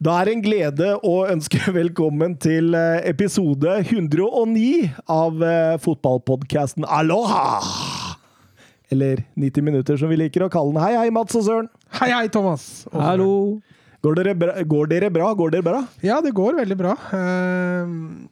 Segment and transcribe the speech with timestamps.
[0.00, 6.86] Da er det en glede å ønske velkommen til eh, episode 109 av eh, fotballpodkasten
[6.88, 7.58] Aloha!
[8.88, 10.80] Eller 90 minutter, som vi liker å kalle den.
[10.80, 11.68] Hei, hei, Mats og Søren.
[12.00, 12.64] Hei, hei, Thomas.
[12.94, 13.28] Og Hallo.
[14.00, 14.56] Går dere, bra?
[14.72, 15.28] Går dere bra?
[15.36, 15.84] Går dere bra?
[16.00, 16.96] Ja, det går veldig bra.
[17.12, 18.24] Uh...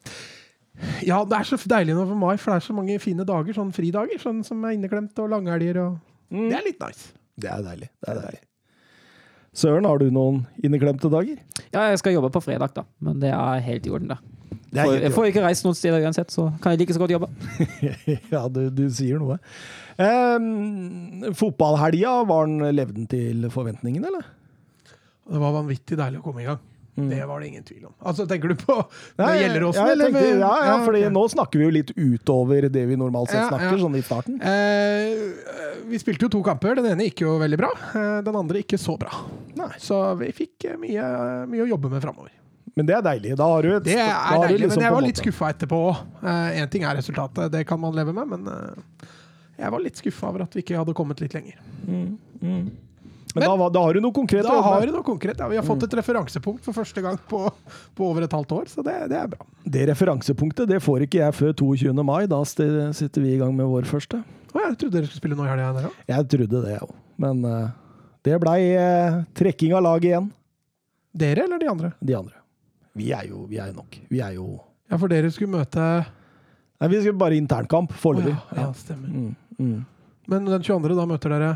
[1.05, 3.53] ja, det er så deilig nå for mai, for det er så mange fine dager,
[3.61, 6.01] sånn fridager, sånn som er inneklemt, og langhelger og
[6.33, 7.13] Det er litt nice.
[7.37, 7.93] Det er deilig.
[8.01, 8.47] Det er deilig.
[9.57, 11.39] Søren, har du noen inneklemte dager?
[11.73, 12.85] Ja, jeg skal jobbe på fredag, da.
[13.05, 14.19] Men det er helt i orden, det.
[14.69, 17.01] Det er For, jeg får ikke reist noen steder uansett, så kan jeg like så
[17.01, 17.29] godt jobbe.
[18.35, 19.39] ja, du, du sier noe.
[19.99, 24.29] Um, Fotballhelga, var den levde den til forventningene, eller?
[25.29, 26.61] Det var vanvittig deilig å komme i gang.
[26.99, 27.11] Mm.
[27.13, 27.93] Det var det ingen tvil om.
[28.03, 28.75] Altså, tenker du på
[29.21, 29.77] Nei, oss?
[29.77, 33.31] ja, eller tenker, ja, ja, fordi nå snakker vi jo litt utover det vi normalt
[33.31, 33.83] sett snakker, ja.
[33.85, 34.41] sånn i starten.
[34.43, 36.75] Eh, vi spilte jo to kamper.
[36.81, 37.71] Den ene gikk jo veldig bra.
[37.95, 39.13] eh, den andre ikke så bra.
[39.59, 39.71] Nei.
[39.79, 41.07] Så vi fikk eh, mye,
[41.53, 42.35] mye å jobbe med framover.
[42.75, 43.37] Men det er deilig.
[43.39, 46.03] Da har du et Det er deilig, liksom men jeg var litt skuffa etterpå òg.
[46.59, 49.07] Én ting er resultatet, det kan man leve med, men eh,
[49.59, 51.59] jeg var litt skuffa over at vi ikke hadde kommet litt lenger.
[53.39, 55.39] Men da, da har du noe konkret Da har du noe konkret.
[55.41, 57.45] Ja, vi har fått et referansepunkt for første gang på,
[57.97, 59.47] på over et halvt år, så det, det er bra.
[59.65, 61.95] Det referansepunktet det får ikke jeg før 22.
[62.07, 62.23] mai.
[62.31, 64.23] Da sitter vi i gang med vår første.
[64.53, 65.93] Å, jeg trodde dere skulle spille nå i helga.
[66.09, 66.97] Jeg trodde det, jeg òg.
[67.23, 67.71] Men uh,
[68.27, 70.31] det blei uh, trekking av laget igjen.
[71.19, 71.93] Dere eller de andre?
[72.01, 72.39] De andre.
[72.99, 74.01] Vi er jo, vi er nok.
[74.11, 74.57] Vi er jo
[74.89, 75.83] Ja, for dere skulle møte
[76.79, 78.37] Nei, vi skulle bare internkamp foreløpig.
[78.37, 79.11] Oh, ja, ja, stemmer.
[79.11, 79.79] Mm, mm.
[80.31, 81.49] Men den 22., da møter dere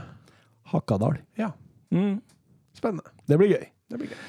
[0.73, 1.21] Hakadal.
[1.39, 1.53] Ja,
[1.93, 2.15] Mm.
[2.77, 3.13] spennende.
[3.29, 3.67] Det blir gøy.
[3.93, 4.21] Det blir gøy.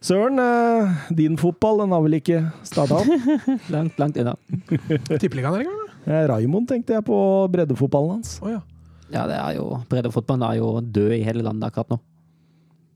[0.00, 3.02] Søren, eh, din fotball den har vel ikke starta?
[3.74, 4.36] Langt, langt unna.
[5.20, 5.80] Tippeligaen er i gang?
[5.84, 5.96] da?
[6.08, 7.18] Eh, Raimond tenkte jeg på
[7.52, 8.38] breddefotballen hans.
[8.40, 8.62] Oh, ja.
[9.10, 11.98] Ja, det er jo Breddefotballen er jo død i hele landet akkurat nå.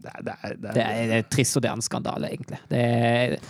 [0.04, 2.28] Det er, det er, det Det er, det er trist, og det er en skandale,
[2.34, 2.58] egentlig.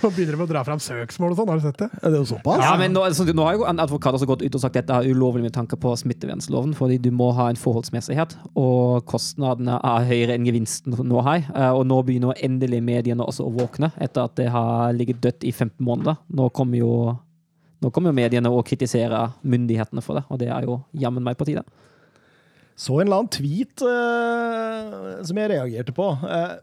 [0.02, 1.88] Nå begynner de å dra fram søksmål og sånn, har du sett det?
[2.00, 2.62] er det jo såpass?
[2.62, 4.86] ja, men nå, altså, nå har jo en advokat også gått ut og sagt at
[4.86, 9.80] dette er ulovlig med tanke på smittevernloven, fordi du må ha en forholdsmessighet, og kostnadene
[9.82, 11.44] er høyere enn gevinsten nå her.
[11.50, 15.44] Eh, Og nå begynner endelig mediene også å våkne, etter at det har ligget dødt
[15.44, 16.20] i 15 måneder.
[16.30, 16.92] Nå kommer jo
[17.84, 21.36] nå kommer jo mediene å kritisere myndighetene for det, og det er jo jammen meg
[21.36, 21.64] på tide.
[22.76, 26.08] Så en eller annen tweet uh, som jeg reagerte på.
[26.22, 26.56] Uh,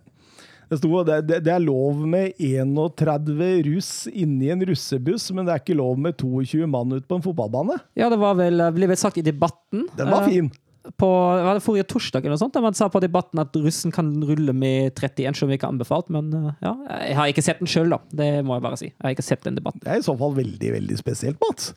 [0.71, 3.31] det sto det, det, det er lov med 31
[3.67, 7.25] russ inni en russebuss, men det er ikke lov med 22 mann ute på en
[7.25, 7.75] fotballbane.
[7.99, 9.89] Ja, det var vel, ble vel sagt i debatten.
[9.99, 10.47] Den var fin.
[10.47, 10.61] fin.
[10.97, 14.07] På var det forrige torsdag eller noe sånt, man sa på debatten at russen kan
[14.25, 16.09] rulle med 31, som vi ikke har anbefalt.
[16.13, 16.73] Men eh, ja,
[17.03, 17.99] jeg har ikke sett den sjøl, da.
[18.23, 18.89] Det må jeg bare si.
[18.89, 19.83] Jeg har ikke sett den debatten.
[19.83, 21.73] Det er i så fall veldig, veldig spesielt, Mats.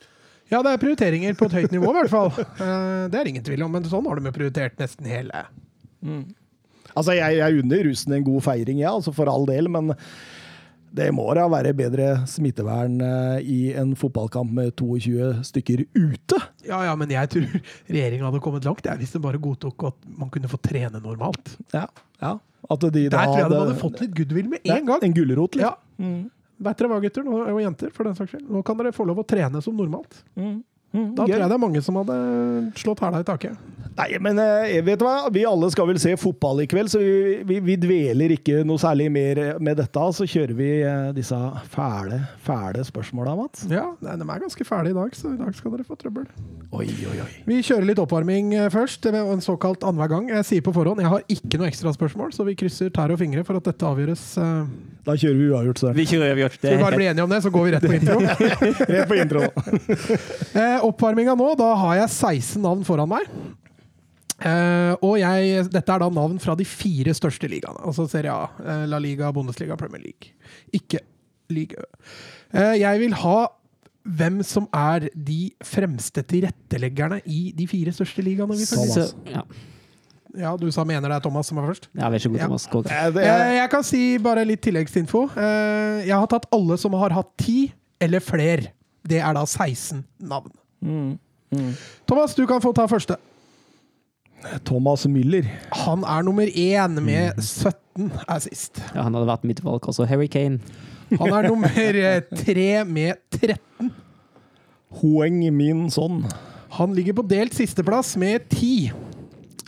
[0.55, 2.31] Ja, det er prioriteringer på et høyt nivå, i hvert fall.
[2.39, 5.45] Eh, Det er ingen tvil om, men sånn har de prioritert nesten hele.
[6.95, 9.91] Altså, jeg, jeg unner russen en god feiring, ja, altså for all del, men
[10.95, 16.39] det må da være bedre smittevern eh, i en fotballkamp med 22 stykker ute.
[16.69, 17.49] Ja, ja, men jeg tror
[17.91, 21.57] regjeringa hadde kommet langt jeg, hvis de bare godtok at man kunne få trene normalt.
[21.75, 21.89] Ja,
[22.23, 22.37] ja.
[22.71, 25.03] At de Der da tror jeg de hadde fått litt goodwill med en gang.
[25.05, 25.75] En gulrot, Ja.
[25.99, 26.31] liksom.
[26.63, 28.47] Vet dere hva, gutter og jenter, for den saks skyld?
[28.51, 30.21] Nå kan dere få lov å trene som normalt.
[30.39, 30.61] Mm.
[30.95, 31.35] Mm, Da gøy.
[31.35, 32.19] tror jeg det er mange som hadde
[32.79, 33.71] slått hæla i taket.
[33.95, 35.29] Nei, men jeg vet du hva?
[35.31, 38.81] Vi alle skal vel se fotball i kveld, så vi, vi, vi dveler ikke noe
[38.83, 40.07] særlig mer med dette.
[40.17, 41.39] Så kjører vi eh, disse
[41.71, 43.63] fæle, fæle spørsmåla, Mats.
[43.71, 46.27] Ja, nei, de er ganske fæle i dag, så i dag skal dere få trøbbel.
[46.75, 47.29] Oi, oi, oi.
[47.47, 50.27] Vi kjører litt oppvarming eh, først, en såkalt annenhver gang.
[50.41, 53.47] Jeg sier på forhånd, jeg har ikke noe ekstraspørsmål, så vi krysser tær og fingre
[53.47, 54.27] for at dette avgjøres.
[54.43, 54.91] eh.
[55.05, 55.91] Da kjører vi uavgjort, så.
[55.95, 56.55] Vi kjører uavgjort.
[56.59, 58.19] Skal vi bare bli enige om det, så går vi rett på intro.
[58.91, 59.47] Rett på intro.
[60.55, 63.29] Eh, oppvarminga nå, da har jeg 16 navn foran meg.
[64.45, 67.81] Uh, og jeg, dette er da navn fra de fire største ligaene.
[67.87, 70.33] Altså Serie A, eh, La Liga, Bundesliga, Premier League.
[70.75, 71.01] Ikke
[71.55, 71.85] Liga.
[72.53, 73.37] Uh, jeg vil ha
[74.05, 78.59] hvem som er de fremste tilretteleggerne i de fire største ligaene.
[78.59, 78.67] Vi.
[78.69, 79.15] Thomas.
[79.15, 79.45] Så, ja.
[80.35, 81.87] Ja, du sa mener det er Thomas som er først?
[81.95, 82.49] ja, vær så god, Ja.
[82.51, 82.67] Thomas.
[82.91, 85.29] Eh, Eh, er, jeg kan si bare litt tilleggsinfo.
[85.39, 87.73] Eh, jeg har tatt alle som har hatt ti
[88.03, 88.67] eller fler.
[89.07, 90.51] Det er da 16 navn.
[90.85, 91.13] Mm,
[91.57, 91.71] mm.
[92.07, 93.17] Thomas, du kan få ta første.
[94.65, 95.47] Thomas Müller.
[95.85, 98.83] Han er nummer én med 17 assist.
[98.93, 100.07] Ja, han hadde vært mitt valg også.
[100.09, 100.61] Harry Kane.
[101.15, 103.93] Han er nummer eh, tre med 13.
[105.01, 106.23] Hoeng Min Son.
[106.77, 108.93] Han ligger på delt sisteplass med 10.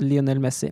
[0.02, 0.70] Lionel Messi.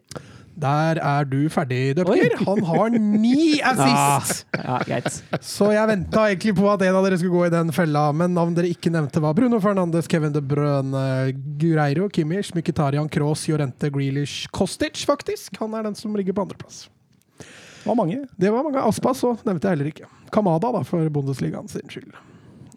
[0.55, 1.97] Der er du ferdig.
[1.99, 2.37] Døpker.
[2.47, 4.45] Han har ni assist!
[4.65, 5.01] Ja, ja,
[5.43, 8.33] Så jeg venta egentlig på at en av dere skulle gå i den fella, men
[8.37, 11.03] navn dere ikke nevnte, var Bruno Fernandes, Kevin De Brøne,
[11.61, 15.59] Gureiro, Kimmich, Mkhitaryan, Kroos, Jorente, Grealish, Kostic, faktisk.
[15.61, 16.87] Han er den som ligger på andreplass.
[17.39, 18.23] Det var mange.
[18.41, 18.81] Det var mange.
[18.81, 20.09] Aspas så nevnte jeg heller ikke.
[20.33, 22.15] Kamada, da, for Bundesligaen sin skyld.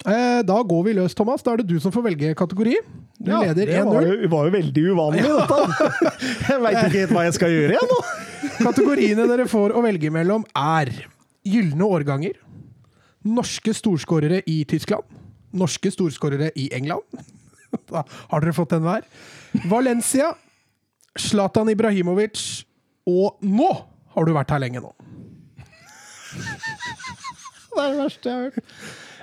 [0.06, 1.42] Eh, da går vi løs, Thomas.
[1.44, 2.76] Da er det du som får velge kategori.
[3.18, 4.22] Du Ja, leder det var 1-0.
[4.24, 5.58] jo, var jo veldig uvanlig, dette.
[6.52, 8.00] Jeg veit ikke helt hva jeg skal gjøre igjen nå.
[8.68, 10.92] Kategoriene dere får å velge mellom, er
[11.48, 12.38] gylne årganger,
[13.26, 15.04] norske storskårere i Tyskland,
[15.58, 17.04] norske storskårere i England
[17.90, 19.04] Da har dere fått den hver.
[19.68, 20.30] Valencia,
[21.18, 22.44] Zlatan Ibrahimovic,
[23.10, 23.72] og nå
[24.14, 24.94] har du vært her lenge nå.
[26.38, 28.64] Det er det verste jeg har hørt.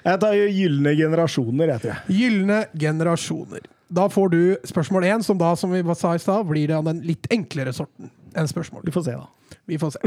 [0.04, 2.18] Jeg tar jo gylne generasjoner, jeg tror jeg.
[2.18, 3.70] Gylne generasjoner.
[3.94, 6.84] Da får du spørsmål én, som da, som vi sa i stad, blir det av
[6.88, 8.82] den litt enklere sorten enn spørsmål.
[8.84, 9.58] Vi får se, da.
[9.70, 10.00] Vi får se.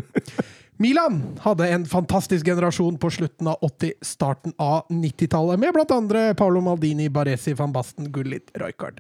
[0.78, 6.28] Milan hadde en fantastisk generasjon på slutten av 80-, starten av 90-tallet, med blant andre
[6.38, 9.00] Paolo Maldini, Baresi, van Basten, Gullit, Rijkaard.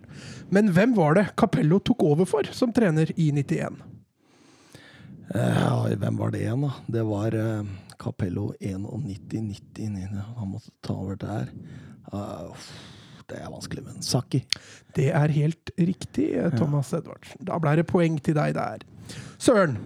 [0.50, 3.78] Men hvem var det Capello tok over for som trener i 91?
[5.36, 6.74] Ja, hvem var det igjen, da?
[6.88, 11.52] Det var eh, Capello 91-99 Han måtte ta over der.
[12.14, 12.56] Uh,
[13.28, 14.44] det er vanskelig, men Saki.
[14.96, 17.44] Det er helt riktig, Thomas Edvardsen.
[17.44, 18.86] Da ble det poeng til deg der.
[19.38, 19.78] Søren.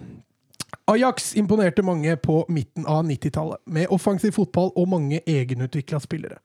[0.90, 6.40] Ajax imponerte mange på midten av 90-tallet, med offensiv fotball og mange egenutvikla spillere.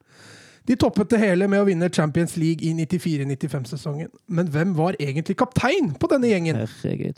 [0.68, 4.10] De toppet det hele med å vinne Champions League i 94-95-sesongen.
[4.26, 6.60] Men hvem var egentlig kaptein på denne gjengen?
[6.60, 7.16] Herregud.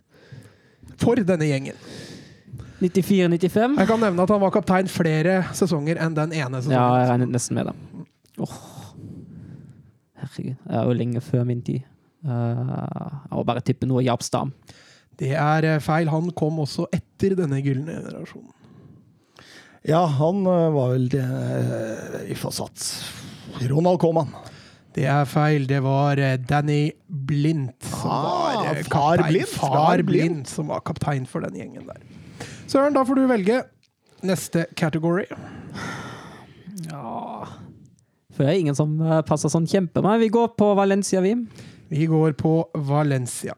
[1.00, 1.80] For denne gjengen.
[2.80, 3.78] 94-95?
[3.80, 6.76] Jeg kan nevne at han var kaptein flere sesonger enn den ene sesongen.
[6.78, 7.74] Ja, jeg regnet nesten med det.
[8.40, 8.54] Oh.
[10.20, 10.56] Herregud.
[10.64, 11.82] Det er jo lenge før min tid.
[12.24, 14.52] Eh, jeg må bare tippe noe Jaap Stam.
[15.20, 16.10] Det er eh, feil.
[16.12, 18.52] Han kom også etter denne gylne generasjonen.
[19.88, 21.24] Ja, han eh, var vel det
[22.28, 22.90] Vi får sats.
[23.70, 24.32] Ronald Coman.
[24.96, 25.68] Det er feil.
[25.70, 31.44] Det var Danny Blindt som Ah, var far Blind, Far Blind som var kaptein for
[31.46, 32.00] den gjengen der.
[32.70, 33.62] Søren, da får du velge
[34.22, 35.24] neste category.
[36.86, 37.46] Ja
[38.30, 40.02] For det er ingen som eh, passer sånn kjempe.
[40.04, 40.20] meg.
[40.22, 41.34] vi går på Valencia, vi.
[41.90, 43.56] Vi går på Valencia.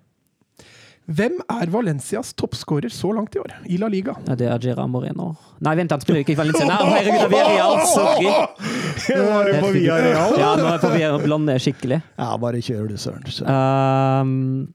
[1.13, 4.15] Hvem er Valencias toppskårer så langt i år i La Liga?
[4.25, 5.33] Ja, det er Gerard Moreno.
[5.61, 6.65] Nei, vent, han spiller ikke i Valencia.
[6.71, 8.31] Nei, herregud, det er real, Sorry.
[9.19, 10.39] er du på Villarreal?
[10.41, 11.99] Ja, nå er jeg på Via Blonde skikkelig.
[12.17, 13.27] Ja, bare kjør du, Søren.
[13.45, 14.71] Um,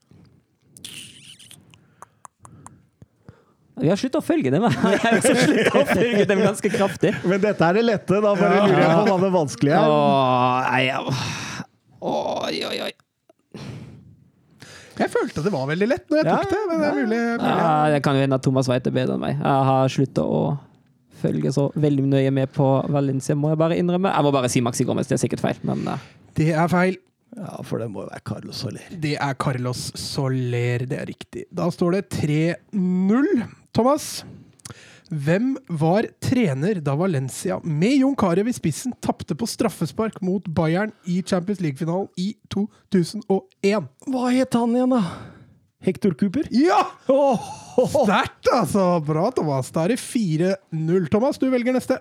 [3.81, 4.63] vi har sluttet å følge dem.
[4.93, 7.11] Jeg har også å følge dem ganske kraftig.
[7.29, 8.21] Men dette er det lette.
[8.23, 9.91] Da bare lurer jeg på hva det vanskelige er.
[9.97, 11.01] Åh, nei, ja.
[12.07, 12.93] Oi, oi, oi.
[14.97, 17.17] Jeg følte det var veldig lett når jeg Ja, tok det, men det er mulig.
[17.37, 17.49] mulig.
[17.53, 19.35] Ja, det kan jo hende at Thomas veit det bedre enn meg.
[19.37, 20.39] Jeg har sluttet å
[21.21, 24.09] følge så veldig nøye med på Valencia, må jeg bare innrømme.
[24.13, 26.07] Jeg må bare si Maxi Gomez, det er sikkert feil, men eh,
[26.37, 26.97] Det er feil.
[27.37, 28.85] Ja, for det må jo være Carlos Soler.
[29.03, 31.43] Det er Carlos Soler, det er riktig.
[31.53, 33.27] Da står det 3-0.
[33.77, 34.23] Thomas,
[35.13, 40.89] hvem var trener da Valencia med Jon Carew i spissen tapte på straffespark mot Bayern
[41.05, 43.85] i Champions League-finalen i 2001?
[44.09, 45.03] Hva het han igjen, da?
[45.85, 46.49] Hector Cooper?
[46.49, 46.79] Ja!
[47.13, 47.45] Åh,
[47.93, 48.87] Sterkt, altså!
[49.05, 49.69] Bra, Thomas.
[49.75, 51.05] Da er det 4-0.
[51.13, 51.99] Thomas, du velger neste.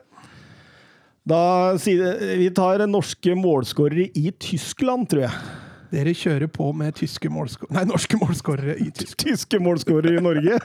[1.29, 1.43] Da
[1.83, 5.66] sier vi tar norske målskårere i Tyskland, tror jeg.
[5.93, 9.23] Dere kjører på med tyske målskå- Nei, norske målskårere i Tyskland.
[9.23, 10.59] Tyske målskårere i Norge.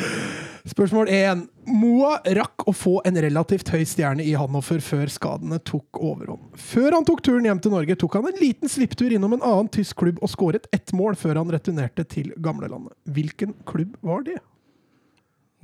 [0.72, 1.46] Spørsmål 1.
[1.70, 6.50] Moa rakk å få en relativt høy stjerne i Hannover før skadene tok overhånd.
[6.60, 9.70] Før han tok turen hjem til Norge, tok han en liten slipptur innom en annen
[9.72, 12.92] tysk klubb og skåret ett mål før han returnerte til gamlelandet.
[13.08, 14.38] Hvilken klubb var det?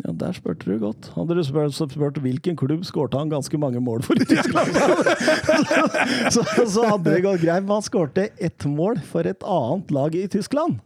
[0.05, 1.07] Ja, Der spurte du godt.
[1.15, 4.75] Hadde du spurt, spurt hvilken klubb skårte han ganske mange mål for i Tyskland,
[6.35, 7.65] så, så hadde det gått greit.
[7.65, 10.83] Men han skårte ett mål for et annet lag i Tyskland.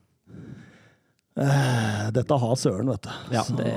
[1.41, 3.11] Eh, Dette har Søren, vet du.
[3.35, 3.75] ja, Så- det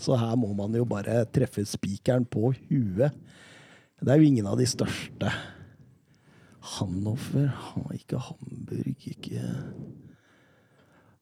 [0.00, 3.12] Så her må man jo bare treffe spikeren på huet.
[4.00, 5.30] Det er jo ingen av de største.
[6.76, 9.40] Hanoffer, ha- ikke Hamburg, ikke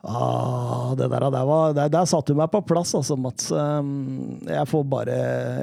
[0.04, 3.50] ah, Det der, der, var, der, der satte du meg på plass, altså, Mats.
[3.50, 5.18] Um, Jeg får bare,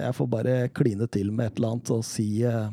[0.08, 2.70] jeg får bare kline til med et eller annet og si eh,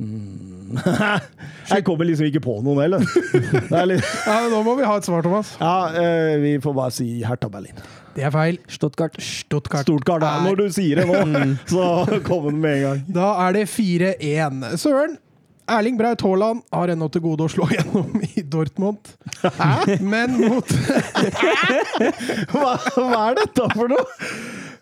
[0.00, 0.78] mm.
[1.74, 3.04] Jeg kommer liksom ikke på noen heller.
[3.80, 5.54] Er litt, Ja, Nå må vi ha et svar, Thomas.
[5.60, 7.78] ja, eh, vi får bare si Hertha Berlin.
[8.14, 8.60] Det er feil.
[8.70, 9.16] Stuttgart.
[9.18, 9.82] Stuttgart.
[9.88, 13.00] Stuttgart er- Når du sier det nå, så kommer den med en gang.
[13.16, 14.60] Da er det 4-1.
[14.78, 15.16] Søren,
[15.70, 19.14] Erling Braut Haaland har ennå til gode å slå gjennom i Dortmund.
[19.42, 19.96] Hæ?
[20.04, 20.68] Men mot,
[22.52, 24.06] Hva, hva er dette for noe?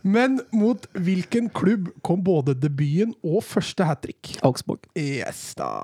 [0.02, 4.32] men mot hvilken klubb kom både debuten og første hat trick?
[4.42, 4.82] Augsburg.
[4.98, 5.76] Yes, da.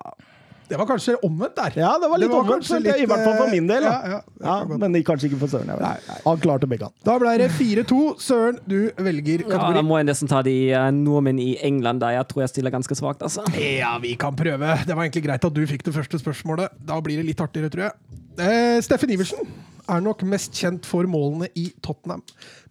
[0.68, 1.76] Det var kanskje omvendt der.
[1.80, 3.86] Ja, det var litt omvendt, kanskje følte jeg, i hvert fall for eh, min del.
[3.88, 5.70] Ja, ja, det Ja, men kanskje ikke for Søren.
[5.72, 6.08] Jeg Nei, vet.
[6.10, 6.18] nei.
[6.26, 6.90] Han klarte begge.
[6.90, 6.96] han.
[7.08, 8.00] Da ble det 4-2.
[8.22, 9.70] Søren, du velger kategori.
[9.72, 12.52] Ja, da må jeg nesten ta de uh, nordmenn i England, der jeg tror jeg
[12.52, 13.24] stiller ganske svakt.
[13.24, 13.46] Altså.
[13.56, 14.76] Ja, vi kan prøve.
[14.84, 16.76] Det var egentlig greit at du fikk det første spørsmålet.
[16.92, 18.22] Da blir det litt artigere, tror jeg.
[18.38, 19.48] Eh, Steffen Iversen
[19.88, 22.22] er nok mest kjent for målene i Tottenham.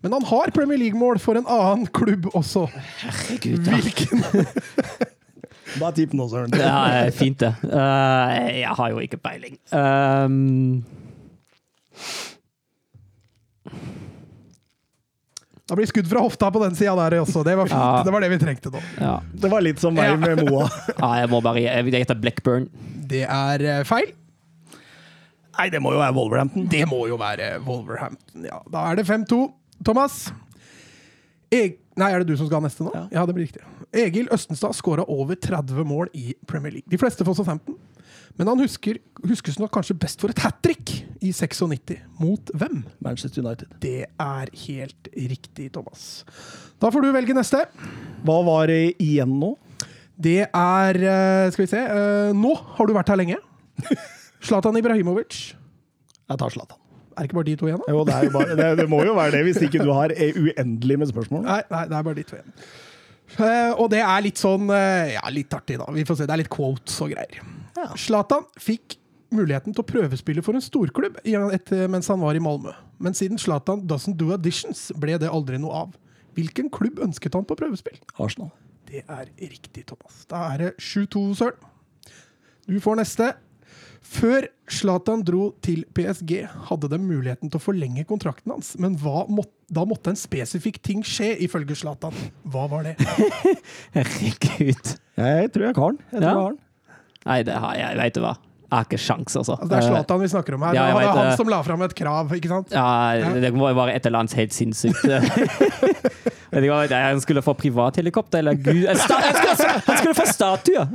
[0.06, 2.68] Men han har Premier League-mål for en annen klubb også.
[3.01, 3.82] Herregud, da.
[3.82, 4.25] Hvilken?
[5.75, 6.53] Bare tipp nå, Søren.
[6.53, 7.53] Det er fint, det.
[7.63, 9.59] Uh, jeg har jo ikke peiling.
[9.71, 10.83] Um,
[15.67, 17.41] Da blir skudd fra hofta på den sida der også.
[17.43, 17.75] Det var fint.
[17.75, 18.03] Ja.
[18.07, 18.79] Det var det vi trengte nå.
[19.01, 19.17] ja.
[19.36, 20.69] Det var litt som meg med Moa.
[21.01, 22.69] ja, jeg må bare Jeg heter Blackburn.
[23.12, 24.13] Det er eh, feil.
[25.57, 26.69] Nei, det må jo være Wolverhampton.
[26.71, 28.62] Det må jo være Wolverhampton, ja.
[28.71, 29.41] Da er det 5-2.
[29.83, 30.27] Thomas?
[31.51, 32.93] Jeg, Nei, er det du som skal ha neste nå?
[33.12, 33.63] Ja, det blir riktig.
[33.96, 36.89] Egil Østenstad skåra over 30 mål i Premier League.
[36.91, 37.75] De fleste for 15.
[38.38, 40.91] Men han husker, huskes nok kanskje best for et hat trick
[41.25, 41.96] i 96.
[42.22, 42.84] Mot hvem?
[43.01, 43.72] Manchester United.
[43.82, 46.22] Det er helt riktig, Thomas.
[46.82, 47.63] Da får du velge neste.
[48.27, 49.56] Hva var det igjen nå?
[50.17, 51.82] Det er eh, Skal vi se.
[51.82, 53.39] eh, Nå har du vært her lenge.
[54.44, 55.39] Zlatan Ibrahimovic.
[56.27, 56.77] Jeg tar Zlatan.
[57.17, 57.89] Er det ikke bare de to igjen, da?
[57.94, 60.13] Jo, det, er jo bare, det, det må jo være det, hvis ikke du har
[60.13, 61.41] eh, uendelig med spørsmål.
[61.48, 62.53] Nei, nei, det er bare de to igjen.
[63.36, 65.89] Eh, og det er litt sånn eh, Ja, litt artig, da.
[65.93, 66.27] Vi får se.
[66.29, 67.41] Det er litt quotes og greier.
[67.77, 67.91] Ja.
[68.63, 68.98] Fikk
[69.36, 72.72] muligheten til å prøvespille for en storklubb etter, mens han var i Malmö.
[73.03, 75.98] Men siden Zlatan doesn't do auditions, ble det aldri noe av.
[76.38, 78.00] Hvilken klubb ønsket han på prøvespill?
[78.24, 78.53] Arsenal.
[78.88, 80.24] Det er riktig, Thomas.
[80.31, 81.74] Da er det 7-2, Søren.
[82.67, 83.34] Du får neste.
[84.08, 86.32] Før Zlatan dro til PSG,
[86.70, 88.74] hadde de muligheten til å forlenge kontrakten hans.
[88.82, 92.16] Men hva måtte, da måtte en spesifikk ting skje, ifølge Zlatan.
[92.48, 92.96] Hva var det?
[93.98, 94.94] Herregud.
[95.18, 96.02] Jeg tror jeg har den.
[96.12, 96.28] Jeg tror Ja.
[96.28, 96.60] jeg har den.
[97.28, 98.36] Nei, det har jeg veit du hva.
[98.68, 99.56] Jeg har ikke sjans, altså.
[99.56, 100.76] Altså, det er Zlatan vi snakker om her.
[100.76, 101.38] Ja, det var han det.
[101.40, 102.74] som la fram et krav, ikke sant?
[102.76, 105.04] Ja, det må jo være et eller annet helt sinnssykt.
[106.52, 110.88] Vet ikke Han skulle få privathelikopter, eller gud han, skulle, han skulle få statue!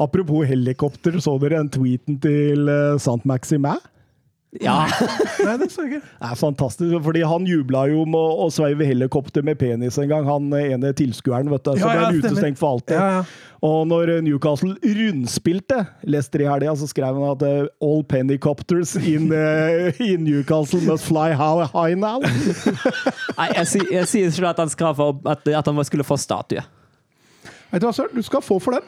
[0.00, 3.80] Apropos helikopter, så dere den tweeten til uh, Sant Maximin?
[4.60, 4.82] Ja.
[5.46, 6.08] Nei, det så jeg ikke.
[6.20, 10.26] Det er fantastisk, fordi han jubla jo med å, sveive helikopter med penis en gang,
[10.28, 11.70] han eh, ene tilskueren, vet du.
[11.72, 12.98] Så Ja, ble ja, han utestengt for alltid.
[12.98, 13.48] Ja, ja.
[13.64, 18.92] Og når eh, Newcastle rundspilte Leicester i helga, så skrev han at eh, all pennycopters
[19.00, 22.20] in, uh, in Newcastle must fly high, high now.
[23.38, 26.20] Nei, jeg, sier- jeg sier ikke at han, skal få, at, at han skulle få
[26.20, 26.60] statue.
[27.72, 28.12] Vet du hva, Søren?
[28.12, 28.84] Du skal få for den.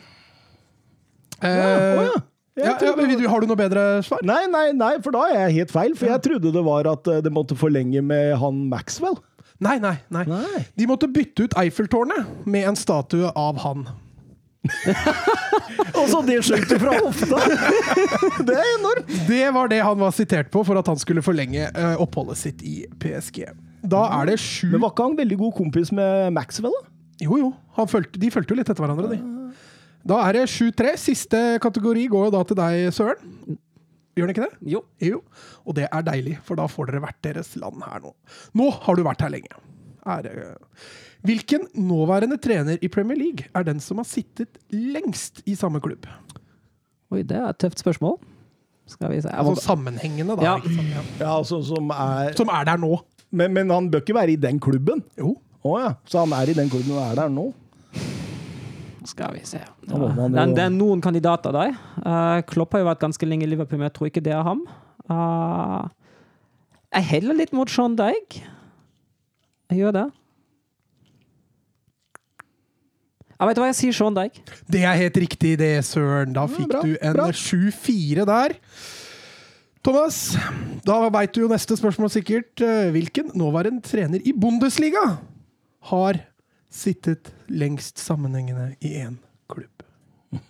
[1.40, 2.22] Eh, ja.
[2.54, 4.20] Ja, ja, men har du noe bedre svar?
[4.22, 5.96] Nei, nei, nei, for da er jeg helt feil.
[5.98, 9.18] For jeg trodde det var at eh, det måtte forlenge med han Maxwell.
[9.64, 10.22] Nei, nei, nei.
[10.30, 10.62] Nei.
[10.78, 13.86] De måtte bytte ut Eiffeltårnet med en statue av han.
[15.98, 17.42] Og så det skjønte fra hofta!
[18.46, 19.12] det er enormt!
[19.28, 22.64] Det var det han var sitert på for at han skulle forlenge eh, oppholdet sitt
[22.64, 23.44] i PSG.
[23.84, 26.90] Da er det sju Men var ikke han veldig god kompis med Maxwell, da?
[27.26, 27.54] Jo, jo.
[27.76, 29.33] Han fulgte, de fulgte jo litt etter hverandre, de.
[30.04, 30.94] Da er det 7-3.
[31.00, 33.58] Siste kategori går jo da til deg, Søren.
[34.14, 34.58] Gjør den ikke det?
[34.70, 34.82] Jo.
[35.02, 35.22] Jo.
[35.64, 38.12] Og det er deilig, for da får dere hvert deres land her nå.
[38.60, 39.56] Nå har du vært her lenge.
[40.04, 40.58] Ære.
[41.24, 46.04] hvilken nåværende trener i Premier League er den som har sittet lengst i samme klubb?
[47.10, 48.18] Oi, det er et tøft spørsmål.
[48.86, 49.32] Skal vi se.
[49.32, 50.44] Altså sammenhengende, da.
[50.44, 50.54] Ja.
[50.60, 51.02] Ja.
[51.22, 52.98] Ja, altså, som er Som er der nå.
[53.32, 55.00] men, men han bør ikke være i den klubben?
[55.18, 55.38] Jo.
[55.64, 55.92] Å ja.
[56.04, 57.46] Så han er i den klubben og er der nå?
[59.08, 59.60] Skal vi se.
[59.84, 61.76] Det er, det er noen kandidater der.
[62.00, 64.44] Uh, Klopp har jo vært ganske lenge i Liverpool, men jeg tror ikke det er
[64.46, 64.64] ham.
[65.10, 65.86] Uh,
[66.94, 68.44] jeg heller litt mot Sean Dyke.
[69.72, 70.04] Jeg gjør det.
[73.34, 74.44] Jeg vet hva jeg sier, Sean Dyke.
[74.70, 76.34] Det er helt riktig, det, Søren.
[76.36, 78.54] Da fikk bra, du en 7-4 der.
[79.84, 80.20] Thomas,
[80.86, 82.54] da veit du jo neste spørsmål sikkert.
[82.64, 85.02] Eh, Hvilken nåværende trener i Bundesliga
[85.90, 86.22] har
[86.74, 89.16] sittet lengst sammenhengende i én
[89.50, 89.70] klubb?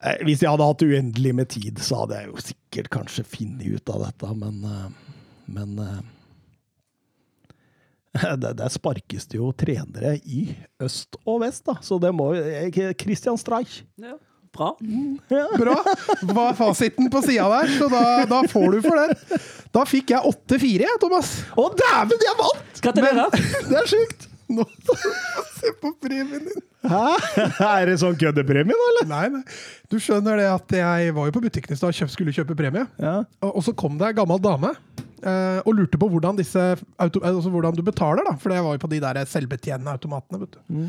[0.00, 3.66] Eh, Hvis jeg hadde hatt uendelig med tid, så hadde jeg jo sikkert kanskje funnet
[3.68, 4.86] ut av dette, men eh,
[5.50, 6.00] Men eh,
[8.40, 11.76] der sparkes det jo trenere i øst og vest, da.
[11.82, 12.42] Så det må jo
[12.98, 13.82] Christian Streich.
[14.56, 14.72] Bra.
[15.60, 15.76] Bra!
[16.34, 19.40] Var fasiten på sida der, så da, da får du for den.
[19.72, 21.30] Da fikk jeg 8-4, Thomas.
[21.54, 22.82] Å, dæven, jeg vant!
[22.82, 23.38] Gratulerer.
[23.70, 24.26] Det er sjukt!
[24.50, 24.64] Nå,
[25.54, 26.62] se på premien din.
[26.90, 27.02] Hæ?
[27.68, 29.06] Er det sånn køddepremie, da, eller?
[29.10, 29.42] Nei, nei.
[29.92, 32.82] Du skjønner det at jeg var jo på butikken i stad og skulle kjøpe premie.
[32.98, 33.20] Ja.
[33.46, 34.72] Og og så kom det ei gammel dame
[35.22, 36.64] eh, og lurte på hvordan, disse
[36.98, 38.34] auto, altså hvordan du betaler, da.
[38.42, 40.42] For det var jo på de der selvbetjenende automatene.
[40.42, 40.80] vet du.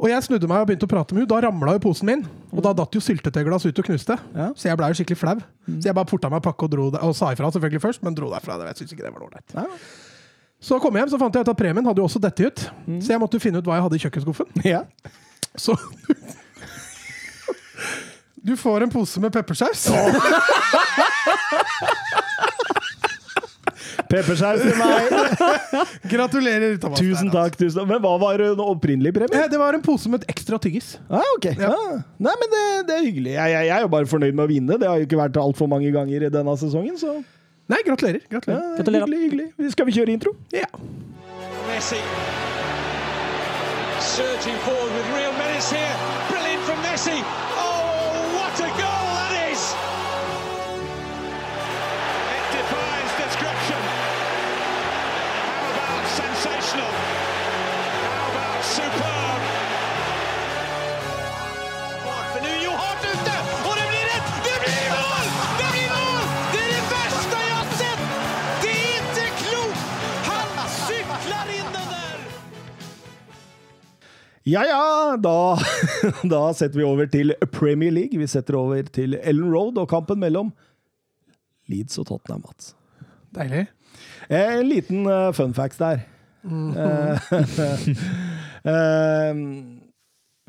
[0.00, 1.28] Og jeg snudde meg og begynte å prate med henne.
[1.28, 2.22] Da ramla jo posen min,
[2.54, 4.14] og da datt jo syltetøyglass ut og knuste.
[4.32, 4.46] Ja.
[4.56, 5.34] Så jeg blei jo skikkelig flau.
[5.76, 8.16] Så jeg bare porta meg pakke og dro der, og sa ifra selvfølgelig først, men
[8.16, 8.56] dro derfra.
[8.70, 9.48] Jeg syns ikke det var ålreit.
[9.58, 9.66] Ja.
[10.60, 12.64] Så kom jeg hjem, så fant jeg ut at premien hadde jo også dette ut.
[13.04, 14.48] Så jeg måtte jo finne ut hva jeg hadde i kjøkkenskuffen.
[14.72, 14.82] ja.
[15.58, 15.76] Så
[18.40, 19.88] Du får en pose med peppersaus.
[24.10, 25.10] Peppersaus til meg!
[26.12, 26.98] Gratulerer, Thomas.
[27.00, 27.56] Tusen takk.
[27.58, 27.88] tusen takk.
[27.92, 29.46] Men hva var den opprinnelige premien?
[29.52, 30.96] Det var en pose med ekstra tyggis.
[31.08, 31.50] Ah, ok.
[31.54, 31.70] Ja.
[32.18, 33.34] Nei, men det, det er hyggelig.
[33.36, 34.80] Jeg, jeg, jeg er jo bare fornøyd med å vinne.
[34.82, 37.20] Det har jo ikke vært altfor mange ganger i denne sesongen, så
[37.70, 38.24] Nei, gratulerer.
[38.26, 38.76] ja, gratulerer.
[38.80, 39.06] Gratulerer.
[39.14, 39.52] hyggelig.
[39.54, 39.74] hyggelig.
[39.76, 40.34] Skal vi kjøre intro?
[40.50, 40.66] Ja.
[41.70, 42.02] Messi
[44.00, 45.94] surging forward with real menace here.
[46.28, 47.18] Brilliant from Messi.
[74.50, 75.54] Ja ja, da,
[76.32, 78.18] da setter vi over til Premier League.
[78.18, 80.50] Vi setter over til Ellen Road og kampen mellom
[81.70, 82.42] Leeds og Tottenham.
[82.42, 82.72] Mats.
[83.36, 83.68] Deilig.
[84.26, 86.02] Eh, En liten uh, fun facts der.
[86.42, 86.72] Mm.
[88.72, 89.34] eh,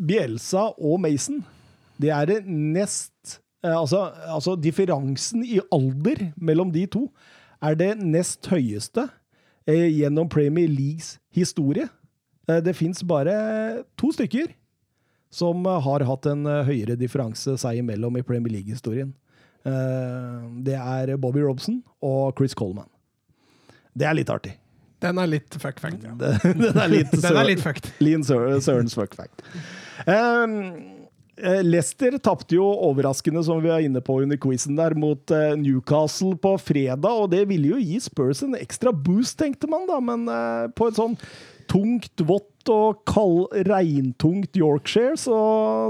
[0.08, 1.44] Bielsa og Mason,
[2.02, 7.10] det er det nest eh, altså, altså differansen i alder mellom de to
[7.62, 9.04] er det nest høyeste
[9.68, 11.90] eh, gjennom Premier Leagues historie.
[12.52, 13.34] Eh, det fins bare
[14.00, 14.52] to stykker
[15.32, 19.14] som har hatt en eh, høyere differanse seg imellom i Premier League-historien.
[19.64, 22.90] Eh, det er Bobby Robson og Chris Coleman.
[23.96, 24.56] Det er litt artig.
[25.02, 26.04] Den er litt fuck fact.
[26.06, 26.14] Ja.
[26.20, 27.94] Den er litt, Den er litt fucked.
[28.04, 29.42] Lean Sør- Sørens fuck fact.
[30.06, 31.00] Um,
[31.66, 36.52] Leicester tapte jo overraskende, som vi var inne på under quizen der, mot Newcastle på
[36.62, 40.28] fredag, og det ville jo gi Spurs en ekstra boost, tenkte man da, men
[40.78, 41.16] på et sånn
[41.70, 45.38] tungt, vått og kald, regntungt Yorkshire, så,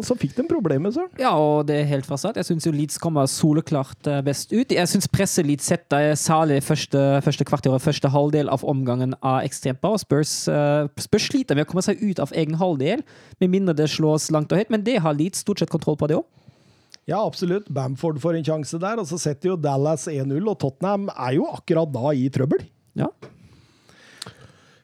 [0.05, 1.11] så fikk de problemer, søren.
[1.19, 2.39] Ja, og det er helt fra start.
[2.39, 4.71] Jeg syns Leeds kommer soleklart eh, best ut.
[4.71, 9.41] Jeg syns presset Leeds setter, særlig første, første kvarter og første halvdel av omgangen, av
[9.43, 9.95] ekstremt bra.
[9.97, 13.03] og Spurs, eh, Spurs sliter med å komme seg ut av egen halvdel,
[13.43, 16.07] med mindre det slås langt og høyt, men det har Leeds stort sett kontroll på,
[16.11, 16.27] det òg.
[17.09, 17.67] Ja, absolutt.
[17.73, 21.47] Bamford får en sjanse der, og så setter jo Dallas 1-0, og Tottenham er jo
[21.49, 22.63] akkurat da i trøbbel.
[22.97, 23.09] Ja.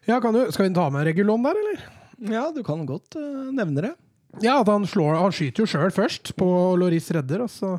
[0.07, 1.87] Ja, kan du, skal vi ta med Regulon der, eller?
[2.31, 3.95] Ja, du kan godt uh, nevne det.
[4.43, 7.77] Ja, at han, slår, han skyter jo sjøl først, på Loris redder, og så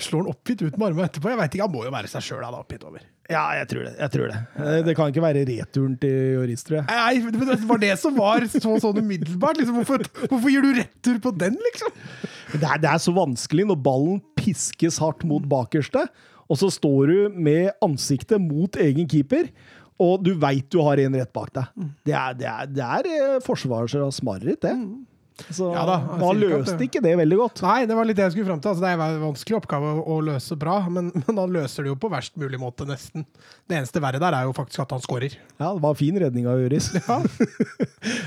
[0.00, 1.30] slår han oppgitt ut med armene etterpå.
[1.32, 3.04] Jeg vet ikke, Han må jo være seg sjøl oppgitt over.
[3.30, 3.92] Ja, jeg tror det.
[4.00, 4.38] Jeg tror det.
[4.58, 6.86] Eh, det kan ikke være returen til Joris, tror jeg.
[6.90, 9.60] Nei, men det var det som var så sånn umiddelbart.
[9.60, 11.94] Liksom, hvorfor, hvorfor gir du retur på den, liksom?
[12.56, 16.08] Det er, det er så vanskelig når ballen piskes hardt mot bakerste,
[16.50, 19.52] og så står du med ansiktet mot egen keeper,
[20.00, 21.86] og du veit du har en rett bak deg.
[22.08, 24.74] Det er, det er, det er eh, forsvarers mareritt, det.
[25.56, 27.62] Så Ja da, han løste det- ikke det veldig godt.
[27.64, 28.74] Nei, det var litt det jeg skulle fram til.
[28.74, 31.94] Altså, det er en vanskelig oppgave å, å løse bra, men, men han løser det
[31.94, 33.24] jo på verst mulig måte, nesten.
[33.64, 35.38] Det eneste verre der er jo faktisk at han skårer.
[35.56, 36.90] Ja, det var fin redning av Jøris.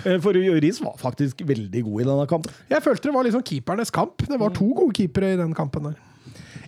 [0.03, 0.17] Ja.
[0.23, 2.55] For Jøris var faktisk veldig god i denne kampen.
[2.71, 4.25] Jeg følte det var liksom keepernes kamp.
[4.27, 5.95] Det var to gode keepere i den kampen der.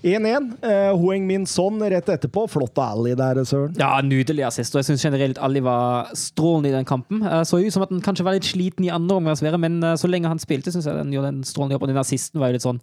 [0.05, 0.51] 1-1.
[0.61, 2.43] Eh, Hoeng Min Son rett etterpå.
[2.51, 3.73] Flott Ali der, Søren.
[3.79, 4.75] Ja, nydelig assist.
[4.75, 7.23] Og jeg syns generelt Ali var strålende i den kampen.
[7.25, 9.95] Eh, Så ut som at han kanskje var litt sliten i andre omgangsvære, men eh,
[9.97, 11.87] så lenge han spilte, syns jeg den gjorde en strålende jobb.
[11.87, 12.81] Og den assisten var jo litt sånn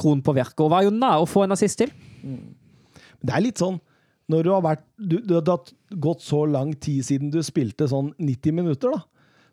[0.00, 1.92] kronen på verket, og var jo nær å få en assist til.
[3.24, 3.76] Det er litt sånn
[4.32, 5.60] når du har vært du, Det har
[6.00, 9.02] gått så lang tid siden du spilte sånn 90 minutter, da.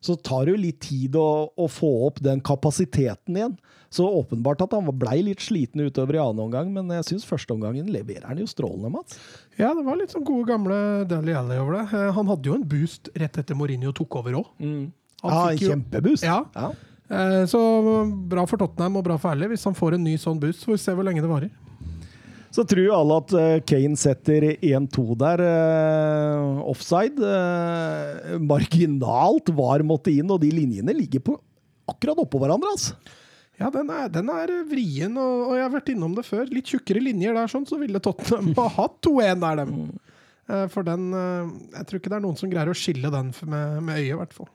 [0.02, 3.56] Så tar det jo litt tid å, å få opp den kapasiteten igjen.
[3.92, 7.90] Så åpenbart at han blei litt sliten utover i annen omgang, men jeg syns førsteomgangen
[7.92, 9.18] leverer han jo strålende, Mats.
[9.60, 10.78] Ja, det var litt sånn gode, gamle
[11.12, 11.84] Dally Alley over det.
[12.00, 14.48] Eh, Han hadde jo en boost rett etter Mourinho tok over òg.
[14.62, 16.24] Ja, en kjempeboost.
[16.26, 16.40] Ja.
[16.56, 16.72] Ja.
[17.12, 17.60] Eh, Så
[18.32, 20.64] bra for Tottenham og bra for Alley hvis han får en ny sånn boost.
[20.64, 21.52] Så får vi se hvor lenge det varer.
[22.52, 25.40] Så tror jo alle at eh, Kane setter 1-2 der.
[25.48, 27.16] eh, offside.
[27.24, 31.38] eh, marginalt var måtte inn, og de linjene ligger på
[31.92, 32.74] akkurat oppå hverandre.
[32.76, 32.96] altså.
[33.62, 36.48] Ja, den er, den er vrien, og, og jeg har vært innom det før.
[36.52, 39.76] Litt tjukkere linjer der, sånn, så ville Tottenham ha hatt 2-1 der, dem.
[40.50, 43.78] Eh, For den Jeg tror ikke det er noen som greier å skille den med,
[43.86, 44.50] med øyet, i hvert fall.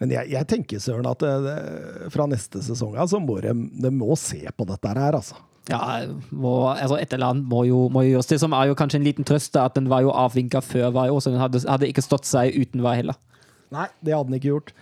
[0.00, 1.54] Men jeg, jeg tenker, Søren, at det,
[2.10, 3.52] fra neste sesong altså, så må de,
[3.84, 5.36] de må se på dette her, altså.
[5.70, 5.80] Ja,
[6.30, 8.30] må, altså et eller annet må jo, må jo gjøres.
[8.30, 10.90] Det som er jo kanskje en liten trøst, er at den var jo avvinka før
[10.96, 13.18] var jo, så den hadde, hadde ikke stått seg uten var heller.
[13.70, 14.74] Nei, det hadde den ikke gjort.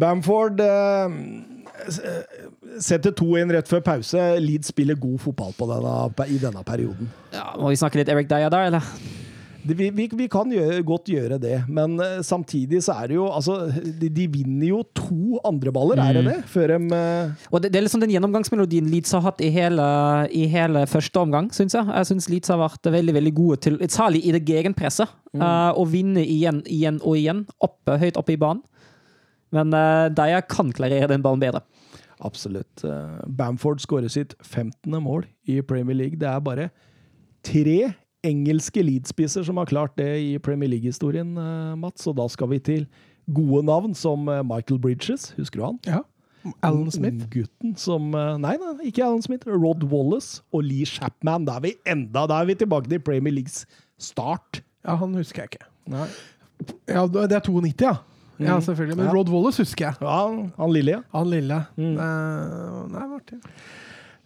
[0.00, 1.14] Bamford eh,
[1.86, 2.44] eh,
[2.82, 4.26] setter 2-1 rett før pause.
[4.42, 5.94] Leeds spiller god fotball på denne,
[6.30, 7.10] i denne perioden.
[7.34, 8.92] Ja, må vi snakke litt Eric Dyer der, eller?
[9.60, 13.26] Vi, vi, vi kan gjøre, godt gjøre det, men eh, samtidig så er det jo
[13.28, 13.56] Altså,
[14.00, 16.36] de, de vinner jo to andreballer, er det det?
[16.48, 17.44] Før de uh...
[17.52, 19.84] Og det, det er liksom den gjennomgangsmelodien Leeds har hatt i hele,
[20.32, 21.86] i hele første omgang, syns jeg.
[21.92, 25.84] Jeg syns Leeds har vært veldig veldig gode til, særlig i det gegenpresset, uh, å
[25.88, 28.64] vinne igjen, igjen og igjen, oppe, høyt oppe i banen.
[29.54, 31.64] Men uh, Dyer kan klarere den ballen bedre.
[32.24, 32.82] Absolutt.
[33.32, 34.92] Bamford skårer sitt 15.
[35.00, 36.20] mål i Premier League.
[36.20, 36.68] Det er bare
[37.46, 37.78] tre
[38.26, 42.06] engelske Leeds-spisser som har klart det i Premier League-historien, eh, Mats.
[42.10, 42.86] Og da skal vi til
[43.32, 45.78] gode navn som eh, Michael Bridges, husker du han?
[45.86, 46.02] Ja.
[46.64, 47.26] Alan Smith.
[47.32, 49.48] Gutten som eh, Nei, nei, ikke Alan Smith.
[49.48, 51.44] Rod Wallace og Lee Chapman.
[51.48, 53.66] Da er vi enda Da er vi tilbake til Premier Leagues
[54.00, 54.62] start.
[54.86, 55.66] Ja, han husker jeg ikke.
[55.92, 56.06] Nei.
[56.88, 57.96] Ja, Det er 92, ja.
[58.40, 58.96] Ja, selvfølgelig.
[58.96, 59.12] Men Ja.
[59.12, 59.94] Rod Wallace husker jeg.
[60.00, 61.00] Ja, han lille, ja.
[61.12, 61.58] Han lille.
[61.76, 61.96] Mm.
[61.96, 63.36] Nei, artig.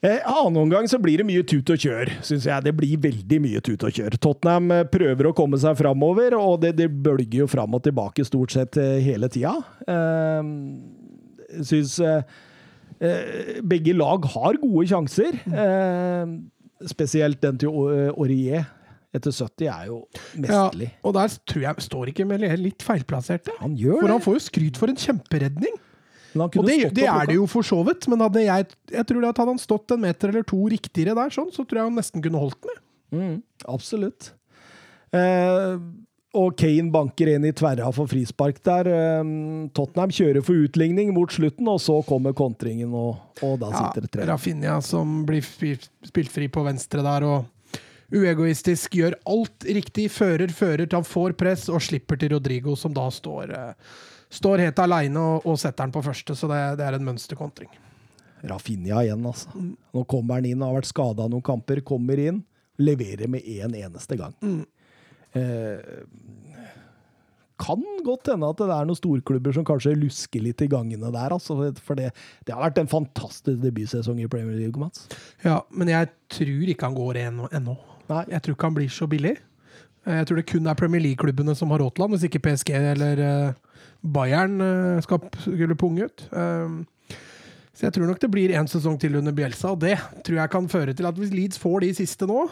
[0.04, 2.64] Eh, Annen omgang så blir det mye tut og kjør, syns jeg.
[2.66, 4.18] Det blir veldig mye tut og kjør.
[4.20, 8.26] Tottenham eh, prøver å komme seg framover, og det, det bølger jo fram og tilbake
[8.28, 9.54] stort sett eh, hele tida.
[9.88, 10.50] Eh,
[11.64, 12.20] syns eh,
[13.00, 15.40] eh, begge lag har gode sjanser.
[15.48, 16.34] Eh,
[16.90, 17.88] spesielt den til O-
[18.18, 18.66] Aurier
[19.14, 20.00] etter 70 er jo
[20.42, 20.64] Ja,
[21.06, 23.46] og der tror jeg står ikke Melier litt feilplassert.
[23.60, 25.76] Han gjør For han får jo skryt for en kjemperedning.
[26.34, 29.42] Og det, det er det jo for så vidt, men hadde jeg, jeg tror at
[29.42, 32.24] hadde han stått en meter eller to riktigere der, sånn, så tror jeg han nesten
[32.24, 32.80] kunne holdt den.
[33.14, 33.36] Mm,
[33.70, 34.32] absolutt.
[35.14, 35.76] Eh,
[36.34, 38.90] og Kane banker inn i tverra for frispark der.
[38.90, 39.32] Eh,
[39.76, 44.14] Tottenham kjører for utligning mot slutten, og så kommer kontringen, og, og da sitter det
[44.16, 44.26] tre.
[44.32, 47.50] Rafinha som blir spilt fri på venstre der, og
[48.14, 50.08] uegoistisk gjør alt riktig.
[50.14, 53.94] Fører, fører til han får press, og slipper til Rodrigo, som da står, eh,
[54.34, 56.34] står helt aleine og, og setter den på første.
[56.38, 57.70] Så det, det er en mønsterkontring.
[58.44, 59.54] Rafinha igjen, altså.
[59.56, 62.42] Nå kommer han inn, har vært skada noen kamper, kommer inn,
[62.82, 64.34] leverer med én en eneste gang.
[65.34, 66.02] Eh,
[67.64, 71.32] kan godt hende at det er noen storklubber som kanskje lusker litt i gangene der,
[71.36, 71.56] altså.
[71.86, 72.10] For det,
[72.44, 75.06] det har vært en fantastisk debutsesong i Premier League, Mats.
[75.46, 77.48] Ja, men jeg tror ikke han går ennå.
[78.10, 78.24] Nei.
[78.34, 79.36] Jeg tror ikke han blir så billig.
[80.04, 82.42] Eh, Jeg tror det kun er Premier League-klubbene som har råd til han, hvis ikke
[82.50, 83.63] PSG eller eh,
[84.04, 86.26] Bayern eh, skal skulle punge ut.
[86.32, 86.82] Um,
[87.74, 90.50] Så jeg tror nok det blir en sesong til under Bielsa, og det tror jeg
[90.52, 92.44] kan føre til at hvis Leeds får de siste nå,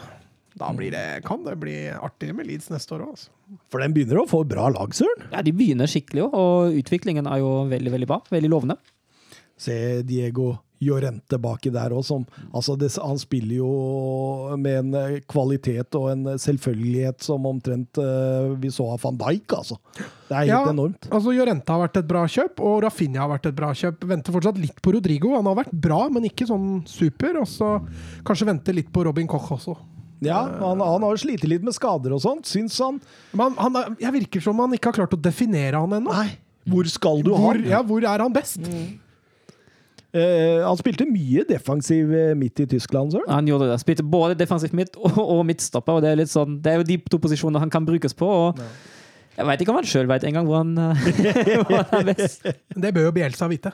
[0.59, 3.31] da blir det, kan det bli artigere med Leeds neste år òg, altså.
[3.71, 5.23] For den begynner å få bra lag, søren.
[5.31, 8.19] Ja, De begynner skikkelig, òg, og utviklingen er jo veldig veldig bra.
[8.33, 8.77] Veldig lovende.
[9.63, 10.51] Se Diego
[10.83, 13.71] Llorente baki der òg, som altså det, Han spiller jo
[14.59, 19.55] med en eh, kvalitet og en selvfølgelighet som omtrent uh, vi så av van Dijk,
[19.55, 19.79] altså.
[20.33, 21.07] Det er helt Ja, enormt.
[21.13, 24.03] Altså Jorente har vært et bra kjøp, og Rafinha har vært et bra kjøp.
[24.09, 25.35] Venter fortsatt litt på Rodrigo.
[25.37, 27.37] Han har vært bra, men ikke sånn super.
[27.43, 27.75] Og så
[28.25, 29.77] kanskje venter litt på Robin Koch også.
[30.23, 32.97] Ja, han, han har jo slitt litt med skader og sånt, syns han.
[33.35, 36.13] Men han, han, jeg virker som han ikke har klart å definere han ennå.
[36.15, 36.37] Nei,
[36.71, 37.65] hvor skal du ha Hvor, han?
[37.67, 38.61] ja, hvor er han best?
[40.13, 43.23] Eh, han spilte mye defensiv eh, midt i Tyskland, Så.
[43.27, 43.79] Han gjorde det.
[43.81, 45.97] Spilte både defensivt midt og, og midtstopper.
[45.97, 48.29] og Det er litt sånn, det er jo de to posisjonene han kan brukes på.
[48.29, 48.61] og
[49.33, 52.45] Jeg veit ikke om han sjøl veit engang hvor, eh, hvor han er best.
[52.69, 53.73] Det bør jo Bjelsa vite.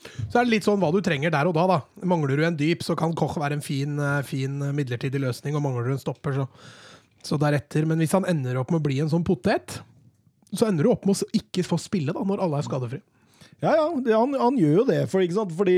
[0.00, 1.66] Så er det litt sånn hva du trenger der og da.
[1.68, 1.78] da.
[2.08, 5.58] Mangler du en dyp, så kan Koch være en fin, eh, fin midlertidig løsning.
[5.58, 6.48] Og mangler du en stopper, så,
[7.26, 7.88] så deretter.
[7.88, 9.82] Men hvis han ender opp med å bli en sånn potet,
[10.50, 13.04] så ender du opp med å ikke få spille da, når alle er skadefrie.
[13.60, 15.50] Ja, ja, det, han, han gjør jo det, for, ikke sant?
[15.56, 15.74] fordi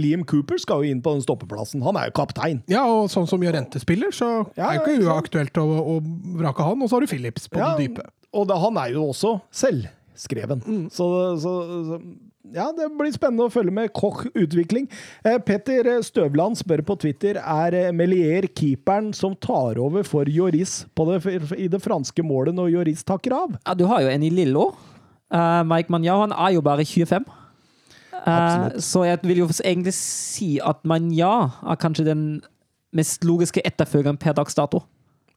[0.00, 1.82] Liam Cooper skal jo inn på den stoppeplassen.
[1.84, 2.62] Han er jo kaptein.
[2.72, 5.98] Ja, og sånn som Jorente spiller, så Ja, er det ikke ikke uaktuelt å, å
[6.40, 6.80] vrake han.
[6.80, 8.08] Og så har du Phillips på Ja, den dype.
[8.36, 10.64] Og det, han er jo også selvskreven.
[10.92, 11.10] Så,
[11.42, 11.52] så,
[11.90, 12.00] så
[12.54, 14.88] ja, det blir spennende å følge med Koch utvikling.
[15.26, 21.08] Eh, Petter Støvland spør på Twitter er Melier keeperen som tar over for Joris på
[21.10, 21.20] det,
[21.58, 23.56] i det franske målet når Joris takker av.
[23.66, 24.70] Ja, du har jo en i Lillo.
[25.32, 27.24] Uh, Mike Manjao han er jo bare 25.
[28.26, 32.26] Uh, så jeg vil jo egentlig si at Manjau er kanskje den
[32.96, 34.82] mest logiske etterfølgeren per dags dato.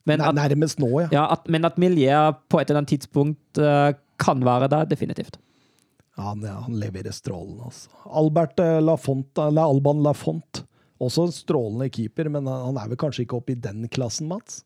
[0.08, 1.08] Men at, nærmest nå, ja.
[1.12, 5.38] ja, at, men at miljøet på et eller annet tidspunkt uh, kan være der, definitivt.
[6.20, 7.92] Han, ja, han leverer strålende, altså.
[8.04, 10.64] Albert eh, Lafont, eller Alban Lafont.
[11.00, 14.28] Også en strålende keeper, men han han er vel kanskje ikke oppe i den klassen,
[14.28, 14.64] Mats?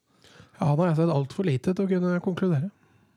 [0.58, 2.72] Ja, han har jeg sett altfor lite til å kunne konkludere.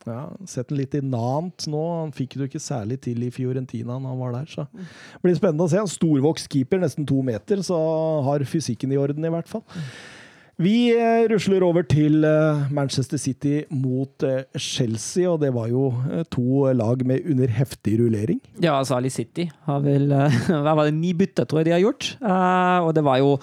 [0.07, 1.83] Ja, Sett den litt i Nant nå.
[2.03, 4.51] Han fikk det jo ikke særlig til i Fiorentina når han var der.
[4.51, 5.81] så det blir spennende å se.
[5.81, 7.77] En storvokst keeper, nesten to meter, så
[8.27, 9.65] har fysikken i orden, i hvert fall.
[10.57, 15.91] Vi eh, rusler over til eh, Manchester City mot eh, Chelsea, og det var jo
[16.33, 18.39] to lag med under heftig rullering.
[18.57, 20.09] Ja, altså Ali City har vel
[20.65, 22.15] Hva var det, ni bytter, tror jeg de har gjort.
[22.17, 23.35] Eh, og det var jo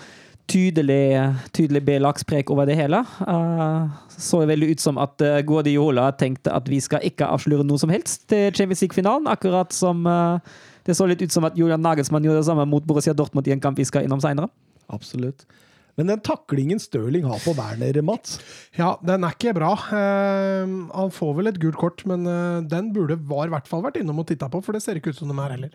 [0.50, 3.00] tydelig, tydelig B-lagsprek over det hele.
[3.24, 7.80] Uh, så veldig ut som at uh, Guardiola tenkte at vi skal ikke avsløre noe
[7.80, 10.38] som helst til Champions League-finalen, akkurat som uh,
[10.84, 13.54] det så litt ut som at Julian Nagelsmann gjorde det samme mot Borussia Dortmund i
[13.56, 14.50] en kamp vi skal innom seinere.
[14.92, 15.46] Absolutt.
[15.94, 18.40] Men den taklingen Stirling har på Werner, Mats
[18.74, 19.72] Ja, den er ikke bra.
[19.88, 22.28] Uh, han får vel et gult kort, men
[22.68, 25.14] den burde var i hvert fall vært innom og titta på, for det ser ikke
[25.14, 25.74] ut som de er heller.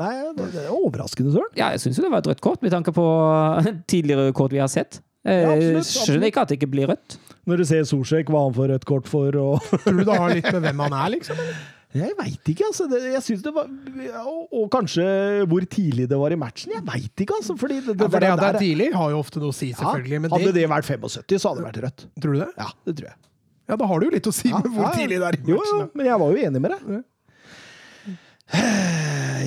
[0.00, 1.52] Nei, det, det er overraskende, Søren.
[1.58, 3.04] Ja, jeg syns det var et rødt kort, med tanke på
[3.92, 5.00] tidligere kort vi har sett.
[5.24, 7.14] Jeg Ja, absolutt, skjønner ikke at det ikke blir rødt.
[7.48, 10.34] Når du ser Solsjek, hva han får rødt kort for og Tror du det har
[10.36, 11.40] litt med hvem han er, liksom?
[11.94, 12.88] Jeg veit ikke, altså.
[12.90, 13.68] Det, jeg synes det var
[14.26, 15.04] og, og kanskje
[15.46, 16.72] hvor tidlig det var i matchen.
[16.74, 17.54] Jeg veit ikke, altså.
[17.60, 20.18] Fordi det, Ja, for det det er tidlig, har jo ofte noe å si, selvfølgelig.
[20.24, 22.06] Men hadde det, det vært 75, så hadde det vært rødt.
[22.24, 22.50] tror du det?
[22.58, 23.16] Ja, det tror jeg.
[23.70, 24.96] Ja, da har du jo litt å si med hvor Ja, ja.
[24.98, 27.04] tidlig det er i Jo, jo, men jeg var jo enig med deg.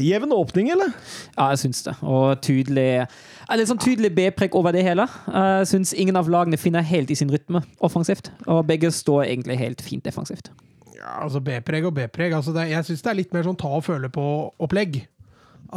[0.04, 0.94] Jevn åpning, eller?
[1.36, 1.98] Ja, jeg syns det.
[2.06, 3.08] Og tydelig
[3.48, 5.06] Litt sånn tydelig B-prekk over det hele.
[5.32, 8.28] Jeg syns ingen av lagene finner helt i sin rytme offensivt.
[8.44, 10.50] Og begge står egentlig helt fint defensivt.
[10.98, 12.36] Ja, altså B-preg og B-preg.
[12.36, 15.00] Altså det, jeg syns det er litt mer sånn ta og føle på-opplegg.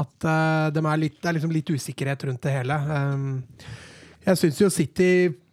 [0.01, 2.79] At uh, de er litt, det er liksom litt usikkerhet rundt det hele.
[2.91, 3.31] Um,
[4.31, 5.09] jeg syns jo City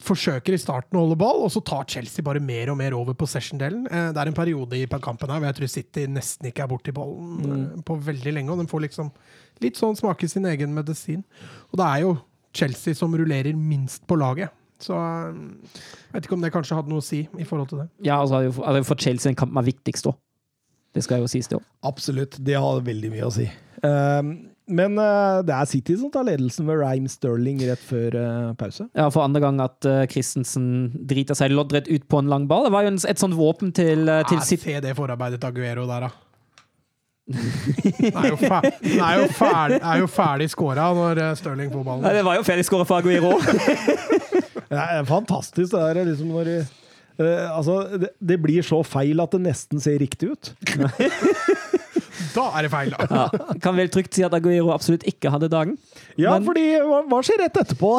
[0.06, 3.16] forsøker i starten å holde ball, og så tar Chelsea bare mer og mer over
[3.18, 3.88] possession-delen.
[3.90, 6.72] Eh, det er en periode i kampen her hvor jeg tror City nesten ikke er
[6.72, 7.84] borti ballen mm.
[7.88, 8.54] på veldig lenge.
[8.54, 9.12] Og de får liksom
[9.66, 11.26] litt sånn smake sin egen medisin.
[11.72, 12.14] Og det er jo
[12.58, 14.54] Chelsea som rullerer minst på laget.
[14.84, 15.42] Så eh,
[15.74, 17.90] jeg vet ikke om det kanskje hadde noe å si i forhold til det.
[18.08, 18.46] Ja, altså,
[18.88, 20.20] For Chelsea den kampen er viktigst òg.
[20.96, 21.66] Det skal jo sies, det òg.
[21.86, 22.38] Absolutt.
[22.42, 23.50] Det har veldig mye å si.
[23.86, 24.32] Um,
[24.68, 28.88] men uh, det er City som tar ledelsen ved Rhyme Sterling rett før uh, pause.
[28.98, 32.68] Ja, for andre gang at uh, Christensen driter seg loddrett ut på en lang ball.
[32.68, 34.74] Det var jo en, et sånt våpen til, uh, til Ja, City.
[34.74, 36.14] Se det forarbeidet til Aguero der, da.
[37.28, 42.04] Den er jo, fer er jo ferdig, er jo ferdig skåra når Sterling Stirling får
[42.06, 43.34] Nei, det var jo ferdig skåret for Aguero.
[44.68, 46.06] Det er fantastisk, det der.
[46.10, 46.56] Liksom når de,
[47.22, 50.54] uh, altså, det, det blir så feil at det nesten ser riktig ut.
[52.38, 53.06] Da er det feil, da!
[53.10, 55.76] Ja, kan vel trygt si at Aguero absolutt ikke hadde dagen.
[56.22, 57.96] Ja, Men- fordi hva, hva skjer rett etterpå?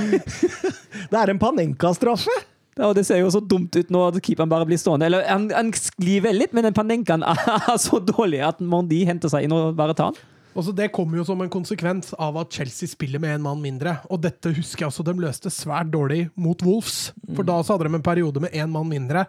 [1.12, 2.34] det er en Panenka-straffe!
[2.78, 5.08] Ja, og Det ser jo så dumt ut nå at keeperen bare blir stående.
[5.08, 9.32] Eller Han, han sklir vel litt, men den Panenkaen er så dårlig at Mondi henter
[9.32, 10.28] seg inn og bare tar den.
[10.54, 13.60] Og så Det kommer jo som en konsekvens av at Chelsea spiller med en mann
[13.62, 13.98] mindre.
[14.10, 17.12] Og dette husker jeg også de løste svært dårlig mot Wolves.
[17.36, 19.26] For da så hadde de en periode med én mann mindre.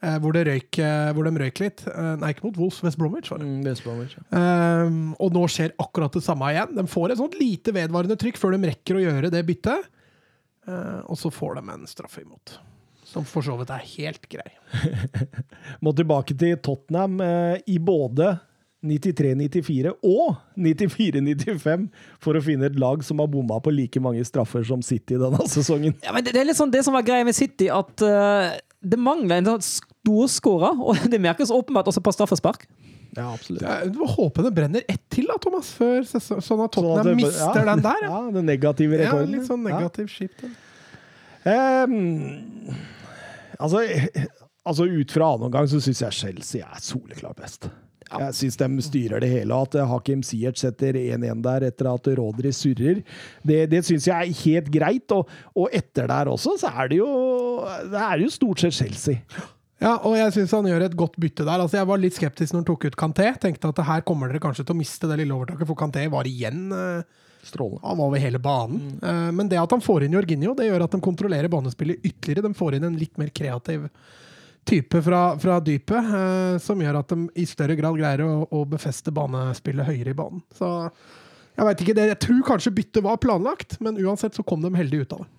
[0.00, 1.84] Eh, hvor, det røyk, eh, hvor de røyk litt.
[1.88, 3.32] Eh, nei, ikke mot Wolves, West Bromwich.
[3.32, 4.20] var det.
[4.32, 6.76] Um, og nå skjer akkurat det samme igjen.
[6.76, 9.88] De får et sånt lite vedvarende trykk før de rekker å gjøre det byttet.
[10.68, 12.58] Uh, og så får de en straffe imot.
[13.10, 14.50] Som for så vidt er helt grei.
[15.84, 18.36] Må tilbake til Tottenham eh, i både
[18.86, 21.88] 93-94 og 94-95
[22.22, 25.46] for å finne et lag som har bomma på like mange straffer som City denne
[25.54, 25.96] sesongen.
[26.04, 28.54] Ja, men det, det er litt sånn det som var greia med City, at uh,
[28.80, 30.80] det mangler en sånn storskårer.
[30.80, 32.64] Og det merkes åpenbart også på straffespark.
[33.16, 33.64] Ja, absolutt.
[33.66, 37.16] Jeg håper det brenner ett til, da, Thomas, før sånn at Sånn at Tottenham det-
[37.18, 38.04] mister ja, den der.
[38.06, 38.10] Ja.
[38.14, 39.80] Ja, den negative Ja, litt sånn Ja.
[39.80, 40.36] negativ skip.
[40.40, 40.52] den.
[41.40, 42.76] Um,
[43.58, 43.80] altså,
[44.68, 47.66] altså, ut fra annen omgang så syns jeg Chelsea er soleklart best.
[48.10, 49.54] Jeg syns de styrer det hele.
[49.54, 53.04] At Hakim Siert setter 1-1 der etter at Rodri surrer,
[53.46, 55.14] det, det syns jeg er helt greit.
[55.14, 57.08] Og, og etter der også, så er det jo
[57.92, 59.22] Det er jo stort sett Chelsea.
[59.80, 61.56] Ja, og jeg syns han gjør et godt bytte der.
[61.62, 63.30] Altså, jeg var litt skeptisk når han tok ut Kanté.
[63.40, 66.28] Tenkte at her kommer dere kanskje til å miste det lille overtaket, for Kanté var
[66.28, 67.80] igjen eh, Strålende.
[67.86, 68.98] Han var over hele banen.
[69.00, 72.50] Eh, Men det at han får inn Jorginho, det gjør at de kontrollerer banespillet ytterligere.
[72.50, 73.86] De får inn en litt mer kreativ
[74.68, 78.64] type fra, fra dypet, eh, som gjør at de i større grad greier å, å
[78.68, 80.42] befeste banespillet høyere i banen.
[80.54, 80.68] Så
[81.56, 84.70] jeg veit ikke, det, jeg tror kanskje byttet var planlagt, men uansett så kom de
[84.76, 85.30] heldig ut av det.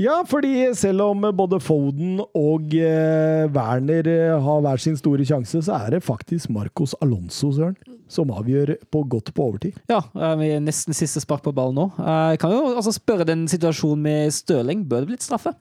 [0.00, 5.60] Ja, fordi selv om både Foden og eh, Werner eh, har hver sin store sjanse,
[5.66, 7.76] så er det faktisk Marcos Alonso, Søren,
[8.08, 9.76] som avgjør på godt på overtid.
[9.92, 10.00] Ja,
[10.40, 11.86] vi er nesten siste spark på ballen nå.
[12.00, 14.86] Eh, Jeg kan jo altså spørre den situasjonen med Støling.
[14.88, 15.52] Bør det blitt straffe?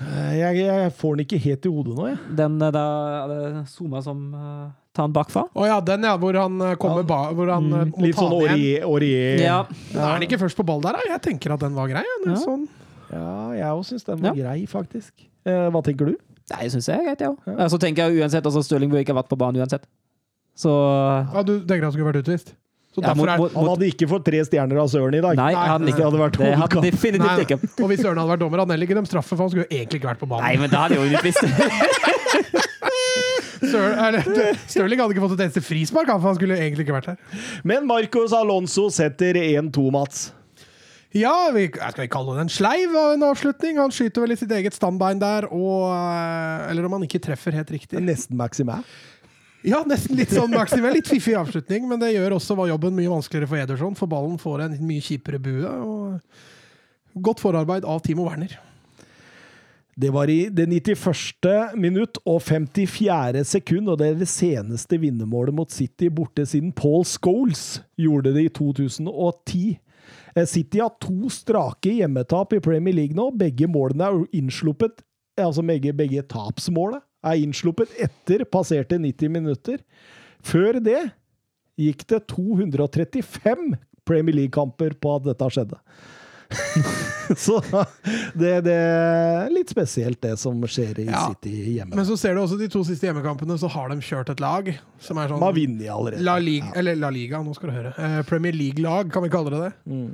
[0.00, 2.18] Eh, Jeg, jeg får den ikke helt i hodet nå, jeg.
[2.36, 2.82] Den eh, da
[3.30, 3.38] det
[3.72, 5.46] Zuma som uh, tar den bakfra?
[5.56, 8.34] Å ja, den ja, hvor han kommer ba hvor han mm, må Litt ta sånn.
[8.42, 8.84] Aurier.
[8.88, 9.40] Aurier.
[9.44, 9.58] Ja.
[9.96, 11.06] Er han ikke først på ball der, da?
[11.14, 12.04] Jeg tenker at den var grei.
[12.24, 12.40] Den, Ja.
[12.44, 12.66] Sånn.
[13.06, 14.48] Ja, jeg òg syns den var Ja.
[14.50, 15.12] grei, faktisk.
[15.46, 16.16] Eh, hva tenker du?
[16.50, 17.70] Nei, jeg syns det er greit, jeg òg.
[17.70, 19.86] Så tenker jeg uansett altså Stirling burde ikke ha vært på banen uansett.
[20.56, 20.70] Så
[21.32, 22.54] Ja, du tenker han skulle vært utvist?
[22.96, 25.36] Så Ja, mot- er, mot- Han hadde ikke fått tre stjerner av Søren i dag.
[25.36, 26.04] Nei, Nei, hadde det ikke.
[26.06, 27.58] hadde vært det hadde definitivt nei, ikke.
[27.84, 29.66] og hvis Søren hadde vært dommer, hadde han heller ikke dem straffe, for han skulle
[29.68, 30.48] jo egentlig ikke vært på banen.
[30.48, 31.04] Nei, men da hadde jo
[33.66, 37.44] Stirling hadde ikke fått et eneste frispark, han, for han skulle egentlig ikke vært her.
[37.66, 40.28] Men Marcos Alonso setter 1-2, Mats.
[41.16, 43.78] Ja, vi, skal vi kalle det en sleiv av en avslutning?
[43.80, 47.56] Han skyter vel i sitt eget standbein der, og eh, Eller om han ikke treffer
[47.56, 48.02] helt riktig.
[48.04, 48.82] Nesten Maximæ.
[49.66, 50.94] Ja, nesten litt sånn Maximel.
[50.94, 54.62] Litt fiffig avslutning, men det gjør også jobben mye vanskeligere for Ederson, for ballen får
[54.62, 55.66] en mye kjipere bue.
[55.66, 58.54] og Godt forarbeid av Timo Werner.
[59.96, 61.74] Det var i det 91.
[61.80, 63.42] minutt og 54.
[63.48, 68.44] sekund, og det er det seneste vinnermålet mot City borte siden Paul Scholes gjorde det
[68.44, 69.78] i 2010.
[70.36, 73.32] Eh, City har to strake hjemmetap i Premier League nå.
[73.34, 75.02] Begge målene er innsluppet
[75.36, 79.82] Altså begge, begge tapsmålet er innsluppet etter passerte 90 minutter.
[80.46, 81.00] Før det
[81.80, 83.74] gikk det 235
[84.06, 85.80] Premier League-kamper på at dette skjedde.
[87.36, 87.56] Så
[88.38, 91.24] det, det er litt spesielt, det som skjer i Ja.
[91.32, 91.96] City hjemme.
[91.98, 94.70] Men så ser du også de to siste hjemmekampene, så har de kjørt et lag
[95.02, 95.42] som er sånn.
[96.22, 97.92] La Liga, eller La Liga, nå skal du høre.
[97.98, 99.72] Eh, Premier League-lag, kan vi kalle det det?
[99.90, 100.06] Eh,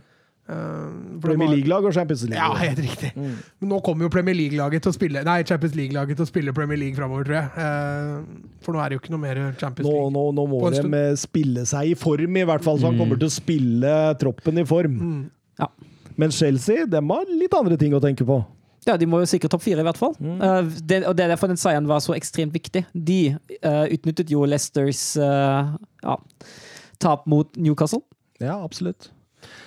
[0.49, 2.37] de Premier League-lag og Champions League.
[2.37, 3.13] Ja, helt riktig.
[3.15, 6.55] Men nå kommer jo Premier League-laget til å spille Nei, Champions League-laget til å spille
[6.57, 7.53] Premier League framover, tror jeg.
[7.57, 10.15] Uh, For nå er det jo ikke noe mer Champions Nå, League.
[10.17, 10.97] nå, nå må de stund.
[10.99, 14.59] eh, spille seg i form, i hvert fall, så han kommer til å spille troppen
[14.59, 14.99] i form.
[15.63, 15.71] Ja.
[16.19, 18.43] Men Chelsea de har litt andre ting å tenke på.
[18.83, 20.17] Ja, de må jo sikre topp fire, i hvert fall.
[20.19, 22.83] Eh, det, og det er derfor den seieren var så ekstremt viktig.
[22.93, 23.21] De
[23.63, 25.71] uh, utnyttet jo Leicesters uh,
[26.03, 26.17] ja,
[26.99, 28.03] tap mot Newcastle.
[28.43, 29.13] Ja, absolutt.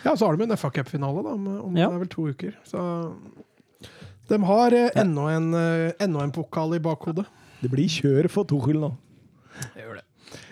[0.05, 1.87] Ja, så har de en FA Cup-finale da, om, om Ja.
[1.89, 2.55] det er vel to uker.
[2.67, 2.79] Så
[4.29, 7.25] de har eh, enda en, eh, enda en pokal i bakhodet.
[7.61, 8.91] Det blir kjør for Tuchel nå.
[9.75, 9.85] Eh,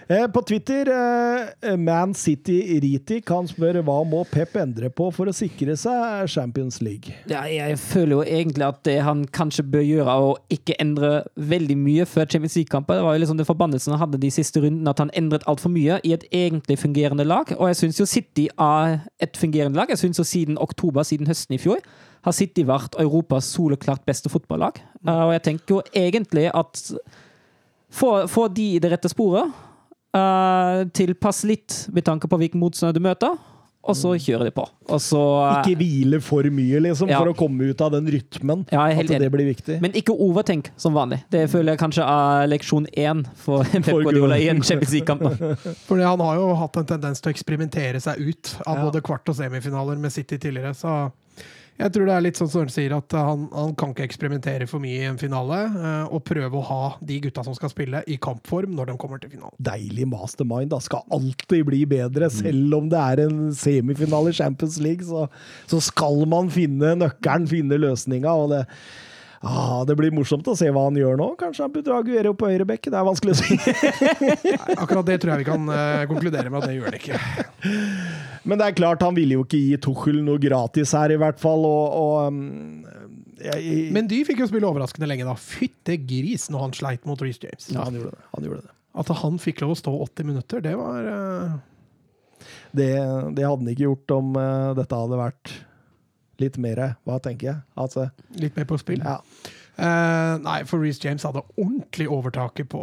[0.07, 0.89] På Twitter,
[1.61, 6.27] eh, Man City Riti kan spørre hva må Pep endre på for å sikre seg
[6.27, 7.13] Champions League.
[7.31, 11.13] Ja, jeg føler jo egentlig at det han kanskje bør gjøre, er å ikke endre
[11.39, 12.99] veldig mye før Champions League-kamper.
[12.99, 15.71] Det var jo liksom det forbannelsen han hadde de siste rundene, at han endret altfor
[15.71, 17.55] mye i et egentlig fungerende lag.
[17.55, 19.91] Og jeg syns jo City er et fungerende lag.
[19.93, 21.79] Jeg syns jo siden oktober, siden høsten i fjor,
[22.27, 24.83] har City vært Europas soleklart beste fotballag.
[25.07, 26.89] Uh, og jeg tenker jo egentlig at
[27.87, 29.71] få, få de i det rette sporet.
[30.13, 33.33] Uh, tilpass litt med tanke på hvilken motstander du møter,
[33.83, 34.63] og så kjører de på.
[34.93, 37.17] Og så uh, Ikke hvile for mye, liksom, Ja.
[37.19, 38.61] for å komme ut av den rytmen.
[38.71, 39.79] Ja, At det blir viktig.
[39.83, 41.23] Men ikke overtenk som vanlig.
[41.33, 45.25] Det føler jeg kanskje er leksjon én for Pep Guardiola i en Champions League-kamp.
[45.89, 48.85] Fordi han har jo hatt en tendens til å eksperimentere seg ut av Ja.
[48.85, 51.11] både kvart- og semifinaler med City tidligere, så
[51.73, 54.67] jeg tror det er litt sånn som Søren sier, at han, han kan ikke eksperimentere
[54.69, 58.03] for mye i en finale, eh, og prøve å ha de gutta som skal spille,
[58.05, 59.55] i kampform når de kommer til finalen.
[59.57, 60.69] Deilig mastermind.
[60.73, 62.29] Da skal alltid bli bedre.
[62.33, 65.25] Selv om det er en semifinale i Champions League, så,
[65.69, 68.37] så skal man finne nøkkelen, finne løsninga.
[68.37, 68.63] Og det,
[69.43, 71.29] ah, det blir morsomt å se hva han gjør nå.
[71.39, 72.89] Kanskje han putter Aguero på høyre bekk.
[72.89, 73.57] Det er vanskelig å si.
[73.59, 77.19] Nei, akkurat det tror jeg vi kan uh, konkludere med at det gjør det ikke.
[78.49, 81.39] Men det er klart, han ville jo ikke gi Tuchel noe gratis her, i hvert
[81.41, 81.67] fall.
[81.67, 82.85] Og, og um,
[83.43, 85.35] jeg, Men de fikk jo spille overraskende lenge, da.
[85.39, 87.69] Fytte gris når han sleit mot Reece James.
[87.71, 88.25] ja, han gjorde det.
[88.35, 88.73] Han gjorde det.
[89.03, 91.61] At han fikk lov å stå 80 minutter, det var uh...
[92.73, 92.89] Det,
[93.37, 95.53] det hadde han ikke gjort om uh, dette hadde vært
[96.43, 97.61] litt mer Hva tenker jeg?
[97.79, 99.03] Altså, litt mer på spill.
[99.03, 99.19] ja.
[99.73, 102.81] Uh, nei, for Reece James hadde ordentlig overtaket på,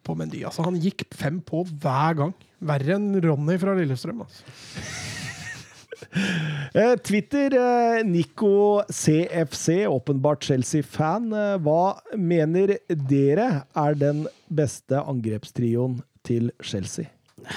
[0.00, 0.40] på Mendy.
[0.48, 2.32] Altså, han gikk fem på hver gang.
[2.64, 4.22] Verre enn Ronny fra Lillestrøm.
[4.24, 4.44] Altså.
[6.74, 11.28] Eh, Twitter, eh, Nico CFC, åpenbart Chelsea-fan.
[11.62, 11.82] Hva
[12.16, 13.46] mener dere
[13.76, 17.10] er den beste angrepstrioen til Chelsea?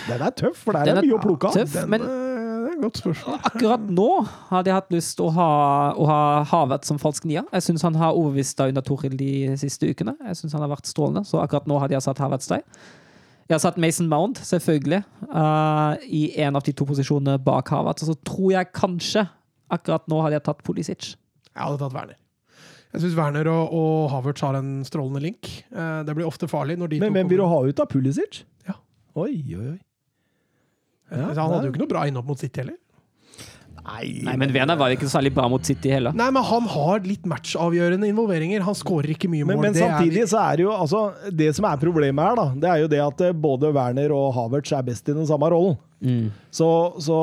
[0.10, 1.58] Den er tøff, for der er er mye å plukke av.
[1.58, 1.74] tøff.
[1.74, 3.38] Den, Men- eh, det er et godt spørsmål.
[3.50, 4.10] Akkurat nå
[4.50, 5.52] hadde jeg hatt lyst til å ha,
[5.98, 6.20] å ha
[6.50, 7.46] Havet som falsk nier.
[7.56, 10.16] Jeg syns han har overbevist deg under Toril de siste ukene.
[10.30, 12.66] Jeg synes han har vært strålende, så akkurat nå hadde jeg satt Havertz der.
[13.50, 18.06] Jeg har satt Mason Mount, selvfølgelig, uh, i en av de to posisjonene bak Havertz.
[18.06, 19.26] Og så tror jeg kanskje
[19.74, 21.14] akkurat nå hadde jeg tatt Pulisic.
[21.52, 22.20] Jeg hadde tatt Werner.
[22.94, 25.50] Jeg syns Werner og, og Havertz har en strålende link.
[25.74, 27.90] Uh, det blir ofte farlig når de Men to hvem vil du ha ut av
[27.92, 28.44] Pulisic?
[28.70, 28.78] Ja.
[29.20, 29.80] Oi, oi, oi.
[31.12, 32.78] Ja, han hadde jo ikke noe bra innhopp mot City heller.
[33.84, 36.14] Nei, Nei, men Werner var ikke særlig bra mot City heller.
[36.16, 38.64] Nei, men han har litt matchavgjørende involveringer.
[38.64, 39.66] Han skårer ikke mye Men, mål.
[39.66, 41.02] men Det er samtidig vi- så er det jo altså,
[41.36, 44.34] Det som er problemet her, da, det er jo det at eh, både Werner og
[44.38, 45.76] Havertz er best i den samme rollen.
[46.02, 46.32] Mm.
[46.52, 47.18] Så, så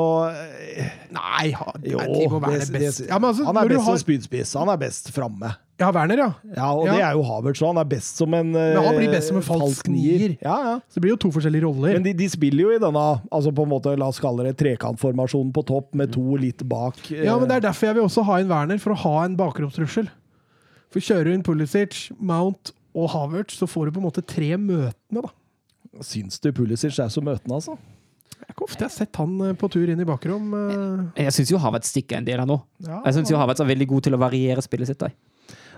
[1.11, 2.97] Nei, han, Jo, Timo Werner det- best.
[2.99, 4.53] det- Ja, men altså, han er best har- som spydspiss.
[4.59, 5.55] Han er best framme.
[5.81, 6.27] Ja, Werner, ja.
[6.55, 6.93] Ja, og Ja.
[6.93, 7.71] det er jo Havertz òg.
[7.73, 10.37] Han er best som en eh, Men han blir best som en falsk nier.
[10.43, 10.75] Ja, ja.
[10.87, 11.93] Så det blir jo to forskjellige roller.
[11.97, 14.55] Men de, de spiller jo i denne altså på en måte, la oss kalle det
[14.61, 16.99] trekantformasjonen på topp, med to litt bak.
[17.11, 19.15] eh, Ja, men Det er derfor jeg vil også ha inn Werner, for å ha
[19.25, 20.07] en bakromstrussel.
[20.91, 24.53] For kjører du inn Pulisic, Mount og Havertz, så får du på en måte tre
[24.59, 25.29] møtende, da.
[26.03, 27.77] Syns du Pulisic er så møtende, altså?
[28.41, 30.47] Det er ikke ofte jeg har sett han eh, på tur inn i bakrom.
[31.15, 32.57] Jeg, Jeg syns jo Havertz stikker en del her nå.
[32.83, 33.01] Ja.
[33.05, 34.99] Jeg syns Havertz er veldig god til å variere spillet sitt.
[34.99, 35.13] Der.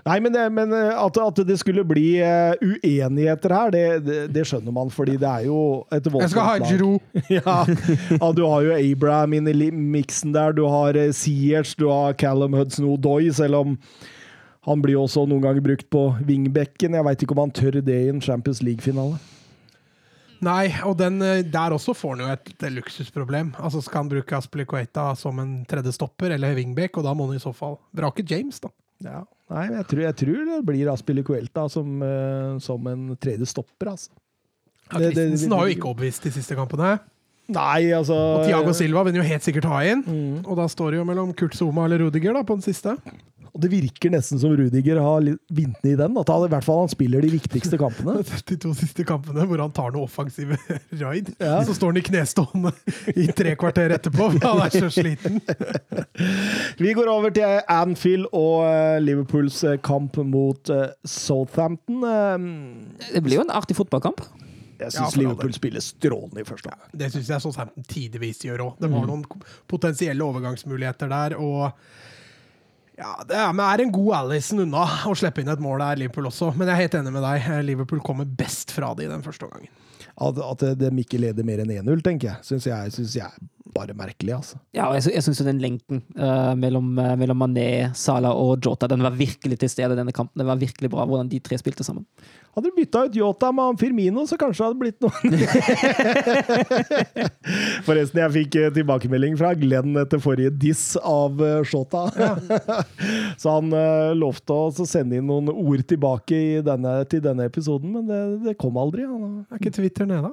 [0.04, 4.18] Nei, men, det, men eh, at, at det skulle bli eh, uenigheter her, det, det,
[4.34, 6.24] det skjønner man, fordi det er jo et voldsomt lag.
[6.26, 8.18] Jeg skal ha voldsomt ja.
[8.18, 12.12] ja, du har jo Abraham inn i miksen der, du har Siers, Sears, du har
[12.20, 13.78] Callum Hudson-Odoi, selv om
[14.64, 16.96] han blir jo også noen ganger brukt på vingbekken.
[16.96, 19.18] Jeg veit ikke om han tør det i en Champions League-finale.
[20.44, 23.54] Nei, og den, eh, der også får han jo et, et luksusproblem.
[23.56, 27.38] Altså Skal han bruke Aspilicueta som en tredje stopper eller wingback, og da må han
[27.38, 28.72] i så fall vrake James, da.
[29.04, 29.22] Ja.
[29.54, 33.92] Nei, men jeg tror, jeg tror det blir Aspilicuelta som, eh, som en tredje stopper,
[33.94, 34.10] altså.
[34.90, 36.96] Ja, Christensen har jo ikke overbevist de siste kampene.
[37.54, 40.02] Nei, altså Og Thiago Silva vil jo helt sikkert ha inn.
[40.04, 40.42] Mm.
[40.48, 42.96] Og da står det jo mellom Kurt Zuma eller Rudiger da, på den siste.
[43.54, 46.16] Og det virker nesten som Rudiger har litt vunnet i den.
[46.18, 48.16] At han, i hvert fall han spiller de viktigste kampene.
[48.50, 50.58] De to siste kampene hvor han tar noe offensive
[51.02, 51.30] raid.
[51.38, 51.60] Ja.
[51.66, 52.72] Så står han i knestående
[53.14, 55.38] i tre kvarter etterpå, for han er så sliten.
[56.82, 62.02] Vi går over til Anfield og eh, Liverpools eh, kamp mot eh, Southampton.
[63.12, 64.24] Det blir jo en artig fotballkamp.
[64.74, 66.90] Jeg Ja, syns ja, Liverpool Liverpool spiller strålende i første omgang.
[66.98, 68.72] Det syns jeg Southampton tidvis gjør òg.
[68.82, 69.22] Det var noen
[69.70, 71.36] potensielle overgangsmuligheter der.
[71.38, 71.70] og
[72.98, 76.02] ja, Det er, men er en god Alison unna å slippe inn et mål der,
[76.04, 76.52] Liverpool også.
[76.54, 77.48] Men jeg er helt enig med deg.
[77.66, 79.72] Liverpool kommer best fra det i den første omgangen.
[80.14, 83.50] At, at de ikke leder mer enn 1-0, tenker jeg, syns jeg, synes jeg er
[83.74, 84.36] bare merkelig.
[84.36, 84.60] altså.
[84.76, 87.66] Ja, og jeg, jeg syns den lenken uh, mellom, uh, mellom Mané,
[87.98, 90.38] Salah og Jota den var virkelig til stede i denne kampen.
[90.38, 92.06] Det var virkelig bra hvordan de tre spilte sammen.
[92.54, 95.12] Hadde du bytta ut Yota med han Firmino, så kanskje det hadde blitt noe.
[97.86, 102.02] Forresten, jeg fikk eh, tilbakemelding fra Glenn etter forrige diss av eh, Shota.
[103.42, 107.44] så han eh, lovte oss å sende inn noen ord tilbake i denne, til denne
[107.50, 109.02] episoden, men det, det kom aldri.
[109.08, 110.30] Han, Er ikke Twitter nede?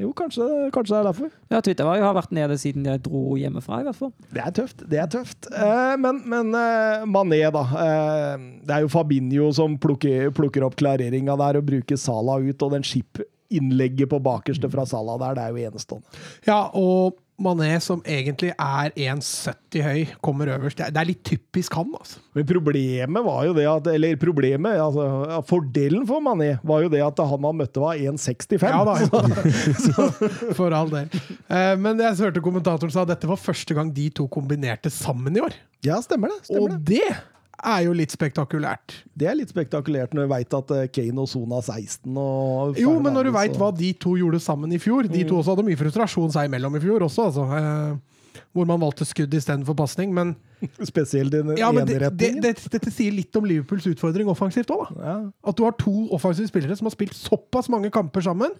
[0.00, 1.30] Jo, kanskje, kanskje det er derfor.
[1.52, 4.12] Ja, Twitter har jo- har vært nede siden jeg dro hjemmefra, i hvert fall.
[4.32, 4.88] Det er tøft.
[4.88, 5.48] det er tøft.
[5.52, 7.62] Eh, men men eh, Mané, da.
[7.62, 12.62] Eh, det er jo Fabinho som plukker, plukker opp klareringa der og bruker Sala ut,
[12.62, 16.04] og den skip-innlegget på bakerste fra Sala der, det er jo enestående.
[16.46, 20.78] Ja, og Mané, som egentlig er 1,70 høy, kommer øverst.
[20.80, 22.18] Det er- litt typisk han, altså.
[22.34, 27.02] Men problemet var jo det at Eller problemet, altså fordelen for Mané var jo det
[27.04, 28.62] at han han møtte var 1,65.
[28.62, 28.94] Ja da,
[29.84, 31.08] Så- For all del.
[31.50, 35.36] Eh, Men jeg hørte kommentatoren sa at dette var første gang de to kombinerte sammen
[35.36, 35.52] i år.
[35.84, 36.56] ja, stemmer det.
[36.58, 36.96] Og det.
[37.04, 37.16] det
[37.64, 38.98] er jo litt spektakulært.
[39.16, 42.96] Det er litt spektakulært når du veit at eh, Kane og Sona 16 og Jo,
[43.02, 45.64] men når du veit hva de to gjorde sammen i fjor De to også hadde
[45.68, 47.46] mye frustrasjon seg imellom i fjor også, altså.
[47.56, 50.12] Eh, Hvor man valgte skudd istedenfor pasning.
[50.16, 50.34] Men,
[50.90, 52.42] Spesielt i den ja, men det, ene det, retningen.
[52.44, 54.88] det, dette sier litt om Liverpools utfordring offensivt òg.
[55.00, 55.18] Ja.
[55.44, 58.52] At du har to offensive spillere som har spilt såpass mange kamper sammen,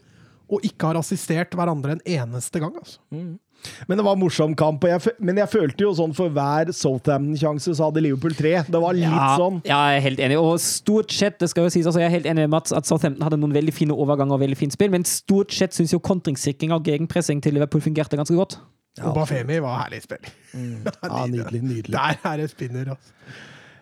[0.46, 2.76] og ikke har assistert hverandre en eneste gang.
[2.78, 3.00] altså.
[3.88, 4.84] Men det var en morsom kamp.
[4.86, 8.52] Og jeg, men jeg følte jo sånn for hver Southampton-sjanse så hadde Liverpool tre.
[8.68, 9.58] Det var litt Ja, sånn.
[9.66, 10.38] ja, jeg er helt enig.
[10.38, 12.86] Og stort sett, det skal jo sies, altså jeg er helt enig med Mats at
[12.86, 15.98] Southampton hadde noen veldig fine overganger og veldig fint spill, men stort sett syns jo
[16.04, 18.58] kontringssikring og gegenpressing til Liverpool fungerte ganske godt.
[18.96, 20.24] Ja, og Bafemi var herlig spill.
[20.56, 21.60] Ja, nydelig.
[21.62, 21.92] nydelig.
[21.92, 23.12] Der er det spinner, altså.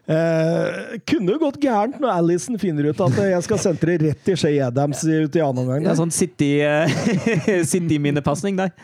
[0.05, 4.37] Eh, kunne jo gått gærent når Alison finner ut at jeg skal sentre rett til
[4.37, 5.81] Shay Adams ut i annen omgang.
[5.87, 8.75] Det er sånn City, eh, City-minnepasning der.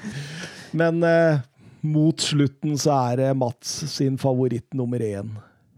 [0.77, 1.41] Men eh,
[1.81, 5.33] mot slutten så er det Mats sin favoritt nummer én.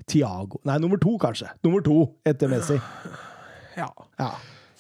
[0.07, 0.59] Tiago.
[0.67, 1.51] Nei, nummer to, kanskje.
[1.65, 2.81] Nummer to etter Messi.
[3.73, 3.87] Ja.
[4.21, 4.27] Ja.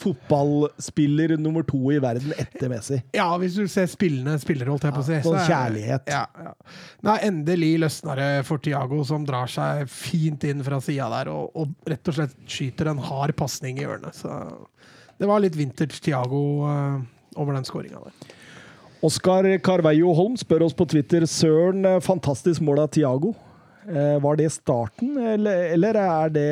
[0.02, 2.98] Fotballspiller nummer to i verden etter Messi.
[3.16, 5.14] ja, hvis du ser spillende spillere, holdt jeg på å si.
[5.14, 6.10] Ja, sånn kjærlighet.
[6.12, 6.52] Ja, ja.
[7.08, 11.56] Nei, endelig løsner det for Tiago, som drar seg fint inn fra sida der og,
[11.56, 14.18] og rett og slett skyter en hard pasning i hjørnet.
[14.20, 14.36] Så
[15.16, 17.00] det var litt vintage Tiago uh,
[17.40, 18.31] over den skåringa der.
[19.02, 23.32] Oskar Carveio Holm spør oss på Twitter Søren, eh, fantastisk mål av Tiago.
[23.88, 26.50] Eh, var det starten, eller, eller er det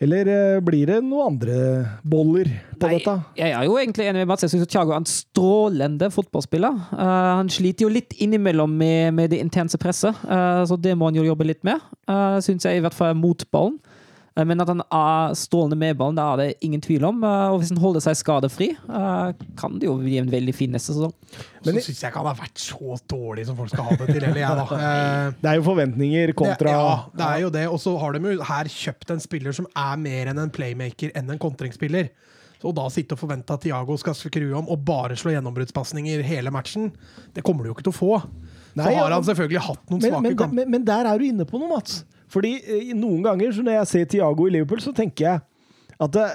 [0.00, 1.56] Eller eh, blir det noen andre
[2.04, 3.14] boller på Nei, dette?
[3.36, 4.44] Jeg er jo egentlig enig med Mats.
[4.44, 6.76] Jeg syns Thiago er en strålende fotballspiller.
[6.92, 11.08] Uh, han sliter jo litt innimellom med, med det intense presset, uh, så det må
[11.08, 11.84] han jo jobbe litt med.
[12.08, 13.76] Uh, syns jeg i hvert fall mot ballen.
[14.36, 17.22] Eh, Men at han er strålende med ballen, det er det ingen tvil om.
[17.24, 20.70] Eh, Og hvis han holder seg skadefri, eh, kan det jo bli en veldig fin
[20.70, 21.12] neste sesong.
[21.64, 24.22] Så syns jeg ikke han har vært så dårlig som folk skal ha det til,
[24.24, 24.66] eller jeg, da.
[24.80, 27.66] Eh, Det er jo forventninger kontra ja, det er jo det.
[27.68, 31.12] Og så har de jo her kjøpt en spiller som er mer enn en playmaker
[31.18, 32.10] enn en kontringsspiller.
[32.60, 36.20] Så å da sitte og forvente at Tiago skal skru om og bare slå gjennombruddspasninger
[36.28, 36.90] hele matchen,
[37.32, 38.14] det kommer du jo ikke til å få.
[38.76, 40.54] Nei, så har han selvfølgelig hatt noen men, svake men, kamper.
[40.58, 42.02] men, men der er du inne på noe, Mats.
[42.30, 45.46] Fordi eh, noen ganger så når jeg ser Tiago i Liverpool, så tenker jeg
[46.00, 46.26] at det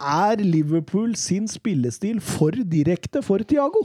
[0.00, 3.84] er Liverpool sin spillestil for direkte for Tiago.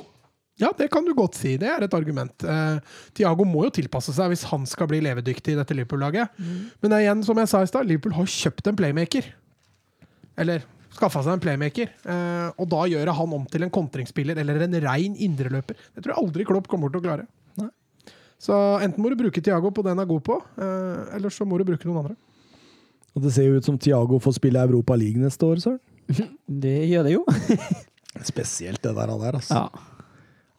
[0.61, 1.57] Ja, det kan du godt si.
[1.59, 2.45] Det er et argument.
[2.47, 2.77] Eh,
[3.17, 6.37] Tiago må jo tilpasse seg hvis han skal bli levedyktig i dette Liverpool-laget.
[6.83, 9.27] Men er igjen, som jeg sa i stad, Liverpool har kjøpt en playmaker.
[10.39, 10.63] Eller
[10.95, 11.91] skaffa seg en playmaker.
[12.07, 15.75] Eh, og da gjør han om til en kontringsspiller eller en rein indreløper.
[15.91, 17.27] Det tror jeg aldri Klopp kommer til å klare.
[18.45, 21.47] Så enten må du bruke Tiago på det han er god på, eh, eller så
[21.49, 22.17] må du bruke noen andre.
[23.15, 25.81] Og det ser jo ut som Tiago får spille Europa League neste år, Søren.
[26.65, 27.23] Det gjør det jo.
[28.31, 29.63] Spesielt det der, der altså.
[29.65, 29.94] Ja.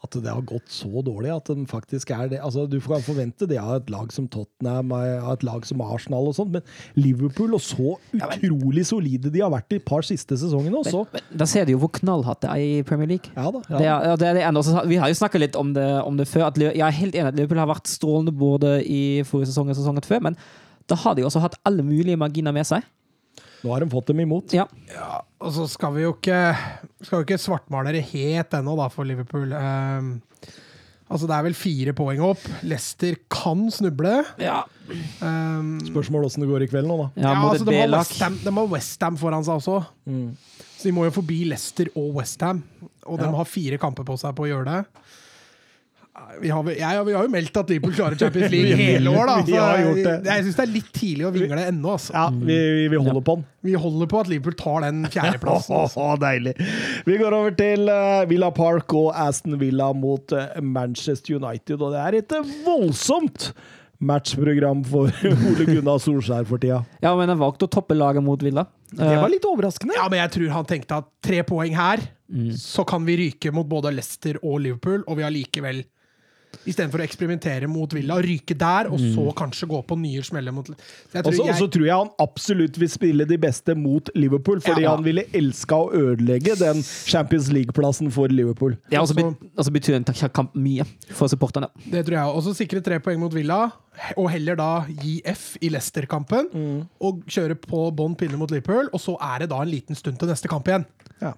[0.07, 2.41] At det har gått så dårlig at den faktisk er det.
[2.45, 6.31] Altså, du kan forvente det av et lag som Tottenham, av et lag som Arsenal
[6.31, 6.65] og sånt, men
[6.99, 11.05] Liverpool, og så utrolig solide de har vært de par siste sesongene også.
[11.13, 13.33] Men Da ser du jo hvor knallhatt det er i Premier League.
[13.37, 13.63] Ja da.
[13.67, 14.47] Det er, det er det.
[14.57, 16.49] Også, vi har jo snakket litt om det, om det før.
[16.51, 19.79] At jeg er helt enig at Liverpool har vært strålende både i forrige sesong og
[19.79, 20.39] sesongen før, men
[20.87, 22.85] da har de også hatt alle mulige marginer med seg.
[23.63, 24.55] Nå har de fått dem imot.
[24.57, 24.67] Ja.
[24.93, 26.39] Ja, og så skal vi jo ikke,
[27.03, 29.53] skal jo ikke svartmale det helt ennå, da, for Liverpool.
[29.53, 30.11] Um,
[31.09, 32.45] altså, det er vel fire poeng opp.
[32.67, 34.21] Leicester kan snuble.
[34.43, 34.63] Ja.
[35.21, 37.09] Um, Spørsmål åssen det går i kveld nå, da.
[37.17, 38.05] Ja, ja altså, de, har B-lag.
[38.05, 39.81] West Ham, de har Westham foran seg også.
[40.77, 42.63] Så de må jo forbi Leicester og Westham.
[43.07, 45.07] Og de har fire kamper på seg på å gjøre det.
[46.41, 49.37] Vi har, jeg, vi har jo meldt at Liverpool klarer Champions League hele år, da.
[49.47, 50.17] Så jeg.
[50.27, 51.95] Jeg syns det er litt tidlig å vingle ennå.
[51.97, 52.13] Altså.
[52.17, 53.47] Ja, vi, vi, vi holder på den.
[53.67, 55.77] Vi holder på at Liverpool tar den fjerdeplassen.
[55.87, 56.11] Altså.
[56.21, 56.53] Deilig.
[57.09, 61.81] Vi går over til eh, Villa Park og Aston Villa mot eh, Manchester United.
[61.81, 63.51] Og det er et eh, voldsomt
[64.05, 65.09] matchprogram for
[65.49, 66.83] Ole Gunnar Solskjær for tida.
[67.01, 68.67] ja, men han valgte å toppe laget mot Villa.
[68.93, 69.97] Det var litt overraskende.
[69.97, 72.03] Ja, men jeg tror han tenkte at tre poeng her,
[72.61, 75.81] så kan vi ryke mot både Leicester og Liverpool, og vi har likevel
[76.67, 80.69] Istedenfor å eksperimentere mot Villa, ryke der, og så kanskje gå på nye smeller mot
[80.71, 80.77] Og
[81.35, 84.95] så jeg, tror jeg han absolutt vil spille de beste mot Liverpool, fordi Ja.
[84.97, 88.77] han ville elska å ødelegge den Champions League-plassen for Liverpool.
[88.91, 89.15] Ja, og så
[89.57, 91.69] Altså- betyr den kamp mye for supporterne.
[91.91, 93.73] det tror jeg Og så Sikre tre poeng mot Villa,
[94.17, 96.87] og heller da gi F i Leicester-kampen.
[97.01, 100.19] Og kjøre på bånn pinne mot Liverpool, og så er det da en liten stund
[100.19, 100.87] til neste kamp igjen.
[101.21, 101.33] Ja.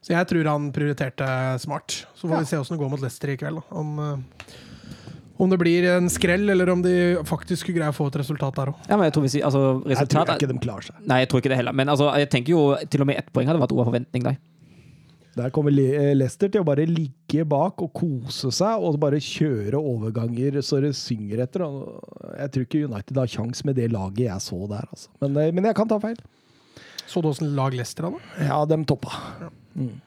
[0.00, 1.26] Så jeg tror han prioriterte
[1.60, 2.06] smart.
[2.16, 2.38] Så får Ja.
[2.40, 3.60] vi se åssen det går mot Leicester i kveld.
[3.60, 3.76] da.
[3.76, 4.54] Om, eh,
[5.38, 8.54] om det blir en skrell, eller om de faktisk skulle greie å få et resultat
[8.54, 8.76] der òg.
[8.88, 10.96] Ja, jeg tror altså, Jeg tror ikke de klarer seg.
[11.06, 11.72] Nei, jeg tror ikke det heller.
[11.72, 14.22] Men altså, jeg tenker jo til og med ett poeng hadde vært over forventning.
[14.22, 14.36] Der.
[15.36, 19.78] Der kommer eh, Leicester til å bare ligge bak og kose seg og bare kjøre
[19.78, 21.60] overganger så det synger etter.
[22.40, 25.08] Jeg tror ikke United har kjangs med det laget jeg så der, altså.
[25.22, 26.16] Men, eh, men jeg kan ta feil.
[27.06, 28.20] Så du åssen lag Leicester hadde?
[28.46, 29.10] Ja, dem toppa.
[29.74, 29.98] Mm.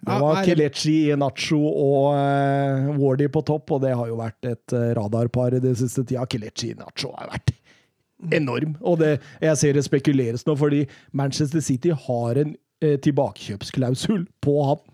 [0.00, 4.48] Det var det- Kelechi, Nacho og uh, Wardy på topp, og det har jo vært
[4.48, 6.24] et eh, radarpar i det siste tida.
[6.24, 7.52] Kelechi Nacho har vært
[8.32, 10.86] enorm, og det, jeg ser det spekuleres nå, fordi
[11.16, 12.54] Manchester City har en
[12.84, 14.86] uh, tilbakekjøpsklausul på ham.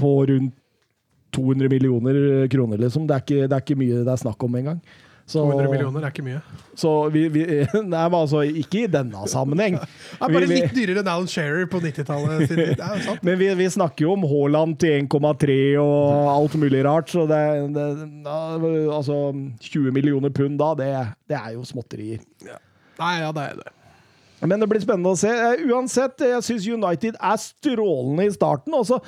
[0.00, 0.54] På rundt
[1.36, 3.04] 200 millioner kroner, liksom.
[3.06, 4.78] Det er ikke, det er ikke mye det er snakk om engang.
[5.26, 6.40] Så, 200 millioner er ikke mye.
[6.78, 7.42] Så vi, vi
[7.74, 9.74] Nei, men altså, ikke i denne sammenheng.
[9.80, 12.44] Det er bare Vi- litt dyrere enn Alan Shearer på 90-tallet.
[12.46, 12.74] sin tid.
[12.78, 13.24] Det er jo sant.
[13.26, 17.42] Men vi, vi snakker jo om Haaland til 1,3 og alt mulig rart, så det,
[17.74, 17.86] det
[18.94, 19.18] Altså
[19.66, 20.90] 20 millioner pund da, det,
[21.32, 22.22] det er jo småtterier.
[22.46, 23.72] Nei, ja, det er det.
[24.44, 25.30] Men det blir spennende å se.
[25.30, 28.98] Eh, Uansett, jeg syns United er strålende i starten, og så,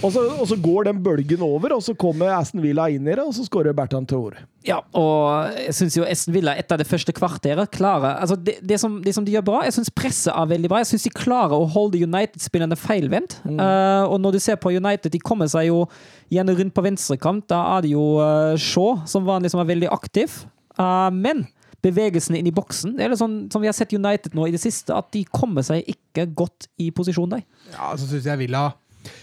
[0.00, 3.12] og, så, og så går den bølgen over, og så kommer Aston Villa inn i
[3.12, 4.38] det, og så skårer Bertan Thor.
[4.68, 8.76] Ja, og jeg syns jo Aston Villa etter det første kvarteret klarer altså det, det,
[8.82, 10.82] som, det som de gjør bra, jeg syns presset er veldig bra.
[10.82, 13.38] Jeg syns de klarer å holde United-spillerne feilvendt.
[13.48, 15.84] Eh, og når du ser på United, de kommer seg jo
[16.32, 17.46] gjerne rundt på venstrekant.
[17.48, 20.42] Da er det jo uh, Shaw som vanlig som er veldig aktiv.
[20.78, 21.46] Uh, men
[21.84, 24.54] bevegelsene inn i boksen det er litt sånn som vi har sett United nå i
[24.54, 27.44] det siste, at de kommer seg ikke godt i posisjon der.
[27.74, 28.64] Ja, så syns jeg Villa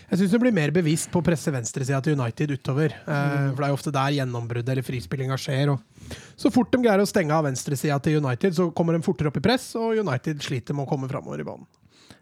[0.07, 2.95] Jeg syns hun blir mer bevisst på å presse venstresida til United utover.
[2.95, 5.73] Eh, for det er jo ofte der gjennombruddet eller frispillinga skjer.
[5.75, 9.29] Og så fort de greier å stenge av venstresida til United, så kommer de fortere
[9.29, 11.67] opp i press, og United sliter med å komme framover i banen.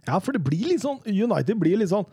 [0.07, 2.07] Ja, for det blir litt sånn United blir litt sånn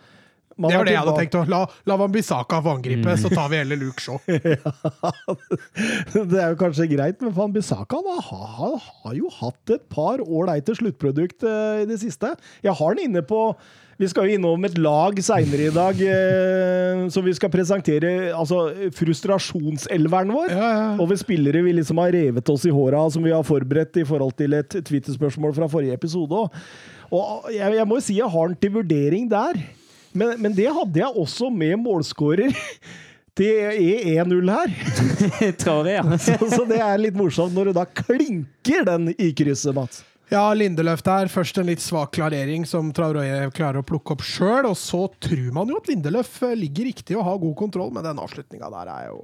[0.68, 1.36] Det var det jeg hadde tenkt.
[1.40, 4.20] å La, la Van Bissaka få angripe, så tar vi heller Luke Shaw.
[6.30, 7.54] Det er jo kanskje greit, men han
[8.30, 12.34] har, har jo hatt et par ålreite sluttprodukt uh, i det siste.
[12.64, 13.54] Jeg har den inne på
[14.00, 18.30] Vi skal jo innom et lag seinere i dag eh, som vi skal presentere.
[18.32, 18.62] Altså
[18.96, 20.54] frustrasjonselveren vår.
[20.54, 20.86] Ja, ja.
[21.04, 24.32] Over spillere vi liksom har revet oss i håra, som vi har forberedt i forhold
[24.40, 26.46] til et Twitter-spørsmål fra forrige episode.
[27.12, 29.60] Og jeg, jeg må jo si jeg har den til vurdering der.
[30.12, 32.54] Men, men det hadde jeg også med målskårer.
[33.40, 33.76] Det er
[34.26, 34.72] 1-0 her.
[35.62, 36.16] Tror jeg, ja.
[36.20, 40.02] Så, så det er litt morsomt når du da klinker den i krysset, Mats.
[40.30, 41.30] Ja, Lindeløf der.
[41.30, 44.68] Først en litt svak klarering som Traoré klarer å plukke opp sjøl.
[44.68, 48.06] Og så tror man jo at Lindeløf eh, ligger riktig og har god kontroll, men
[48.06, 49.22] den avslutninga der er jo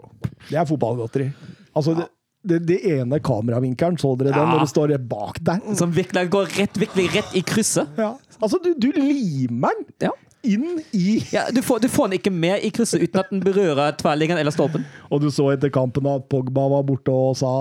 [0.49, 1.29] Det er fotballgodteri.
[1.77, 2.09] Altså, det,
[2.47, 4.51] det, det ene kameravinkelen, så dere den Ja.
[4.55, 5.63] når du står bak der?
[5.79, 7.91] Som virkelig går rett, virkelig rett i krysset.
[8.01, 8.15] Ja.
[8.41, 10.15] Altså, du, du limer den Ja.
[10.55, 13.43] Inn i Ja, du, får, du får den ikke med i krysset uten at den
[13.45, 14.87] berører tverrliggeren eller stolpen.
[15.11, 17.53] Og du så etter kampen at Pogba var borte og sa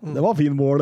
[0.00, 0.80] det var fin mål.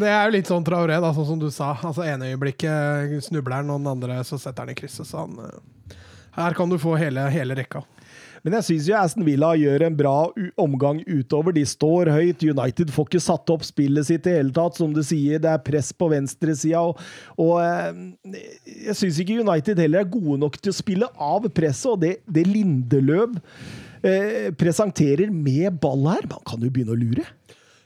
[0.00, 1.74] Det er jo litt sånn Traoré, da, sånn som du sa.
[1.84, 5.04] Altså ene øyeblikket snubler han, og den andre så setter han i krysset.
[5.10, 5.98] Så han eh,
[6.38, 7.84] Her kan du få hele, hele rekka.
[8.44, 10.14] Men jeg syns jo Aston Villa gjør en bra
[10.60, 11.54] omgang utover.
[11.56, 12.42] De står høyt.
[12.44, 14.76] United får ikke satt opp spillet sitt i hele tatt.
[14.76, 16.82] Som du sier, det er press på venstresida.
[16.84, 17.00] Og,
[17.40, 18.42] og eh,
[18.90, 21.88] jeg syns ikke United heller er gode nok til å spille av presset.
[21.94, 23.38] Og det, det Lindeløv
[24.04, 27.24] eh, presenterer med ball her, man kan jo begynne å lure.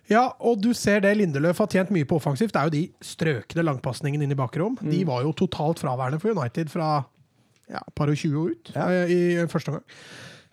[0.09, 2.55] Ja, og du ser det Lindeløf har tjent mye på offensivt.
[2.57, 4.79] Det er jo de strøkne langpasningene inn i bakrom.
[4.81, 6.95] De var jo totalt fraværende for United fra
[7.69, 8.87] ja, par og 20 og ut Ja.
[9.05, 9.85] eh, i første omgang.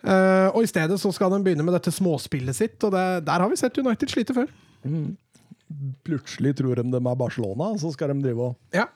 [0.06, 3.42] Eh, og i stedet så skal de begynne med dette småspillet sitt, og det, der
[3.42, 4.50] har vi sett United slite før.
[6.06, 8.86] Plutselig tror de de er Barcelona, og så skal de drive og Ja.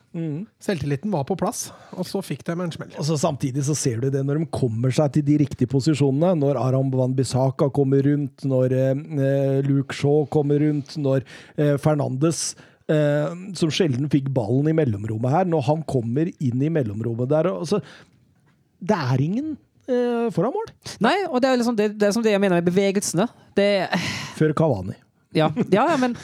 [0.63, 2.93] Selvtilliten var på plass, og så fikk de en smell.
[2.99, 6.39] Og så Samtidig så ser du det når de kommer seg til de riktige posisjonene.
[6.39, 12.55] Når Aram Van Bissaka kommer rundt, når eh, Luke Shaw kommer rundt, når eh, Fernandes
[12.91, 17.51] eh, som sjelden fikk ballen i mellomrommet her, når han kommer inn i mellomrommet der
[17.51, 17.83] og så,
[18.81, 19.59] Det er ingen
[19.91, 20.71] eh, foran mål
[21.05, 23.29] Nei, og det er liksom det, det, er som det jeg mener med bevegelsene.
[23.57, 23.71] Det
[24.39, 24.97] før Kavani.
[25.37, 26.17] Ja, ja, ja men,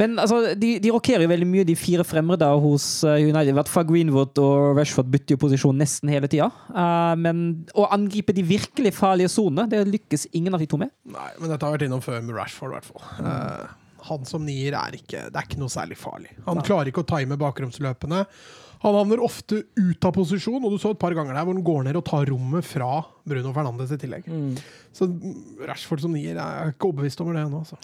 [0.00, 3.52] men altså, de, de rokerer jo veldig mye, de fire fremre da hos eh, United.
[3.52, 6.50] I hvert fall Greenwood og Rashford bytter jo posisjon nesten hele tida.
[6.72, 7.44] Uh, men
[7.78, 10.92] å angripe de virkelig farlige sonene, det lykkes ingen av de to med.
[11.08, 13.06] Nei, men dette har vært innom før med Rashford, i hvert fall.
[13.22, 16.32] Uh, han som nier er ikke Det er ikke noe særlig farlig.
[16.48, 18.24] Han klarer ikke å time bakromsløpene.
[18.82, 21.66] Han havner ofte ut av posisjon, og du så et par ganger der hvor han
[21.66, 24.26] går ned og tar rommet fra Bruno Fernandes i tillegg.
[24.92, 27.60] Så mm, Rashford som nier jeg er ikke overbevist over det ennå.
[27.62, 27.78] Altså.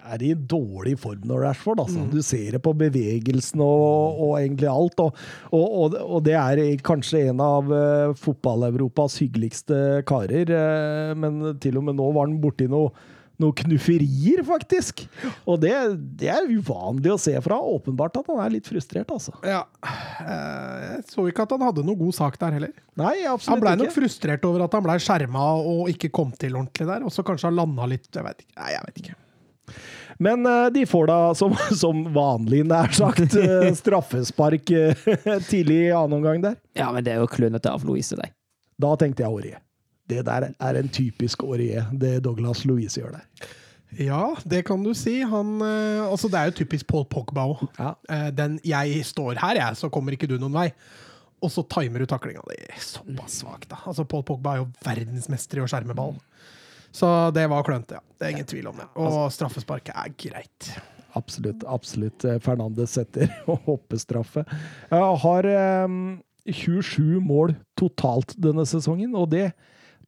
[0.00, 1.82] er i dårlig form når Rashford.
[1.84, 2.06] Altså.
[2.12, 5.04] Du ser det på bevegelsen og, og egentlig alt.
[5.04, 10.48] Og, og, og, og det er kanskje en av uh, fotball-Europas hyggeligste karer.
[10.48, 12.94] uh, men til og med nå var han borti noe
[13.42, 15.04] noen knufferier, faktisk.
[15.44, 15.72] Og det,
[16.20, 17.58] det er uvanlig å se fra.
[17.76, 19.34] Åpenbart at han er litt frustrert, altså.
[19.46, 19.64] Ja.
[19.84, 22.72] eh, jeg så ikke at han hadde noe god sak der heller.
[22.96, 23.52] Nei, absolutt ikke.
[23.52, 26.88] Han blei ble nok frustrert over at han ble skjerma og ikke kom til ordentlig
[26.88, 27.04] der.
[27.06, 28.56] Og så kanskje han landa litt Jeg vet ikke.
[28.60, 29.20] Nei, jeg vet ikke.
[30.22, 34.72] Men eh, de får da, som, som vanlig nær sagt, eh, straffespark
[35.50, 36.58] tidlig i annen omgang der.
[36.78, 38.32] Ja, men det er jo klønete av Louise, deg.
[38.80, 39.60] Da tenkte jeg Aurier.
[40.08, 43.48] Det der er en typisk Aurier, det Douglas Louise gjør der.
[43.96, 45.20] Ja, det kan du si.
[45.24, 47.66] Han eh, Altså, det er jo typisk Paul Pogba òg.
[47.78, 47.94] Ja.
[48.10, 50.72] Eh, den 'jeg står her, jeg, så kommer ikke du noen vei'.
[51.42, 53.76] Og så timer du taklinga di såpass svakt, da.
[53.86, 56.14] Altså, Paul Pogba er jo verdensmester i å skjerme ball.
[56.92, 58.00] Så det var klønete, ja.
[58.18, 58.88] Det er ingen tvil om det.
[58.96, 60.70] Og straffesparket er greit.
[61.14, 61.64] Absolutt.
[61.64, 62.24] absolutt.
[62.24, 63.28] Eh, Fernandes setter
[63.68, 64.44] hoppestraffe.
[64.90, 65.88] Har eh,
[66.52, 69.50] 27 mål totalt denne sesongen, og det,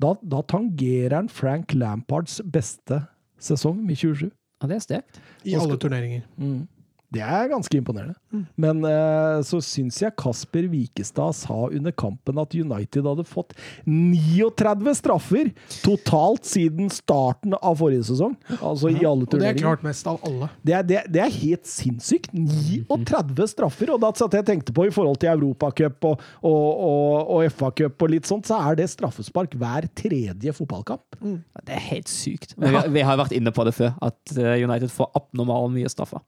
[0.03, 3.03] da, da tangerer han Frank Lampards beste
[3.43, 4.31] sesong med 27.
[4.63, 5.21] Ja, det er sterkt.
[5.47, 6.27] I alle turneringer.
[6.39, 6.67] turneringer.
[7.09, 8.17] Det er ganske imponerende.
[8.61, 13.55] Men eh, så syns jeg Kasper Wikestad sa under kampen at United hadde fått
[13.89, 15.49] 39 straffer
[15.81, 18.35] totalt siden starten av forrige sesong.
[18.59, 20.51] Altså i alle Og det er klart mest av alle.
[20.61, 22.29] Det er, det, det er helt sinnssykt.
[22.37, 23.95] 39 straffer!
[23.97, 28.05] Og da satt jeg tenkte på i forhold til Europacup og, og, og, og FA-cup
[28.05, 31.23] og litt sånt, så er det straffespark hver tredje fotballkamp.
[31.25, 31.41] Mm.
[31.65, 32.57] Det er helt sykt.
[32.61, 36.21] Vi, vi har vært inne på det før, at eh, United får abnormalt mye straffer.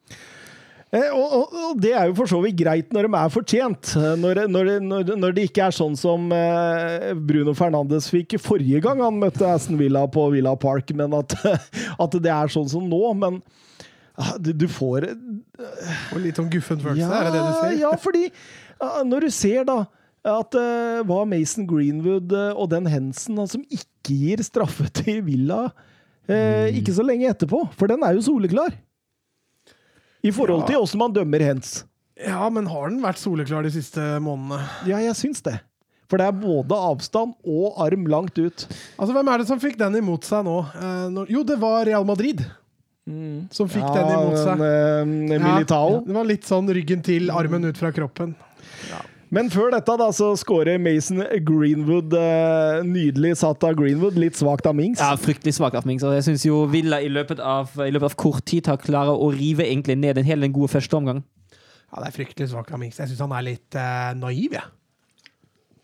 [0.90, 3.92] Eh, og, og, og det er jo for så vidt greit når de er fortjent.
[3.94, 8.82] Eh, Når, når, når, når det ikke er sånn som eh, Bruno Fernandes fikk forrige
[8.82, 11.36] gang han møtte Aston Villa på Villa Park, men at,
[12.04, 13.00] at det er sånn som nå.
[13.22, 13.38] Men
[14.18, 17.78] ah, du, du får Og litt sånn guffen følelse, er det det du sier?
[17.84, 18.26] Ja, fordi
[18.82, 19.80] ah, når du ser da
[20.20, 25.70] at det var Mason Greenwood og den Hensen som ikke gir straffe til Villa
[26.28, 26.76] mm.
[26.76, 27.62] ikke så lenge etterpå.
[27.72, 28.74] For den er jo soleklar.
[30.22, 30.66] I forhold Ja.
[30.66, 31.84] til åssen man dømmer Hens.
[32.20, 34.60] Ja, men har den vært soleklar de siste månedene?
[34.86, 35.60] Ja, jeg syns det.
[36.10, 38.66] For det er både avstand og arm langt ut.
[38.98, 40.56] Altså, Hvem er det som fikk den imot seg nå?
[40.74, 42.44] Eh, når, jo, det var Real Madrid
[43.50, 44.58] som fikk den imot seg.
[44.58, 45.94] men, eh, Militao.
[45.94, 48.34] Ja, det var litt sånn ryggen til, armen ut fra kroppen.
[49.30, 54.16] Men før dette da, så skårer Mason Greenwood eh, nydelig satt av Greenwood.
[54.18, 54.98] Litt svakt av Mings.
[54.98, 56.02] Ja, fryktelig svakt av Mings.
[56.02, 59.12] og Jeg syns jo Villa i løpet, av, i løpet av kort tid har klart
[59.14, 61.22] å rive egentlig ned en hel den gode første omgang.
[61.52, 62.98] Ja, Det er fryktelig svakt av Mings.
[62.98, 64.66] Jeg syns han er litt eh, naiv, jeg.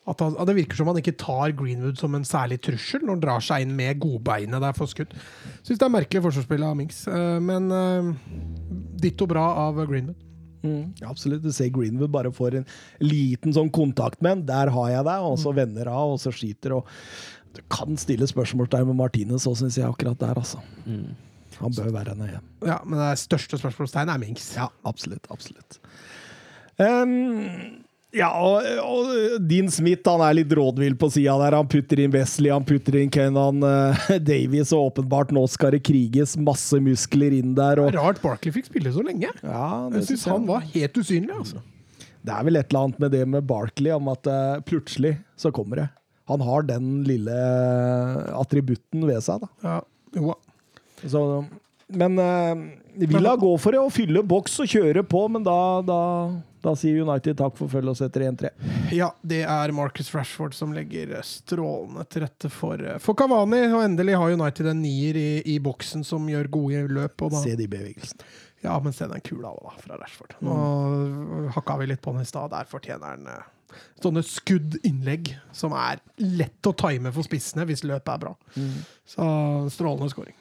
[0.07, 3.17] At han, at det virker som han ikke tar Greenwood som en særlig trussel når
[3.17, 5.15] han drar seg inn med godbeinet der for skudd.
[5.67, 8.15] Syns det er merkelig forsvarsspill av Mings, eh, men eh,
[9.07, 10.26] ditto bra av Greenwood.
[10.67, 11.45] Mm, absolutt.
[11.45, 12.67] Du ser Greenwood bare får en
[13.05, 14.45] liten sånn kontakt med en.
[14.51, 16.77] Der har jeg deg, og så vender av, og så skyter.
[16.81, 16.91] og
[17.57, 20.61] Du kan stille spørsmålstegn med Martinez òg, syns jeg, akkurat der, altså.
[21.57, 22.43] Han bør være nøye.
[22.69, 24.51] Ja, men det største spørsmålstegnet er Minx.
[24.59, 25.25] Ja, absolutt.
[25.33, 25.79] Absolutt.
[26.83, 27.86] Ehm,
[28.17, 31.57] ja, og, og Dean Smith han er litt rådvill på sida der.
[31.59, 35.83] Han putter inn Wesley, han putter inn Kenan uh, Davies, og åpenbart nå skal det
[35.87, 37.83] kriges masse muskler inn der.
[37.83, 39.31] Og, rart Barkley fikk spille så lenge.
[39.43, 41.35] ja, det Jeg syns han var helt usynlig.
[41.37, 41.63] altså.
[42.27, 45.53] Det er vel et eller annet med det med Barkley, om at uh, plutselig så
[45.55, 45.89] kommer det.
[46.27, 47.37] Han har den lille
[48.35, 49.53] attributten ved seg, da.
[49.63, 49.77] Ja,
[50.17, 50.35] jo.
[51.05, 51.21] Så,
[51.89, 52.67] men uh,
[52.97, 55.57] Villa går for det å fylle boks og kjøre på, men da,
[55.87, 55.99] da,
[56.65, 58.51] da sier United takk for følget og setter 1-3.
[58.97, 63.63] ja, det er Marcus Rashford som legger strålende til rette for, for Cavani.
[63.71, 67.27] Og endelig har United en nier i, i boksen som gjør gode løp.
[67.27, 68.25] Og da, Se de bevegelsene.
[68.65, 70.39] ja, men se den kula da, fra Rashford.
[70.43, 70.57] Nå
[71.55, 72.51] hakka vi litt på den i stad.
[72.57, 78.11] Der fortjener han eh, sånne skuddinnlegg som er lett å time for spissene hvis løpet
[78.17, 78.35] er bra.
[79.07, 79.29] Så
[79.77, 80.35] strålende scoring.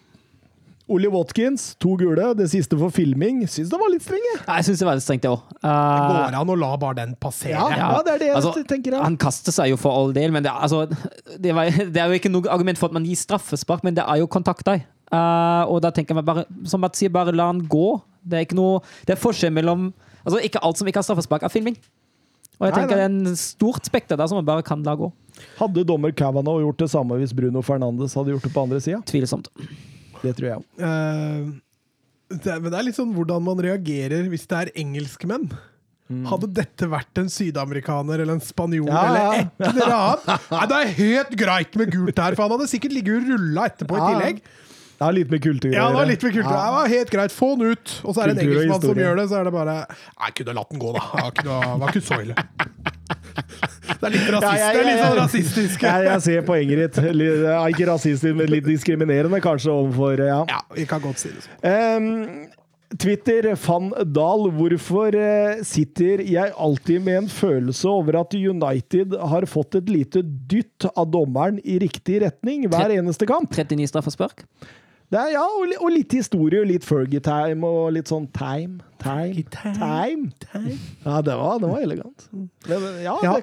[0.88, 2.28] Oli Watkins, to gule.
[2.38, 3.40] Det siste for filming.
[3.50, 4.28] Syns det var litt strenge.
[4.36, 4.42] jeg.
[4.46, 5.42] Jeg syns det var litt strengt, det òg.
[5.64, 5.72] Det
[6.12, 7.56] går an å la bare den passere.
[7.56, 8.94] Ja, ja, det er det jeg Altså, tenker.
[8.94, 9.02] Ja.
[9.08, 10.84] Han kaster seg jo for all del, men det, er- altså,
[11.42, 14.06] det, var, det er jo ikke noe argument for at man gir straffespark, men det
[14.06, 14.84] er jo kontakt der.
[15.10, 17.88] Eh, og da tenker jeg bare, som Mats sier, bare la han gå.
[18.26, 19.92] Det er ikke noe Det er forskjell mellom
[20.26, 21.76] Altså, ikke alt som ikke har straffespark, er filming.
[22.58, 23.02] Og jeg Nei, tenker nei.
[23.02, 25.10] det er en stort spekter der som man bare kan la gå.
[25.60, 29.02] Hadde dommer Kavanaugh gjort det samme hvis Bruno Fernandes hadde gjort det på andre sida?
[29.06, 29.50] Tvilsomt.
[30.26, 30.66] Det tror jeg òg.
[30.82, 31.54] Uh,
[32.36, 35.48] er- men det er litt sånn hvordan man reagerer hvis det er engelskmenn.
[36.30, 40.76] Hadde dette vært en sydamerikaner eller en spanjol Ja, eller et eller annet Nei, Det
[40.78, 44.04] er helt greit med gult her, for han hadde sikkert ligget og rulla etterpå Ja,
[44.06, 44.44] i tillegg.
[44.96, 46.52] Det har litt med kultur å Ja, det var litt med kultur.
[46.56, 47.34] Det var helt greit.
[47.36, 47.96] Få den ut!
[48.04, 50.56] Og så er det en engelskmann som gjør det, så er det bare jeg kunne
[50.56, 51.04] latt den gå, da.
[51.12, 52.38] Det var ikke, var ikke så ille.
[53.86, 55.86] Det er litt, rasist, Ja, ja, ja, Det er litt sånn rasistisk.
[55.86, 57.00] Jeg, jeg ser poenget ditt.
[57.20, 60.44] Litt- er Ikke rasistisk, men litt diskriminerende kanskje overfor ja.
[60.50, 61.60] Ja, vi kan godt si det sånn.
[61.66, 62.64] Um,
[63.02, 69.48] Twitter, van Dahl, hvorfor eh, sitter jeg alltid med en følelse over at United har
[69.50, 73.52] fått et lite dytt av dommeren i riktig retning hver eneste kamp?
[73.52, 74.46] 39 straffespark.
[75.14, 78.82] Er, ja, og, og litt historie, og litt Fergie-time og litt sånn time.
[79.04, 79.44] Time.
[79.54, 79.76] Time.
[79.78, 80.32] time.
[80.48, 80.80] time.
[81.06, 82.26] Ja, det var, det var elegant.
[82.66, 83.36] Det, ja, Ja,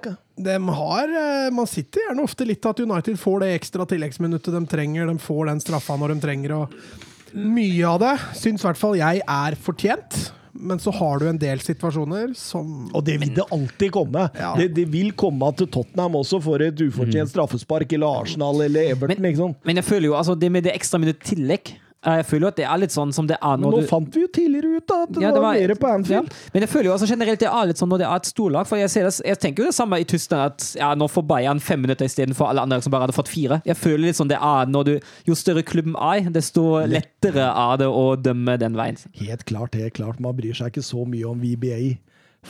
[0.42, 4.62] de har, eh, man sitter gjerne ofte litt at United får det ekstra tilleggsminuttet de
[4.66, 5.06] trenger.
[5.06, 6.56] De får den straffa når de trenger.
[6.56, 10.22] Og mye av det syns i hvert fall jeg er fortjent.
[10.52, 14.26] Men så har du en del situasjoner som Og det vil det alltid komme.
[14.36, 14.52] Ja.
[14.58, 19.30] Det, det vil komme at Tottenham også får et ufortjent straffespark, eller Arsenal eller Everton.
[19.38, 19.62] sant?
[19.64, 22.56] Men jeg føler jo altså det med det ekstra minutt tillegg Jeg føler jo at
[22.58, 23.76] det er litt sånn som det er Men du...
[23.76, 26.30] nå du fant vi jo tidligere ut da, at det, Ja, var, mer på Anfield.
[26.32, 26.50] Ja.
[26.54, 28.68] Men jeg føler jo også generelt det er litt sånn når det er et storlag.
[28.68, 31.26] For jeg, ser det, jeg tenker jo det samme i Tyskland, at ja, nå får
[31.30, 33.60] Bayern fem minutter istedenfor alle andre som bare hadde fått fire.
[33.68, 34.94] Jeg føler litt sånn det er når du
[35.28, 38.98] Jo større klubben er, desto lettere er det å dømme den veien.
[39.22, 40.22] Helt klart, helt klart.
[40.22, 41.78] Man bryr seg ikke så mye om VBA.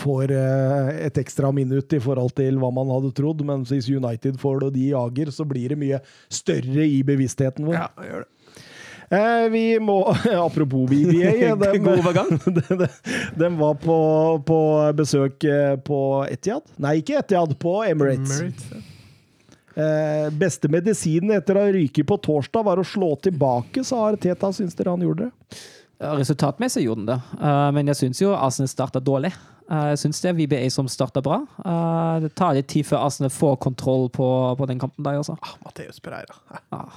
[0.01, 4.39] Får eh, et ekstra minutt i forhold til hva man hadde trodd, men hvis United
[4.41, 6.01] får det og de jager, så blir det mye
[6.33, 7.77] større i bevisstheten vår.
[7.77, 8.31] Ja, gjør det.
[9.13, 9.99] Eh, vi må
[10.47, 11.57] Apropos VBA.
[11.63, 12.31] Den, God overgang.
[12.45, 12.89] de, de,
[13.37, 13.99] de var på,
[14.47, 14.61] på
[14.97, 15.99] besøk eh, på
[16.31, 16.65] Etiad?
[16.81, 18.41] Nei, ikke Etiad, på Emirates.
[18.41, 18.89] Emirates, ja.
[19.73, 24.53] Eh, beste medisinen etter å ryke på torsdag var å slå tilbake, sa Arteta.
[24.53, 25.61] Syns dere han gjorde det?
[26.03, 29.31] Resultatmessig gjorde han det, uh, men jeg syns jo Arsenal starta dårlig.
[29.71, 31.39] Uh, jeg syns det er VBA som starta bra.
[31.63, 34.27] Uh, det tar litt tid før Arsenal får kontroll på,
[34.59, 35.37] på den kampen der også.
[35.39, 36.35] Ah, Mateus Pereira.
[36.75, 36.91] Ah.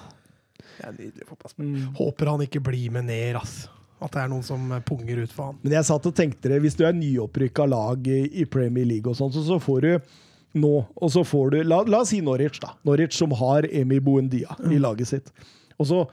[0.85, 1.85] Det er en nydelig fotballspiller.
[1.97, 3.55] Håper han ikke blir med ned, ass.
[4.03, 5.57] At det er noen som eh, punger ut for han.
[5.63, 9.17] Men jeg satt og tenkte det, hvis du er nyopprykka lag i Premier League og
[9.17, 9.91] sånn, så, så får du
[10.61, 12.75] nå, og så får du La, la oss si Norwich, da.
[12.85, 15.33] Norwich som har Emi Buendia i laget sitt.
[15.79, 16.03] Og så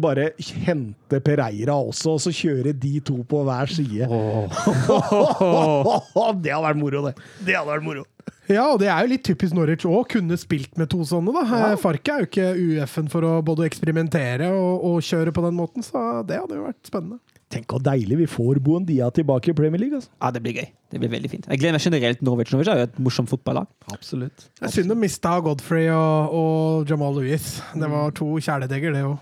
[0.00, 0.30] bare
[0.66, 4.08] hente Pereira også, og så kjøre de to på hver side.
[6.42, 7.14] det hadde vært moro, det.
[7.44, 8.04] Det hadde vært moro.
[8.50, 11.34] Ja, og det er jo litt typisk Norwich òg, kunne spilt med to sånne.
[11.34, 11.44] da.
[11.46, 11.72] Ja.
[11.72, 15.58] Eh, Farke er jo ikke UF-en for å både eksperimentere og, og kjøre på den
[15.58, 17.20] måten, så det hadde jo vært spennende.
[17.52, 19.98] Tenk hvor deilig vi får Buendia tilbake i Premier League.
[19.98, 20.08] altså.
[20.16, 20.70] Ja, det blir gøy.
[20.92, 21.48] Det blir veldig fint.
[21.50, 22.52] Jeg gleder meg generelt Norwich.
[22.52, 23.68] Norwich er jo et morsomt fotballag.
[23.92, 24.32] Absolutt.
[24.32, 24.62] Absolutt.
[24.64, 27.58] er synd de mista Godfrey og, og Jamal Lewis.
[27.76, 29.20] Det var to kjæledegger, det òg.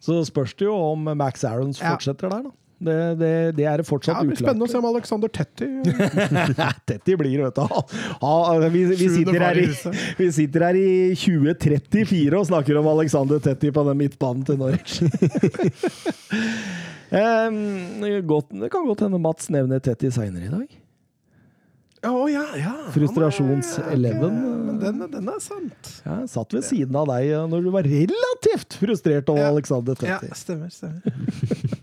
[0.00, 1.94] Så spørs det jo om Max Aarons Ja.
[1.94, 2.56] fortsetter der, da.
[2.80, 5.66] Det, det, det er det fortsatt Ja, det blir spennende å se om Alexander Tetti
[6.88, 7.96] Tetti blir, vet du.
[8.22, 8.36] Ha,
[8.72, 9.66] vi, vi, sitter her i,
[10.16, 15.02] vi sitter her i 2034 og snakker om Alexander Tetti på den midtbanen til Norwich.
[17.20, 17.60] um,
[18.32, 20.80] godt, det kan godt hende Mats nevner Tetti seinere i dag.
[22.00, 22.70] Å ja, ja.
[22.94, 24.36] Frustrasjonseleven.
[24.40, 25.90] Ja, den, den er sant.
[26.06, 29.50] Ja, satt ved siden av deg eh, når du var relativt frustrert over.
[29.50, 30.70] Alexander Ja, stemmer.
[30.72, 31.04] stemmer.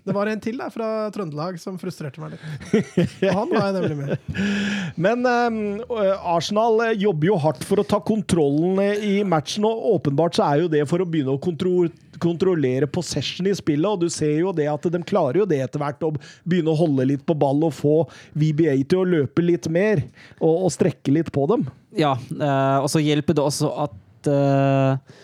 [0.07, 2.97] Det var en til der fra Trøndelag som frustrerte meg litt.
[3.27, 4.33] Og han var jeg nemlig med.
[5.05, 9.85] Men eh, Arsenal eh, jobber jo hardt for å ta kontrollen eh, i matchen, og
[9.99, 11.85] åpenbart så er jo det for å begynne å kontro
[12.21, 15.81] kontrollere possession i spillet, og du ser jo det at de klarer jo det etter
[15.81, 16.13] hvert, å
[16.47, 17.95] begynne å holde litt på ball og få
[18.37, 20.03] VBA til å løpe litt mer,
[20.39, 21.67] og, og strekke litt på dem.
[21.97, 25.17] Ja, eh, og så hjelper det også at eh,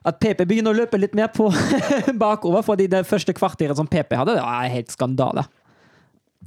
[0.00, 1.50] at PP begynner å løpe litt mer på
[2.24, 5.44] bakover, fordi det første kvarteret som PP hadde, det var helt skandale.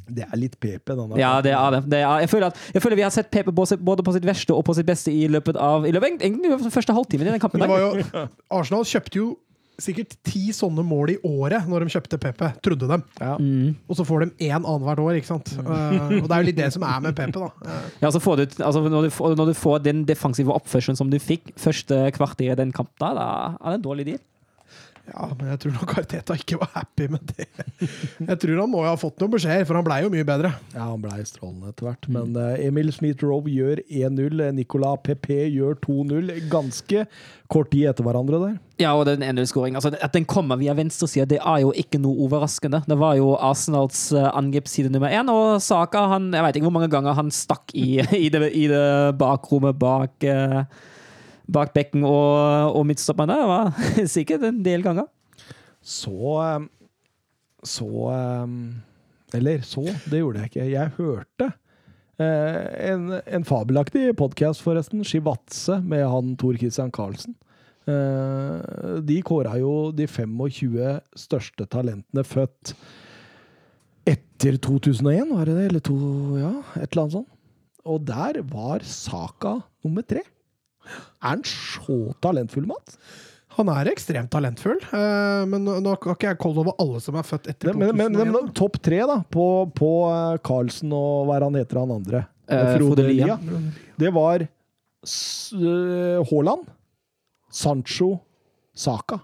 [0.04, 1.16] Det er litt PP, denne.
[1.22, 1.84] Ja, det er det.
[1.94, 4.56] det er, jeg, føler at, jeg føler vi har sett PP både på sitt verste
[4.56, 7.62] og på sitt beste i løpet av i løpet, egentlig første halvtime i den kampen.
[7.64, 8.26] Det var jo,
[8.58, 9.28] Arsenal kjøpte jo
[9.82, 12.98] sikkert ti sånne mål i året når de kjøpte Pepe, trodde de.
[13.20, 13.34] Ja.
[13.90, 15.54] Og så får de én annethvert år, ikke sant.
[15.58, 17.50] Eh, og det er jo litt det som er med Pepe, da.
[17.66, 21.00] Eh, Ja, så får du, altså, når, du får, når du får den defensive oppførselen
[21.00, 24.22] som du fikk første kvarter i den kampen, da da er det en dårlig deal.
[25.04, 27.48] Ja, men jeg tror nok Arteta ikke var happy med det.
[28.24, 30.54] Jeg tror han må jo ha fått noen beskjeder, for han blei jo mye bedre.
[30.72, 32.08] Ja, han blei strålende etter hvert.
[32.16, 34.46] Men eh, Emil Smith-Rowe gjør 1-0.
[34.56, 35.28] Nicolas PP
[35.58, 36.32] gjør 2-0.
[36.52, 37.04] Ganske
[37.52, 38.56] kort tid etter hverandre der.
[38.82, 39.78] Ja, og den 1-0-skåringen.
[39.78, 42.82] Altså, at den kommer via venstresida, det er jo ikke noe overraskende.
[42.88, 46.78] Det var jo Arsenals uh, angrepsside nummer én, og Saka han, Jeg vet ikke hvor
[46.80, 48.88] mange ganger han stakk i, i, det, i det
[49.20, 50.64] bakrommet bak, eh,
[51.52, 53.36] bak bekken og, og midtstopperne.
[53.40, 55.10] Det var sikkert en del ganger.
[55.84, 56.70] Så eh,
[57.64, 60.70] Så eh, Eller så, det gjorde jeg ikke.
[60.72, 61.52] Jeg hørte
[62.20, 65.04] eh, en, en fabelaktig podkast, forresten.
[65.04, 67.36] Skivatse med han Tor Christian Karlsen.
[67.84, 72.76] Eh, de kåra jo de 25 største talentene født
[74.08, 75.66] etter 2001, var det det?
[75.72, 75.98] Eller to,
[76.40, 77.30] ja, et eller annet sånt.
[77.84, 80.24] Og der var Saka nummer tre.
[80.88, 82.98] Er han så talentfull, Mats?
[83.54, 87.26] Han er ekstremt talentfull, eh, men nå har ikke jeg koll over alle som er
[87.28, 88.18] født etter Men, men, 2001.
[88.18, 89.46] men, men topp tre, da, på,
[89.78, 92.24] på eh, Carlsen og hva han heter han andre?
[92.50, 93.38] Eh, Frode Lia.
[94.02, 94.50] Det var eh,
[96.32, 96.66] Haaland,
[97.54, 98.16] Sancho,
[98.74, 99.22] Saka.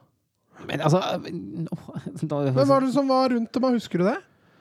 [0.67, 4.17] Men altså Hvem var det som var rundt dem, husker du det?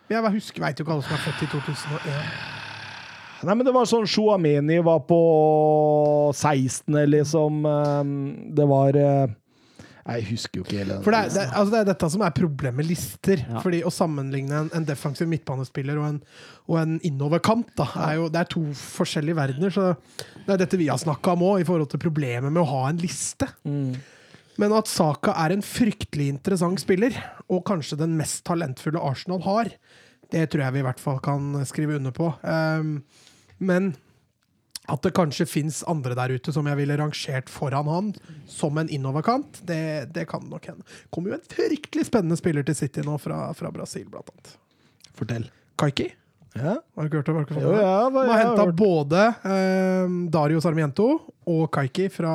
[0.09, 2.58] Jeg husker, veit jo ikke alle som er født i 2001.
[3.47, 5.18] Nei, men det var sånn Shuameni var på
[6.34, 7.61] 16., liksom.
[7.68, 9.28] eh, Det var eh,
[10.09, 12.11] Jeg husker jo ikke hele den For det er, det, er- altså det er dette
[12.14, 13.43] som er problemet med lister.
[13.45, 13.61] Ja.
[13.64, 16.20] Fordi Å sammenligne en, en defensiv midtbanespiller og en,
[16.68, 19.74] og en innoverkant da, er jo, det er to forskjellige verdener.
[19.74, 19.91] Så
[20.47, 22.86] Det er dette vi har snakka om òg, i forhold til problemet med å ha
[22.91, 23.47] en liste.
[23.68, 23.93] Mm.
[24.59, 27.14] Men at Saka er en fryktelig interessant spiller,
[27.47, 29.68] og kanskje den mest talentfulle Arsenal har,
[30.34, 32.26] det tror jeg vi i hvert fall kan skrive under på.
[32.43, 32.97] Um,
[33.59, 33.93] men
[34.89, 38.15] at det kanskje fins andre der ute som jeg ville rangert foran han
[38.49, 40.87] som en innoverkant, det, det kan nok hende.
[41.13, 44.55] kommer jo en fryktelig spennende spiller til City nå fra, fra Brasil, blant annet.
[45.19, 45.51] Fortell.
[45.79, 46.09] Kaiki.
[46.59, 46.75] Ja?
[46.97, 51.09] Har du ikke hørt ikke fått ja, De har henta både eh, Dario Sarmiento
[51.49, 52.33] og Kaiki fra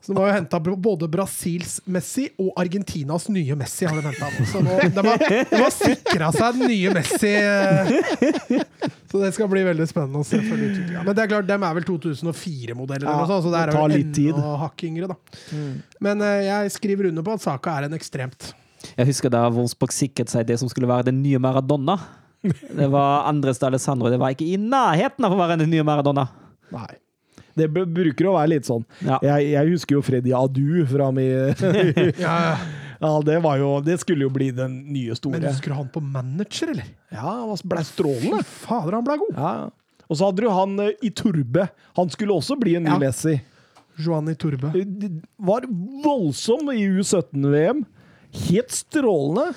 [0.00, 3.84] Så de har jo henta både Brasils Messi og Argentinas nye Messi.
[3.84, 4.48] har De hentet.
[4.48, 7.34] Så nå, de har, de har sikra seg den nye Messi.
[7.34, 8.64] eh,
[9.10, 10.40] Så det skal bli veldig spennende å se.
[10.42, 11.04] for utviklingen.
[11.04, 13.84] Men det er klart, dem er vel 2004-modeller, Ja, eller så det det er jo
[13.84, 14.00] vel
[14.40, 15.12] enda hakk yngre.
[15.12, 15.16] da.
[16.08, 18.52] Men eh, jeg skriver under på at Saka er en ekstremt
[18.96, 21.98] Jeg husker da Wolfsburg sikret seg det som skulle være den nye Maradona.
[22.44, 24.10] Det var Andres D'Alessandro.
[24.12, 26.26] Det var ikke i nærheten av å være den nye Maradona.
[26.74, 26.90] Nei.
[27.54, 28.82] Det br- bruker å være litt sånn.
[29.06, 29.20] Ja.
[29.22, 31.28] Jeg, jeg husker jo Freddy Adu fra mi
[32.24, 32.34] ja,
[32.98, 35.38] Ja, det var jo Det skulle jo bli den nye store.
[35.38, 36.88] Men husker du han på manager, eller?
[37.14, 38.42] Ja, han ble strålende.
[38.64, 39.38] Fader, han ble god!
[39.38, 39.54] Ja.
[40.04, 41.68] Og så hadde du han eh, i Turbe.
[41.96, 42.98] Han skulle også bli en ny Ja.
[43.06, 43.38] Messi.
[43.40, 45.68] i turbe Det Var
[46.04, 47.84] voldsom i U17-VM.
[48.50, 49.54] Helt strålende.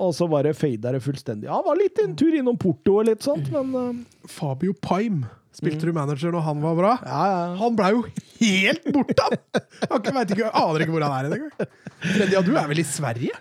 [0.00, 1.48] Og så bare fada det fullstendig.
[1.52, 3.90] Han var litt en tur innom Porto og litt sånt, men uh...
[4.30, 5.24] Fabio Paim.
[5.52, 6.92] Spilte du manager når han var bra?
[7.04, 7.40] ja, ja.
[7.58, 8.04] Han blei jo
[8.38, 9.34] helt borte, han!
[9.58, 11.52] Jeg ikke- vet ikke, aner ikke hvor han er engang.
[12.00, 13.34] Freddy, ja, du er vel i Sverige?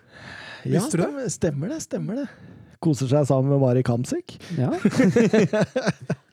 [0.67, 0.89] ja du det?
[0.91, 1.77] stemmer, stemmer det.
[1.85, 2.27] Stemmer det.
[2.83, 4.27] Koser seg sammen med Mari Kamsik.
[4.59, 4.69] Ja.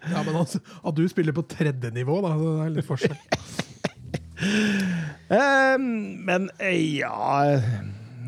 [0.07, 2.29] Ja, men altså, At du spiller på tredje nivå, da.
[2.39, 3.17] Det er litt forskjell.
[5.35, 5.87] um,
[6.29, 7.59] men eh, ja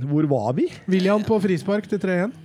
[0.06, 0.68] Hvor var vi?
[0.88, 2.36] William på frispark til 3-1.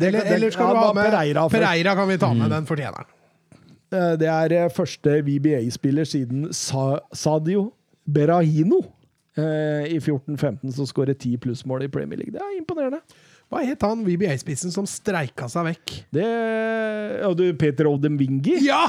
[0.00, 1.48] Eller, eller skal ja, du ha med Pereira.
[1.50, 3.10] Pereira kan vi ta med, den fortjener han.
[3.90, 7.72] Eh, Det er eh, første VBA-spiller siden Sa Sadio
[8.06, 8.82] Berahino.
[9.38, 12.34] Eh, I 14-15 så skårer ti plussmål i Premier League.
[12.34, 13.00] Det er imponerende.
[13.50, 15.94] Hva het han VBA-spissen som streika seg vekk?
[16.14, 16.26] Det
[17.20, 18.60] ja, du, Peter Odemwingi.
[18.62, 18.84] Ja!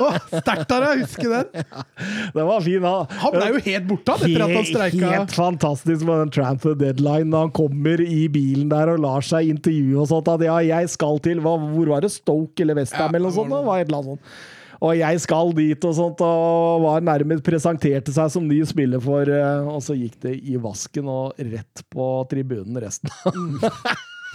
[0.00, 1.66] Oh, Sterkt av deg å huske den!
[2.34, 2.94] Den var fin, da.
[3.20, 5.12] Han ble jo helt borte etter at han streika.
[5.12, 9.52] Helt fantastisk med den transfer deadline når han kommer i bilen der og lar seg
[9.52, 10.32] intervjue og sånt.
[10.32, 12.14] At ja, jeg skal til hva, Hvor var det?
[12.16, 13.52] Stoke eller Westham Ja, eller noe sånt?
[13.52, 14.34] Det var et eller annet sånt.
[14.80, 19.28] Og jeg skal dit og sånt, og var nærmest presenterte seg som ny spiller for
[19.28, 23.12] eh, Og så gikk det i vasken og rett på tribunen resten.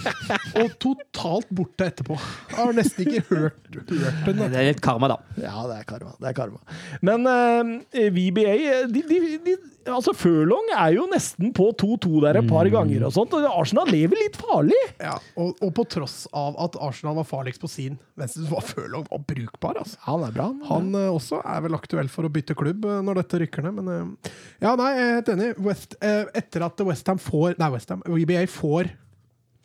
[0.60, 2.18] Og totalt borte etterpå.
[2.50, 3.92] Jeg har nesten ikke hørt, hørt
[4.28, 4.44] den.
[4.46, 5.20] Det er litt karma, da.
[5.40, 6.14] Ja, det er karma.
[6.20, 6.80] Det er karma.
[7.06, 8.56] Men uh, VBA
[8.92, 9.56] de, de, de,
[9.90, 13.34] altså Furlong er jo nesten på 2-2 der et par ganger og sånt.
[13.38, 14.80] Og Arsenal lever litt farlig.
[15.02, 18.66] Ja, og, og på tross av at Arsenal var farligst på sin venstre, så var
[18.68, 19.82] Furlong var brukbar.
[19.84, 20.00] altså.
[20.08, 20.50] Han er bra.
[20.72, 23.80] Han uh, også er vel aktuell for å bytte klubb eh, når dette rykker ned,
[23.80, 24.32] men eh,
[24.64, 25.52] Ja, nei, jeg er helt enig.
[25.66, 28.92] West, eh, etter at Westham får Nei, Westham, VBA får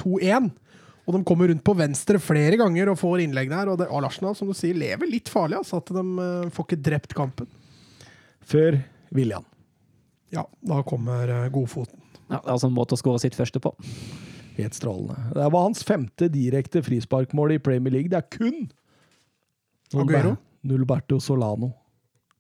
[0.01, 0.51] 2-1,
[1.05, 4.07] og de kommer rundt på venstre flere ganger og får innlegg der, og det, og
[4.09, 7.51] Arsenal, som du sier, lever litt farlig, altså, at de eh, får ikke drept kampen.
[8.45, 8.79] Før
[9.15, 9.45] William.
[10.35, 12.01] Ja, da kommer eh, godfoten.
[12.31, 13.75] Ja, det er altså en måte å skåre sitt første på.
[14.57, 15.19] Helt strålende.
[15.35, 18.11] Det var hans femte direkte frisparkmål i Premier League.
[18.13, 18.69] Det er kun
[19.95, 20.37] Aguero?
[20.65, 21.73] Nulberto Solano.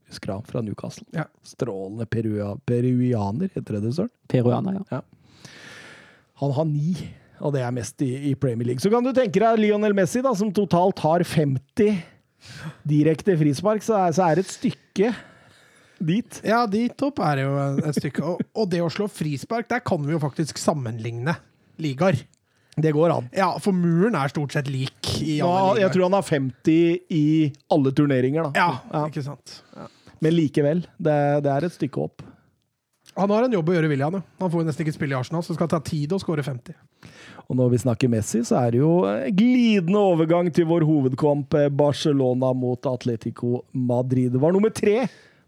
[0.09, 1.07] Husker han fra Newcastle.
[1.13, 1.27] Ja.
[1.43, 4.13] Strålende perua, peruianer, heter det det, Søren?
[4.29, 5.01] Peruana, ja.
[6.43, 6.95] Han har ni,
[7.41, 8.82] og det er mest i, i Premier League.
[8.82, 12.03] Så kan du tenke deg Lionel Messi, da, som totalt har 50
[12.87, 15.14] direkte frispark, så er, så er det et stykke
[16.05, 16.41] dit.
[16.45, 17.57] Ja, dit opp er det jo
[17.89, 18.24] et stykke.
[18.28, 21.37] Og, og det å slå frispark, der kan vi jo faktisk sammenligne
[21.80, 22.20] ligaer.
[22.74, 23.28] Det går an.
[23.35, 27.14] Ja, for muren er stort sett lik i Ja, alle jeg tror han har 50
[27.14, 27.26] i
[27.70, 28.64] alle turneringer, da.
[28.91, 29.61] Ja, ikke sant.
[29.76, 29.87] Ja.
[30.24, 32.24] Men likevel, det, det er et stykke opp.
[33.15, 34.17] Han har en jobb å gjøre, William.
[34.41, 36.43] Han får jo nesten ikke spille i Arsenal, så det skal ta tid å skåre
[36.43, 36.75] 50.
[37.45, 38.95] Og når vi snakker Messi, så er det jo
[39.37, 44.33] glidende overgang til vår hovedkamp, eh, Barcelona mot Atletico Madrid.
[44.33, 45.05] Det var nummer tre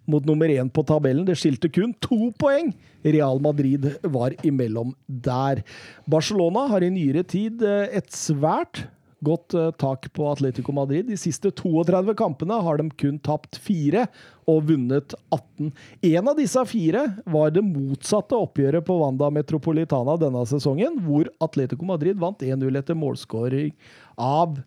[0.07, 1.27] mot nummer én på tabellen.
[1.27, 2.73] Det skilte kun to poeng.
[3.03, 5.65] Real Madrid var imellom der.
[6.07, 8.87] Barcelona har i nyere tid eh, et svært
[9.25, 11.07] godt eh, tak på Atletico Madrid.
[11.09, 14.07] De siste 32 kampene har de kun tapt fire
[14.49, 15.71] og vunnet 18.
[16.11, 21.89] En av disse fire var det motsatte oppgjøret på Wanda Metropolitana denne sesongen, hvor Atletico
[21.89, 23.73] Madrid vant 1-0 etter målskåring
[24.21, 24.61] av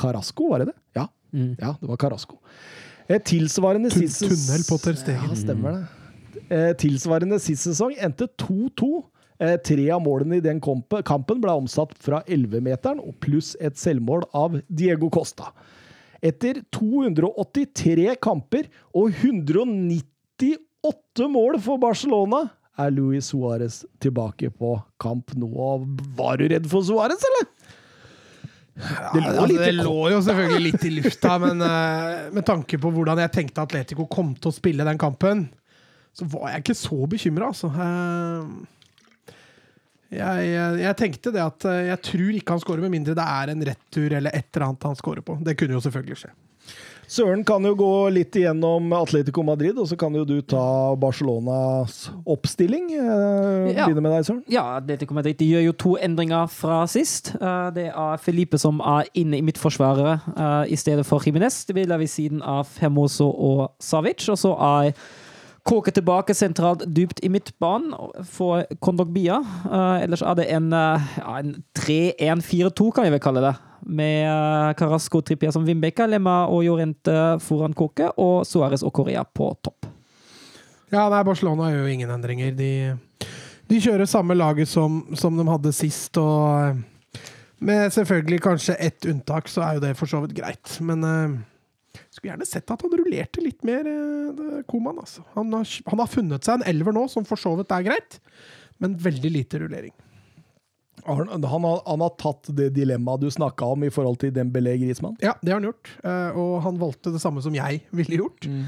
[0.00, 0.76] Carasco, var det det?
[0.96, 1.06] Ja,
[1.60, 2.38] ja det var Carasco.
[3.10, 5.28] Eh, Tilsvarende Tun- sist tunnel på Ter Stegen.
[5.28, 5.86] Ja, stemmer det.
[6.50, 8.88] Eh, tilsvarende sist sesong endte 2-2.
[9.40, 14.22] Eh, tre av målene i den kampen ble omsatt fra 11-meteren, og pluss et selvmål
[14.36, 15.52] av Diego Costa.
[16.20, 25.48] Etter 283 kamper og 198 mål for Barcelona er Luis Suárez tilbake på kamp nå.
[26.18, 27.48] Var du redd for Suárez, eller?
[28.80, 32.92] Det lå altså, det lå jo selvfølgelig litt i lufta, men uh, med tanke på
[32.94, 35.48] hvordan jeg tenkte Atletico kom til å spille den kampen,
[36.16, 37.68] så var jeg ikke så bekymra, altså.
[37.70, 38.79] Eh,
[40.10, 43.26] jeg, jeg, jeg tenkte det at eh, jeg tror ikke han scorer med mindre det
[43.26, 45.38] er en retur eller et eller annet han scorer på.
[45.46, 46.32] Det kunne jo selvfølgelig skje.
[47.10, 52.04] Søren kan jo gå litt igjennom Atletico Madrid, og så kan jo du ta Barcelonas
[52.22, 52.92] oppstilling.
[52.94, 53.86] Eh, Ja.
[53.88, 54.44] Begynne med deg, Søren.
[54.50, 57.32] Ja, Atletico Madrid de gjør jo to endringer fra sist.
[57.34, 61.64] Eh, Det er Felipe som er inne i midtforsvaret eh, i stedet for Jimenez.
[61.66, 64.28] Det vil være ved siden av Hermoso og Savic.
[64.30, 64.92] Og så er
[65.70, 67.94] Kåke tilbake sentralt dypt i midtbanen
[68.26, 69.38] for Kondogbia.
[69.68, 73.54] Uh, ellers er det en, uh, en 3-1-4-2, kan vi vel kalle det.
[73.86, 79.22] Med uh, Carasco Trippier som Vimbeka, Lemma og Jorente foran Kåke, og Suárez og Korea
[79.22, 79.86] på topp.
[80.90, 82.50] Ja, nei, Barcelona gjør jo ingen endringer.
[82.58, 82.70] De,
[83.70, 87.20] de kjører samme laget som, som de hadde sist, og eh,
[87.62, 90.72] med selvfølgelig kanskje ett unntak, så er jo det for så vidt greit.
[90.82, 91.38] Men eh,
[92.08, 94.98] Skulle gjerne sett at han rullerte litt mer, eh, Koman.
[95.02, 95.24] Altså.
[95.36, 98.20] Han, har, han har funnet seg en elver nå, som for så vidt er greit,
[98.80, 99.92] men veldig lite rullering.
[101.06, 104.74] Han, han, har, han har tatt det dilemmaet du snakka om i forhold til Dembélé
[104.82, 105.14] Grismann.
[105.24, 105.88] Ja, det har han gjort.
[106.04, 108.44] eh, Og han valgte det samme som jeg ville gjort.
[108.46, 108.66] Mm.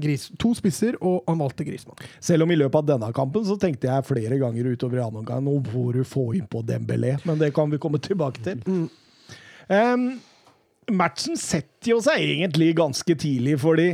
[0.00, 1.98] Gris, to spisser, og han valgte Grismann.
[2.24, 5.20] Selv om i løpet av denne kampen så tenkte jeg flere ganger utover i andre
[5.20, 8.62] omgang nå får du få inn på Dembélé, men det kan vi komme tilbake til.
[9.68, 10.06] Em,
[10.94, 13.90] matchen setter jo seg egentlig ganske tidlig, fordi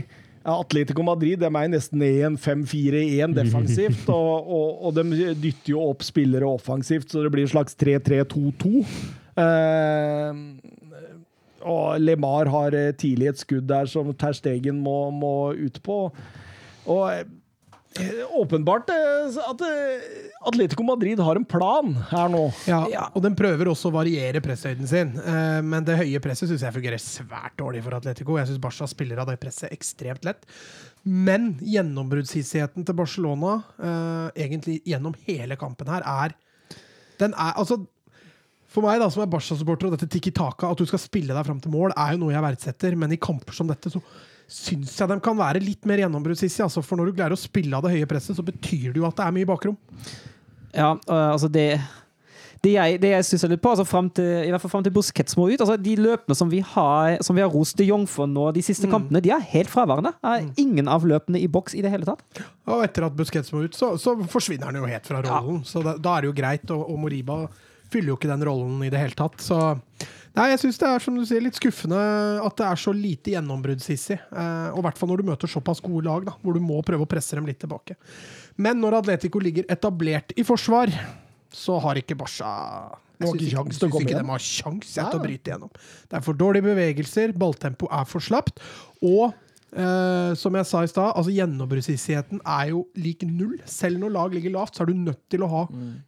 [0.46, 6.46] Atletico Madrid de er nesten 1-5-4-1 defensivt, og, og, og de dytter jo opp spillere
[6.46, 8.84] offensivt, så det blir en slags 3-3-2-2.
[9.42, 10.42] Eh,
[11.66, 15.98] og Lemar har tidlig et skudd der som Ter Stegen må, må ut på.
[16.86, 17.26] Og
[18.36, 20.06] åpenbart eh, at eh,
[20.46, 22.42] Atletico Madrid har en plan her nå.
[22.68, 26.64] Ja, Og den prøver også å variere presshøyden sin, eh, men det høye presset syns
[26.66, 28.38] jeg fungerer svært dårlig for Atletico.
[28.40, 30.46] Jeg syns Barca spiller av det presset ekstremt lett.
[31.06, 36.34] Men gjennombruddshissigheten til Barcelona, eh, egentlig gjennom hele kampen her, er
[37.16, 37.78] Den er altså
[38.76, 41.62] for meg da, som er Barca-supporter, og dette tikki-taka, at du skal spille deg fram
[41.64, 42.96] til mål, er jo noe jeg verdsetter.
[43.00, 44.02] Men i kamper som dette så
[44.46, 46.68] syns jeg de kan være litt mer gjennombruddshissige.
[46.68, 49.06] Altså, for når du greier å spille av det høye presset, så betyr det jo
[49.08, 49.78] at det er mye bakrom.
[50.76, 51.70] Ja, øh, altså det
[52.64, 54.94] det jeg, det jeg stusser litt på, altså frem til, i hvert fall frem til
[54.96, 58.06] Busquets må ut altså De løpene som vi har Som vi har rost de Jong
[58.10, 60.14] for nå de siste kampene, de er helt fraværende.
[60.26, 62.42] Er ingen av løpene i boks i det hele tatt.
[62.66, 65.62] Og etter at Busquets må ut, så, så forsvinner han jo helt fra rollen.
[65.68, 67.38] Så da, da er det jo greit, og, og Moriba
[67.92, 69.38] fyller jo ikke den rollen i det hele tatt.
[69.42, 69.60] Så
[70.36, 71.98] Nei, jeg syns det er som du sier, litt skuffende
[72.44, 74.18] at det er så lite gjennombruddshissig.
[74.20, 76.82] Eh, og i hvert fall når du møter såpass gode lag, da, hvor du må
[76.84, 77.96] prøve å presse dem litt tilbake.
[78.60, 80.92] Men når Atletico ligger etablert i forsvar,
[81.52, 82.52] så har ikke Barca
[83.16, 84.26] jeg syns ikke, komme ikke igjen.
[84.26, 85.72] de har sjans til å bryte igjennom.
[86.04, 88.60] Det er for dårlige bevegelser, balltempo er for slapt,
[89.00, 89.32] og
[89.74, 93.56] eh, som jeg sa i stad, altså gjennombruddshissigheten er jo lik null.
[93.68, 95.62] Selv når lag ligger lavt, så er du nødt til å ha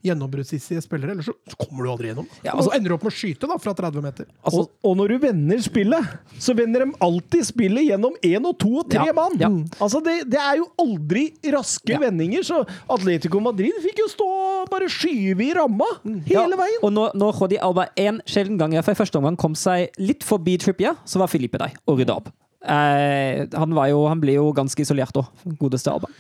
[0.07, 2.29] gjennombruddshissige spillere, ellers så, så kommer du aldri gjennom.
[2.45, 4.27] Ja, og altså- så ender du opp med å skyte da, fra 30 meter.
[4.45, 8.59] Altså, og, og når du vender spillet, så vender de alltid spillet gjennom én og
[8.59, 9.39] to og tre Ja, mann.
[9.41, 9.49] ja.
[9.81, 11.99] Altså det, det er jo aldri raske Ja.
[12.03, 16.81] vendinger, så Atletico Madrid fikk jo stå og bare skyve i ramma hele ja, veien.
[16.83, 20.25] Og når, når Jordi Alba en sjelden gang i i første omgang kom seg litt
[20.25, 22.31] forbi Trippia, så var Filipe der og rydda opp.
[22.65, 25.31] Eh, han, var jo, han ble jo ganske isolert òg,
[25.61, 26.11] godeste Alba.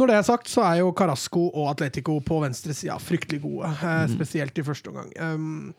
[0.00, 3.68] Når det er sagt, så er jo Carasco og Atletico på venstre side fryktelig gode,
[3.84, 5.10] eh, spesielt i første omgang.
[5.20, 5.74] Um,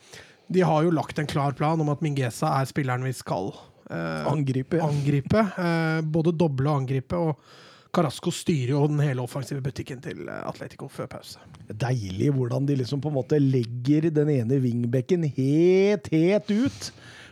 [0.51, 3.49] de har jo lagt en klar plan om at Mingesa er spilleren vi skal
[3.89, 4.77] eh, Angripe.
[4.77, 4.89] Ja.
[4.91, 5.41] angripe.
[5.41, 7.17] Eh, både doble og angripe.
[7.17, 11.41] Og Carasco styrer jo den hele offensive butikken til Atletico før pause.
[11.71, 16.91] Deilig hvordan de liksom på en måte legger den ene wingbacken helt, helt ut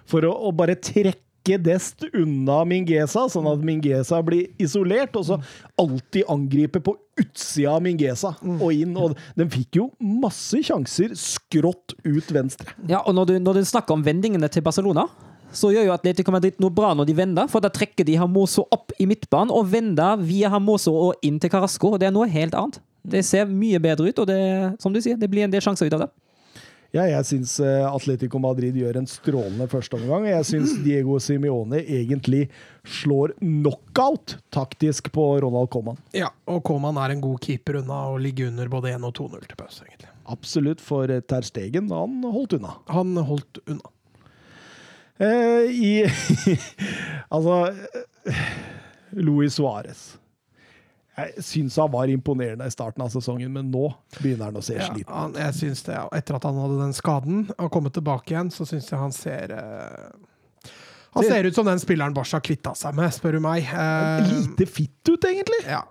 [0.10, 5.40] for å, å bare trekke dest unna Mingesa, sånn at Mingesa blir isolert, og så
[5.80, 8.94] alltid angripe på utsida av Mingesa og inn.
[9.00, 12.76] Og den fikk jo masse sjanser skrått ut venstre.
[12.88, 15.08] Ja, og når du, når du snakker om vendingene til Barcelona,
[15.52, 18.68] så gjør jo Atletico Madrid noe bra når de vender, for da trekker de Hamoso
[18.70, 21.96] opp i midtbanen og vender via Hamoso og inn til Carasco.
[21.96, 22.78] og Det er noe helt annet.
[23.10, 24.42] Det ser mye bedre ut, og det,
[24.84, 26.10] som du sier, det blir en del sjanser ut av det.
[26.90, 30.26] Ja, jeg syns eh, Atletico Madrid gjør en strålende førsteomgang.
[30.32, 32.48] Jeg syns Diego Simione egentlig
[33.02, 36.00] slår knockout taktisk på Ronald Coman.
[36.18, 39.46] Ja, og Coman er en god keeper unna å ligge under både 1 og 2-0
[39.52, 40.10] til pause, egentlig.
[40.34, 42.74] Absolutt, for eh, Ter Stegen han holdt unna.
[42.90, 43.94] Han holdt unna.
[45.20, 45.94] Eh, I
[47.36, 47.60] Altså
[48.26, 48.50] eh,
[49.20, 50.16] Luis Suárez.
[51.20, 53.90] Jeg syns han var imponerende i starten av sesongen, men nå
[54.20, 55.38] begynner han å se Ja, sliten ut.
[55.42, 56.00] jeg synes det.
[56.20, 59.54] Etter at han hadde den skaden og kommet tilbake igjen, så syns jeg han ser
[59.56, 60.10] uh,
[61.16, 63.66] Han ser ut som den spilleren Barca kvitta seg med, spør du meg.
[63.70, 65.64] Uh, Lite fitt ut, egentlig.
[65.66, 65.84] Ja.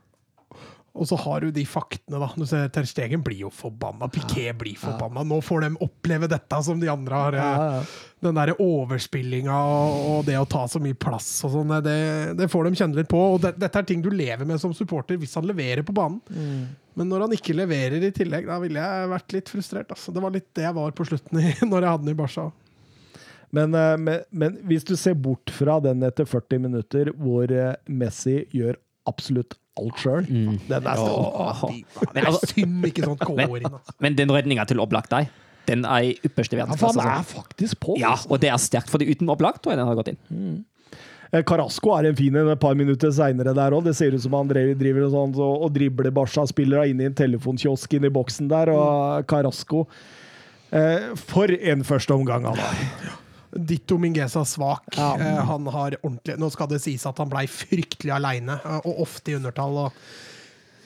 [0.99, 2.29] Og så har du de faktene, da.
[2.35, 4.09] Du ser Ter Stegen blir jo forbanna.
[4.11, 5.23] Piquet blir forbanna.
[5.23, 7.37] Nå får de oppleve dette som de andre har.
[7.39, 8.05] eh, Ja, ja.
[8.27, 11.95] Den derre overspillinga og, det å ta så mye plass og sånn, det,
[12.41, 13.21] det får de kjenne litt på.
[13.37, 16.19] Og det, dette er ting du lever med som supporter hvis han leverer på banen.
[16.99, 19.93] Men når han ikke leverer i tillegg, da ville jeg vært litt frustrert.
[19.95, 20.11] Altså.
[20.11, 22.49] Det var litt det jeg var på slutten i, når jeg hadde den i Barca.
[23.55, 27.77] Men, eh, men, men hvis du ser bort fra den etter 40 minutter hvor eh,
[27.87, 28.77] Messi gjør
[29.09, 33.69] absolutt alt sjøl Den er altså, synd ikke sånt går inn.
[33.71, 33.99] Altså.
[34.05, 35.29] Men den redninga til Oblak der,
[35.69, 37.43] den er i ypperste Ja, for han er altså.
[37.43, 37.99] faktisk på.
[38.01, 38.33] Ja, altså.
[38.33, 40.21] og det er sterkt, for uten Oblak tror jeg den har gått inn.
[40.33, 40.59] Mm.
[41.45, 43.85] Carasco er en fin en et par minutter seinere der òg.
[43.85, 47.09] Det ser ut som han driver, driver og, sånn, og, og dribler Barca-spillere inn i
[47.11, 49.85] en telefonkiosk inne i boksen der, og Carasco
[50.73, 53.19] eh, For en første omgang han har!
[53.59, 54.97] Ditto Mingesa svak.
[54.97, 55.13] Ja.
[55.19, 59.33] Uh, han har ordentlig Nå skal det sies at han blei fryktelig aleine, og ofte
[59.33, 59.79] i undertall.
[59.87, 60.03] Og,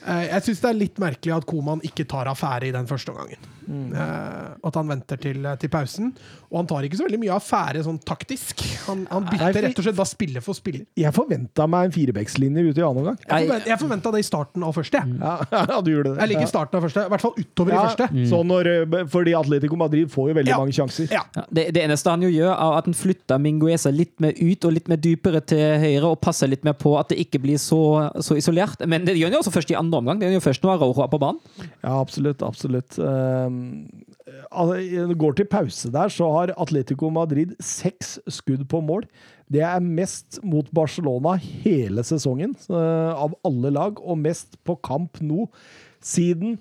[0.07, 3.15] eh, jeg syns det er litt merkelig at Koman ikke tar affære i den første
[3.15, 3.51] omgangen.
[3.69, 6.13] Eh, at han venter til, til pausen.
[6.51, 8.61] Og han tar ikke så veldig mye affære sånn taktisk.
[8.89, 10.85] Han, han Nei, bytter for- rett og slett da spiller for spiller.
[10.99, 13.19] Jeg forventa meg en firebeckslinje ute i annen omgang.
[13.23, 15.01] Jeg, forvent, jeg forventa det i starten av første.
[15.03, 15.19] jeg.
[15.23, 15.37] Ja,
[15.73, 16.19] ja, du gjorde det.
[16.23, 16.51] Jeg liker Ja.
[16.53, 18.09] starten av første, i hvert fall utover i første.
[18.11, 18.29] første.
[18.33, 20.59] så når, eh, fordi Atletico Madrid får jo veldig Ja.
[20.59, 21.11] mange sjanser.
[21.13, 21.23] Ja.
[21.37, 24.65] Ja, det, det eneste han jo gjør, er at han flytter Mingueza litt mer ut
[24.69, 27.57] og litt mer dypere til høyre, og passer litt mer på at det ikke blir
[27.63, 28.83] så, så isolert.
[28.87, 30.19] Men det gjør han jo også først i andre omgang.
[30.21, 31.41] Det gjør han jo først når Araujo er på banen.
[31.83, 32.43] Ja, absolutt.
[32.43, 32.99] Absolutt.
[32.99, 33.52] Altså,
[35.09, 39.07] det går til pause der, så har Atletico Madrid seks skudd på mål.
[39.53, 45.21] Det er mest mot Barcelona hele sesongen, eh, av alle lag, og mest på kamp
[45.21, 45.49] nå
[46.03, 46.59] siden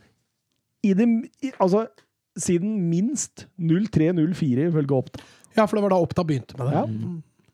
[0.83, 1.07] i det,
[1.61, 1.85] Altså
[2.37, 5.19] siden minst 03-04, ifølge Oppta.
[5.57, 6.79] ja, for det var da Oppta begynte med det.
[6.79, 6.85] Ja.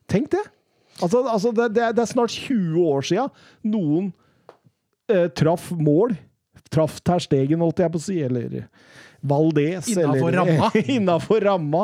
[0.07, 0.43] Tenk det!
[1.01, 3.29] Altså, altså det, det, er- snart 20 år siden
[3.63, 4.13] noen
[5.09, 6.15] eh, traff mål.
[6.73, 8.67] Traff Terstegen, holdt jeg på å si, eller
[9.21, 9.87] Valdez.
[9.93, 10.69] Innenfor ramma.
[11.47, 11.83] Ramma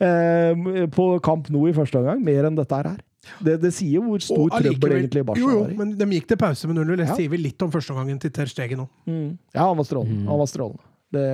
[0.00, 2.22] eh, på Kamp nå i første omgang.
[2.24, 2.96] Mer enn dette her.
[3.40, 5.76] Det, det sier hvor stor Og trøbbel allikevel- egentlig Barca Jo, jo, var i.
[5.78, 6.96] men de gikk til pause med 0-0.
[7.00, 7.14] Det Ja.
[7.16, 8.88] sier vi litt om førsteomgangen til Ter Stegen nå.
[9.08, 9.38] Mm.
[9.54, 10.26] Ja, han var strålende.
[10.28, 10.84] Han var strålende.
[11.14, 11.24] Det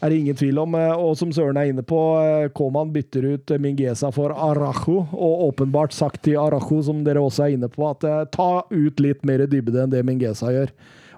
[0.00, 0.74] er det ingen tvil om.
[0.78, 5.08] Eh, Og som Søren er inne på, eh, Koman bytter ut eh, Mingesa for Arajo,
[5.12, 9.24] og åpenbart sagt til Arajo, som dere også er inne på, at ta ut litt
[9.24, 10.70] mer dybde enn det Mingesa gjør.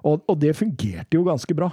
[0.03, 1.69] Og, og det fungerte jo ganske bra.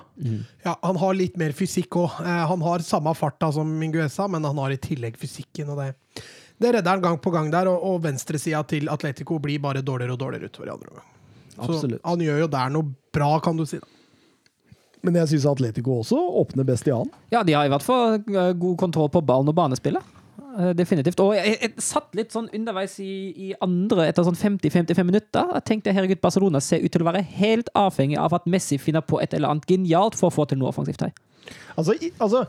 [0.64, 2.19] Ja, Han har litt mer fysikk òg.
[2.26, 5.72] Han har samme farta som Minguesa, men han har i tillegg fysikken.
[5.73, 6.23] og Det,
[6.61, 10.14] det redder han gang på gang der, og, og venstresida til Atletico blir bare dårligere
[10.14, 11.07] og dårligere utover i andre omgang.
[11.56, 12.03] Så Absolutt.
[12.06, 13.81] han gjør jo der noe bra, kan du si.
[13.81, 13.89] da.
[15.01, 17.11] Men jeg syns Atletico også åpner best i annen.
[17.31, 20.03] Ja, de har i hvert fall eh, god kontroll på ballen og banespillet.
[20.60, 21.20] Eh, Definitivt.
[21.24, 25.53] Og jeg, jeg satt litt sånn underveis i, i andre etter sånn 50-55 minutter.
[25.60, 29.06] Jeg tenkte herregud, Barcelona ser ut til å være helt avhengig av at Messi finner
[29.06, 31.16] på et eller annet genialt for å få til noe offensivt her.
[31.80, 32.44] Altså, altså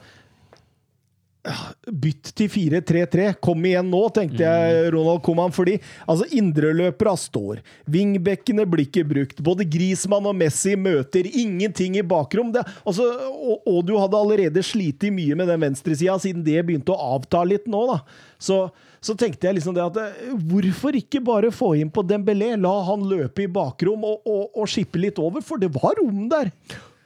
[1.89, 3.31] Bytt til 4-3-3.
[3.41, 5.53] Kom igjen nå, tenkte jeg, Ronald Coman.
[5.55, 7.63] Fordi altså, indreløperne står.
[7.91, 9.41] Vingbekkene blir ikke brukt.
[9.45, 12.53] Både Grismann og Messi møter ingenting i bakrom.
[12.55, 16.93] Det, altså, og, og du hadde allerede slitt mye med den venstresida, siden det begynte
[16.93, 17.87] å avta litt nå.
[17.89, 18.03] da.
[18.41, 18.59] Så,
[19.01, 22.53] så tenkte jeg liksom det at eh, hvorfor ikke bare få inn på Dembélé?
[22.61, 26.29] La han løpe i bakrom og, og, og skippe litt over, for det var rom
[26.33, 26.53] der.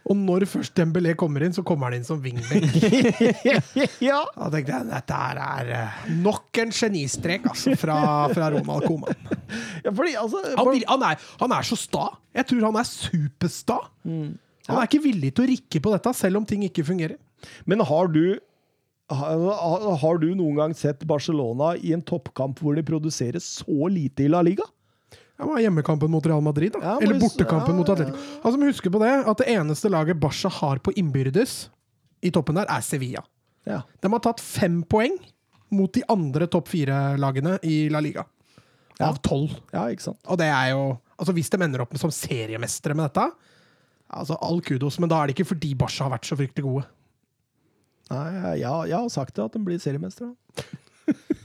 [0.05, 2.77] Og når først Dembélé kommer inn, så kommer han inn som wingback.
[4.09, 4.21] ja.
[4.37, 7.97] Da tenkte jeg dette er eh, nok en genistrek altså, fra,
[8.35, 9.29] fra Ronald Coman.
[9.87, 12.11] ja, fordi altså Han, han, er, han er så sta.
[12.37, 13.79] Jeg tror han er supersta.
[14.05, 14.35] Mm.
[14.69, 17.17] Han er ikke villig til å rikke på dette, selv om ting ikke fungerer.
[17.69, 18.37] Men har du
[19.13, 24.25] har, har du noen gang sett Barcelona i en toppkamp hvor de produserer så lite
[24.25, 24.65] i La Liga?
[25.45, 26.81] Det var hjemmekampen mot Real Madrid, da.
[26.83, 28.19] Ja, Eller bortekampen ja, mot Atletico.
[28.41, 31.57] Altså, men husker på det, at det eneste laget Barca har på innbyrdes
[32.25, 33.21] i toppen der, er Sevilla.
[33.69, 33.83] Ja.
[34.01, 35.19] De har tatt fem poeng
[35.75, 38.25] mot de andre topp fire-lagene i La Liga.
[39.05, 39.53] Av tolv.
[39.75, 40.85] Og det er jo
[41.15, 43.23] Altså, hvis de ender opp med som seriemestere med dette,
[44.19, 46.89] altså all kudos, men da er det ikke fordi Barca har vært så fryktelig gode.
[48.11, 48.25] Nei,
[48.59, 50.33] jeg, jeg har sagt det, at de blir seriemestere.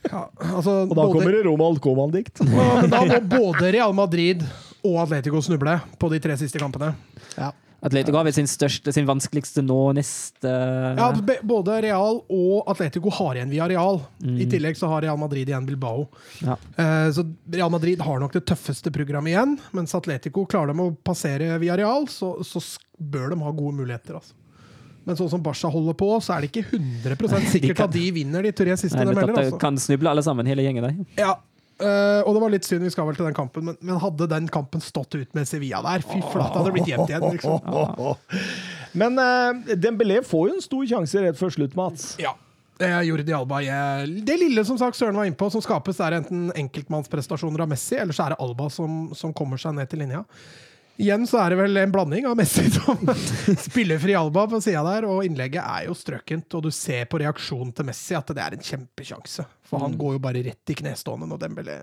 [0.07, 2.39] Ja, altså, Og da både- kommer det Ronald Koman-dikt.
[2.89, 4.43] Da må både Real Madrid
[4.83, 6.93] og Atletico snuble på de tre siste kampene.
[7.37, 7.51] Ja.
[7.81, 10.49] Atletico har vel sin største, sin vanskeligste nå neste
[10.99, 11.13] Ja,
[11.47, 14.01] Både Real og Atletico har igjen via Real.
[14.23, 16.09] I tillegg så har Real Madrid igjen Bilbao.
[16.43, 16.57] Ja.
[16.75, 20.97] Eh, Så Real Madrid har nok det tøffeste programmet igjen, mens Atletico klarer de å
[21.07, 22.59] passere via Real, så, så
[22.99, 24.19] bør de ha gode muligheter.
[24.19, 24.33] Altså.
[25.09, 28.07] Men sånn som Barca holder på, så er det ikke 100 sikkert kan- at de
[28.15, 29.37] vinner de tre siste Nei, de melder.
[29.47, 29.61] Altså.
[29.61, 30.99] kan snuble alle sammen, hele gjengen der.
[31.19, 31.37] Ja.
[31.79, 34.25] Uh, og det var litt synd, vi skal vel til den kampen, men, men hadde
[34.27, 37.23] den kampen stått ut med Sevilla der, fy flate, hadde det blitt jevnt igjen.
[37.37, 38.17] Liksom.
[38.99, 42.15] Men uh, Dembélé får jo en stor sjanse rett før slutt, Mats.
[42.19, 42.33] Ja.
[42.79, 43.59] Eh, Jordi Alba
[44.07, 48.15] Det lille som sagt Søren var innpå, som skapes, er enten enkeltmannsprestasjoner av Messi, eller
[48.15, 50.23] så er det Alba som, som kommer seg ned til linja.
[50.99, 52.99] Igjen så er det vel en blanding av Messi som
[53.69, 57.21] spiller fri Alba på sida der, og innlegget er jo strøkent, og du ser på
[57.21, 59.45] reaksjonen til Messi at det er en kjempesjanse.
[59.69, 61.77] For han går jo bare rett i knestående når Dembélé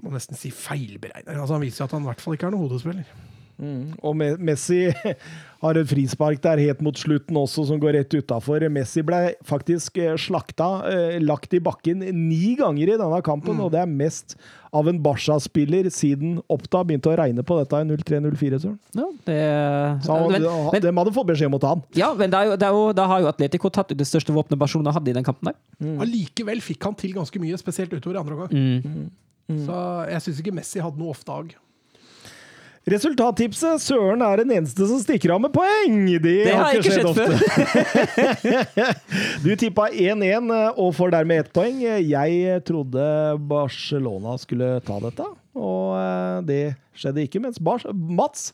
[0.00, 1.36] må nesten si feilberegner.
[1.36, 3.12] Altså, han viser jo at han i hvert fall ikke er noen hodespiller.
[3.60, 4.86] Og Messi
[5.62, 8.64] har et frispark der helt mot slutten også, som går rett utafor.
[8.72, 13.72] Messi ble faktisk eh, slakta, eh, lagt i bakken ni ganger i denne kampen, og
[13.74, 14.36] det er mest
[14.72, 18.60] av en Barca-spiller siden Oppda begynte å regne på dette i 03-04.
[18.64, 18.76] Søren.
[18.96, 19.38] Ja, det,
[20.06, 21.86] Så han, men, men, de hadde fått beskjed om å ta han.
[21.98, 24.08] ja, men det er jo, det er jo, da har jo Atletico tatt ut det
[24.08, 25.58] største våpenet Barcelona hadde i den kampen der.
[26.00, 29.10] Allikevel fikk han til ganske mye, spesielt utover i andre omgang.
[29.50, 29.82] Så
[30.12, 31.56] jeg syns ikke Messi hadde noe off-dag.
[32.88, 35.98] Resultattipset Søren er den eneste som stikker av med poeng!
[36.16, 37.28] Det, Det har ikke skjedd ofte.
[39.44, 40.48] du tippa 1-1
[40.80, 41.82] og får dermed ett poeng.
[41.84, 43.04] Jeg trodde
[43.50, 45.28] Barcelona skulle ta dette,
[45.58, 46.60] og eh, det
[47.00, 47.40] skjedde ikke.
[47.42, 48.50] Mens Bar Mats,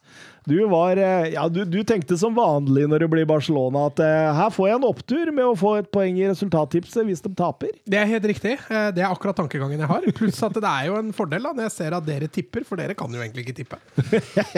[0.49, 4.29] du, var, eh, ja, du, du tenkte som vanlig når det blir Barcelona, at eh,
[4.39, 7.75] her får jeg en opptur med å få et poeng i resultattipset hvis de taper.
[7.85, 8.55] Det er helt riktig.
[8.67, 10.09] Det er akkurat tankegangen jeg har.
[10.17, 12.81] Pluss at det er jo en fordel da, når jeg ser at dere tipper, for
[12.81, 13.81] dere kan jo egentlig ikke tippe.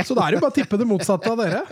[0.06, 1.64] Så da er det jo bare å tippe det motsatte av dere.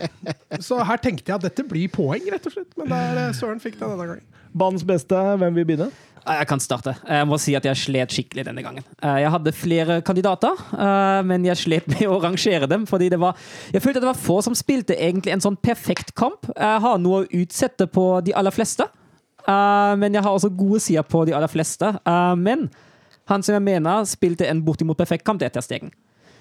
[0.63, 2.73] Så her tenkte jeg at dette blir poeng, rett og slett.
[2.79, 4.36] Men der Søren fikk det denne gangen.
[4.53, 5.89] Banens beste, hvem vil begynne?
[6.27, 6.91] Jeg kan starte.
[7.07, 8.83] Jeg må si at jeg slet skikkelig denne gangen.
[9.01, 12.85] Eh, Jeg hadde flere kandidater, eh, men jeg slet med å rangere dem.
[12.85, 13.35] fordi var,
[13.71, 16.45] Jeg følte at det var få som spilte egentlig en sånn perfekt kamp.
[16.55, 18.83] Jeg har noe å utsette på de aller fleste,
[19.47, 21.99] eh, men jeg har også gode sider på de aller fleste.
[22.37, 22.69] Men
[23.27, 25.91] han som jeg mener spilte en bortimot perfekt kamp, det er Ter Stegen.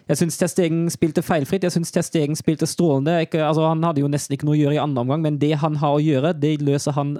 [0.08, 1.64] Jeg syns Testegen spilte feilfritt.
[1.66, 3.22] Jeg synes Testegen spilte strålende.
[3.26, 5.56] Ikke, altså, han hadde jo nesten ikke noe å gjøre i andre omgang, men det
[5.58, 7.16] han har å gjøre, det løser han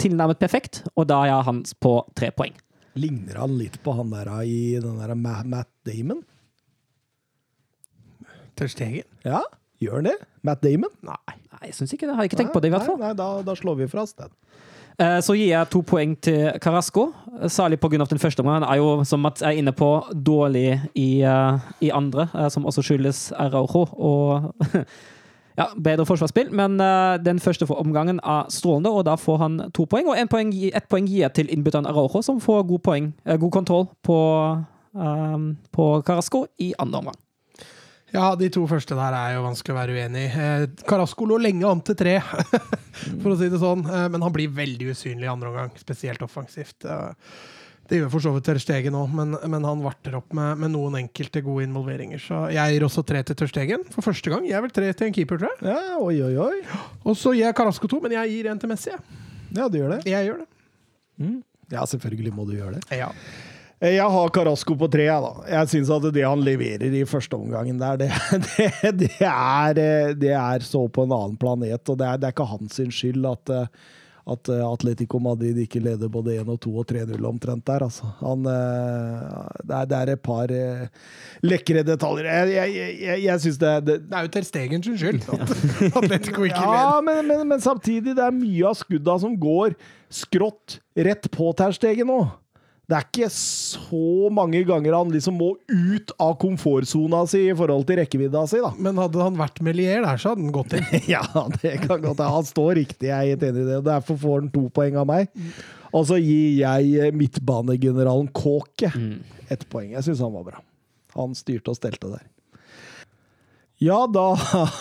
[0.00, 2.54] tilnærmet perfekt, og da er jeg hans på tre poeng.
[2.98, 6.22] Ligner han litt på han der i den der Matt Damon?
[8.58, 9.06] Tørstegen?
[9.24, 9.40] Ja,
[9.80, 10.18] gjør han det?
[10.44, 10.92] Matt Damon?
[11.06, 11.16] Nei.
[11.52, 12.16] Nei, jeg syns ikke det.
[12.18, 12.98] Har jeg ikke tenkt på det, i hvert fall.
[13.00, 14.32] Nei, nei da, da slår vi fra oss den.
[15.00, 17.08] Eh, Så gir jeg to poeng til Carasco,
[17.48, 18.04] særlig pga.
[18.04, 18.66] den første omgangen.
[18.66, 22.66] Han er jo, som Mats er inne på, dårlig i, eh, i andre, eh, som
[22.66, 24.52] også skyldes Araujo og
[25.58, 26.52] ja, bedre forsvarsspill.
[26.54, 30.08] Men uh, den første omgangen er strålende, og da får han to poeng.
[30.12, 33.36] Og en poeng, ett poeng gir jeg til innbytteren Araujo, som får god, poeng, uh,
[33.36, 34.18] god kontroll på,
[34.92, 37.20] um, på Carasco i andre omgang.
[38.12, 40.30] Ja, de to første der er jo vanskelig å være uenig i.
[40.36, 42.18] Eh, Carasco lå lenge an til tre,
[43.22, 43.86] for å si det sånn.
[43.88, 46.84] Eh, men han blir veldig usynlig i andre omgang, spesielt offensivt.
[46.84, 47.32] Eh,
[47.92, 50.94] det gjør for så vidt Tørstegen òg, men, men han varter opp med, med noen
[51.02, 52.22] enkelte gode involveringer.
[52.24, 54.46] Så jeg gir også tre til Tørstegen for første gang.
[54.48, 55.74] Jeg er vel tre til en keeper, tror jeg.
[55.74, 56.88] Ja, oi, oi, oi.
[57.04, 58.96] Og så gir jeg Carasco to, men jeg gir en til Messi.
[59.52, 60.00] Ja, du gjør det.
[60.08, 60.48] Jeg gjør det.
[61.72, 62.96] Ja, selvfølgelig må du gjøre det.
[62.96, 63.12] Ja.
[63.82, 65.30] Jeg har Carasco på tre, da.
[65.52, 68.12] Jeg syns at det han leverer i første omgangen der, det,
[68.56, 71.82] det, det, er, eh, det er så på en annen planet.
[71.90, 73.90] Og det er, det er ikke hans skyld at, eh,
[74.22, 78.10] at eh, Atletico Madrid ikke leder både 1 og 2 og 3-0 omtrent der, altså.
[78.20, 79.24] Han, eh,
[79.62, 80.84] det, er, det er et par eh,
[81.42, 82.28] lekre detaljer.
[82.30, 85.56] Jeg, jeg, jeg, jeg syns det, det Det er jo Ter Stegen sin skyld at
[86.02, 86.78] Atletico ikke leder.
[86.78, 89.74] Ja, men, men, men samtidig, det er mye av skudda som går
[90.12, 92.20] skrått rett på Ter Stegen nå.
[92.90, 97.86] Det er ikke så mange ganger han liksom må ut av komfortsona si i forhold
[97.88, 98.72] til rekkevidda si, da.
[98.82, 100.88] Men hadde han vært Melier der, så hadde han gått inn.
[101.14, 101.22] Ja,
[101.62, 102.32] det kan godt hende.
[102.34, 103.78] Han står riktig, jeg er helt enig i det.
[103.86, 105.30] Derfor får han to poeng av meg.
[105.92, 108.90] Og så gir jeg eh, midtbanegeneralen Kåke
[109.52, 109.92] ett poeng.
[109.94, 110.62] Jeg syns han var bra.
[111.14, 112.26] Han styrte og stelte der.
[113.82, 114.28] Ja, da,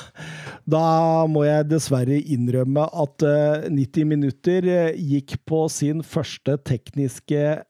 [0.75, 0.85] da
[1.29, 7.61] må jeg dessverre innrømme at eh, 90 minutter eh, gikk på sin første tekniske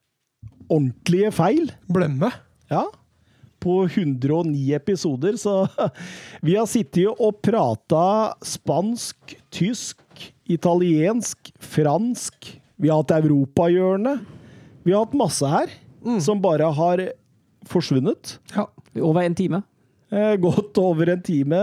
[0.71, 1.69] ordentlige feil.
[1.91, 2.31] Blemme.
[2.71, 2.85] Ja.
[3.61, 5.67] På 109 episoder, så
[6.45, 9.99] vi har sittet og prata spansk, tysk,
[10.49, 12.53] italiensk, fransk.
[12.81, 14.15] Vi har hatt europahjørne.
[14.83, 15.69] Vi har hatt masse her
[16.25, 17.03] som bare har
[17.69, 18.39] forsvunnet.
[18.55, 18.65] Ja.
[19.05, 19.59] Over en time.
[20.11, 21.59] Eh, godt over en time.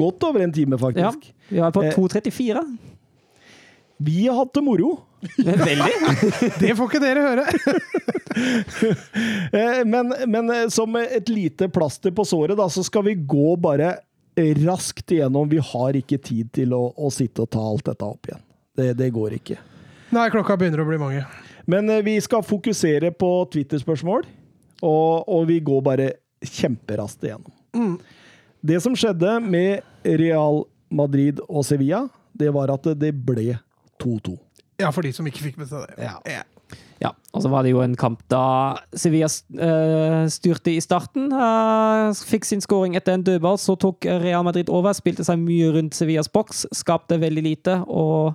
[0.00, 0.80] Godt over en time, Ja.
[0.80, 1.28] faktisk.
[1.52, 1.92] Vi er på Eh.
[1.92, 2.62] 2.34.
[4.02, 4.94] Vi har hatt det moro.
[5.38, 5.92] Veldig.
[6.62, 7.46] Det får ikke dere høre!
[9.52, 13.56] Eh, Men, men eh, som et lite plaster på såret, da, så skal vi gå
[13.60, 13.90] bare
[14.64, 15.50] raskt igjennom.
[15.52, 18.40] Vi har ikke tid til å, å sitte og ta alt dette opp igjen.
[18.78, 19.58] Det, det går ikke.
[20.16, 21.26] Nei, klokka begynner å bli mange.
[21.68, 24.24] Men eh, vi skal fokusere på Twitter-spørsmål,
[24.80, 26.08] og, og vi går bare
[26.42, 27.98] kjemperaskt igjennom.
[28.64, 29.84] Det som skjedde med
[30.22, 33.58] Real Madrid og Sevilla, det var at det ble
[34.02, 34.38] 2-2.
[34.82, 36.10] Ja, for de som ikke fikk med seg det.
[36.10, 36.42] Ja.
[37.02, 41.32] Ja, og så var det jo en kamp da Sevilla eh, styrte i starten.
[41.34, 44.94] eh, fikk sin skåring etter en dødball, så tok Real Madrid over.
[44.94, 47.78] Spilte seg mye rundt Sevillas boks, skapte veldig lite.
[47.88, 48.34] og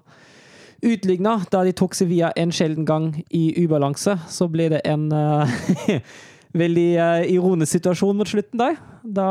[0.83, 4.17] utligna da de tok Sevilla en sjelden gang i ubalanse.
[4.29, 5.55] Så ble det en eh,
[6.63, 8.75] veldig eh, ironisk situasjon mot slutten der.
[9.03, 9.29] Da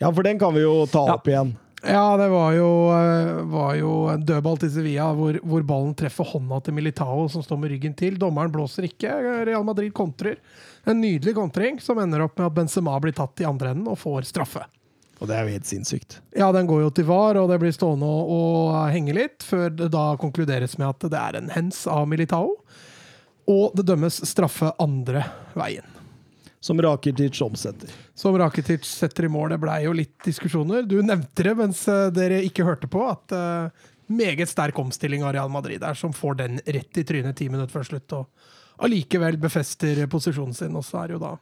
[0.00, 1.18] Ja, for den kan vi jo ta Ja.
[1.18, 1.52] opp igjen.
[1.82, 6.28] Ja, det var jo, eh, var jo en dødball til Sevilla hvor, hvor ballen treffer
[6.30, 8.18] hånda til Militao, som står med ryggen til.
[8.22, 9.10] Dommeren blåser ikke.
[9.48, 10.38] Real Madrid kontrer.
[10.86, 13.98] En nydelig kontring som ender opp med at Benzema blir tatt i andre enden og
[13.98, 14.62] får straffe.
[15.22, 16.16] Og det er jo helt sinnssykt.
[16.34, 19.68] Ja, den går jo til VAR, og det blir stående og, og henge litt, før
[19.70, 22.56] det da konkluderes med at det er en hens av Militao.
[23.50, 25.22] Og det dømmes straffe andre
[25.58, 25.91] veien.
[26.62, 27.90] Som Rakitic omsetter.
[28.14, 29.50] Som Rakitic setter i mål.
[29.50, 30.84] Det blei jo litt diskusjoner.
[30.86, 35.34] Du nevnte det mens eh, dere ikke hørte på, at uh, meget sterk omstilling av
[35.34, 39.40] Real Madrid der, som får den rett i trynet ti minutter før slutt, og allikevel
[39.42, 40.78] befester posisjonen sin.
[40.78, 41.34] Og så er det jo da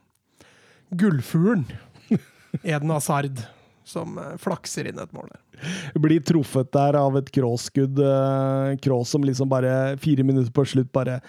[1.04, 1.68] gullfuglen,
[2.62, 3.44] Eden Hazard,
[3.84, 5.70] som eh, flakser inn et mål der.
[6.00, 8.00] Blir truffet der av et Kroos-skudd.
[8.00, 11.20] eh, som liksom bare fire minutter på slutt bare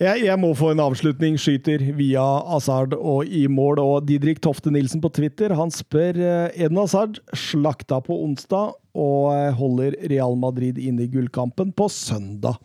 [0.00, 2.22] jeg, jeg må få en avslutning, skyter via
[2.56, 3.80] Asard og i mål.
[3.82, 9.28] Og Didrik Tofte Nilsen på Twitter han spør eh, Eden Asard slakta på onsdag og
[9.34, 12.58] eh, holder Real Madrid inne i gullkampen på søndag.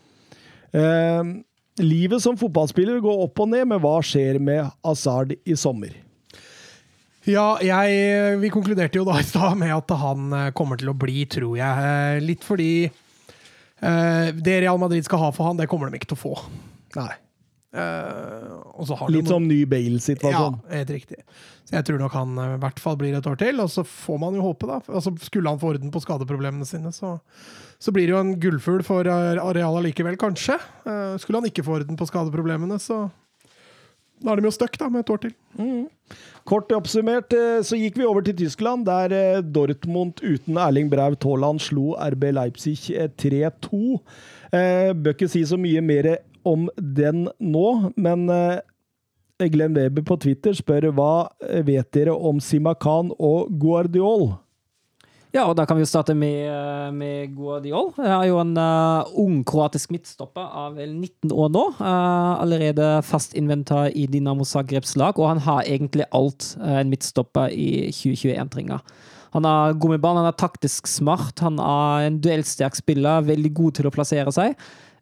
[0.72, 1.36] Eh,
[1.84, 5.94] livet som fotballspiller går opp og ned, men hva skjer med Asard i sommer?
[7.28, 10.96] Ja, jeg, vi konkluderte jo da i stad med at han eh, kommer til å
[10.98, 11.92] bli, tror jeg.
[11.92, 16.14] Eh, Litt fordi eh, det Real Madrid skal ha for han, det kommer de ikke
[16.14, 16.36] til å få.
[16.96, 17.14] Nei.
[17.78, 20.56] Uh, og så har Litt som ny Bale-situasjon.
[20.64, 21.20] Ja, helt riktig.
[21.68, 23.84] Så jeg tror nok han eh, i hvert fall blir et år til, og så
[23.84, 24.80] får man jo håpe, da.
[24.88, 27.18] Altså, skulle han få orden på skadeproblemene sine, så,
[27.76, 30.56] så blir det jo en gullfugl for arealet likevel, kanskje.
[30.88, 33.04] Uh, skulle han ikke få orden på skadeproblemene, så
[34.24, 35.34] da er de jo stuck med et år til.
[36.48, 41.26] Kort oppsummert eh, så gikk vi over til Tyskland, der eh, Dortmund uten Erling Braut
[41.28, 44.00] Haaland slo RB Leipzig eh, 3-2.
[44.56, 46.16] Eh, Bør ikke si så mye mer
[46.48, 47.68] om den nå,
[48.00, 51.12] men eh, Glenn Weber på Twitter spør hva
[51.68, 54.32] vet dere om Simakan og Guardiol?
[55.36, 57.92] Ja, og da kan vi jo starte med, eh, med Guardiol.
[57.98, 61.64] Han er jo en uh, ung kroatisk midtstopper av vel 19 år nå.
[61.78, 66.90] Uh, allerede fast inventar i Dinamo Zagrebs lag, og han har egentlig alt uh, en
[66.90, 68.82] midtstopper i 2021 trenger.
[69.36, 73.54] Han har god med ball, han er taktisk smart, han er en duellsterk spiller, veldig
[73.54, 74.56] god til å plassere seg.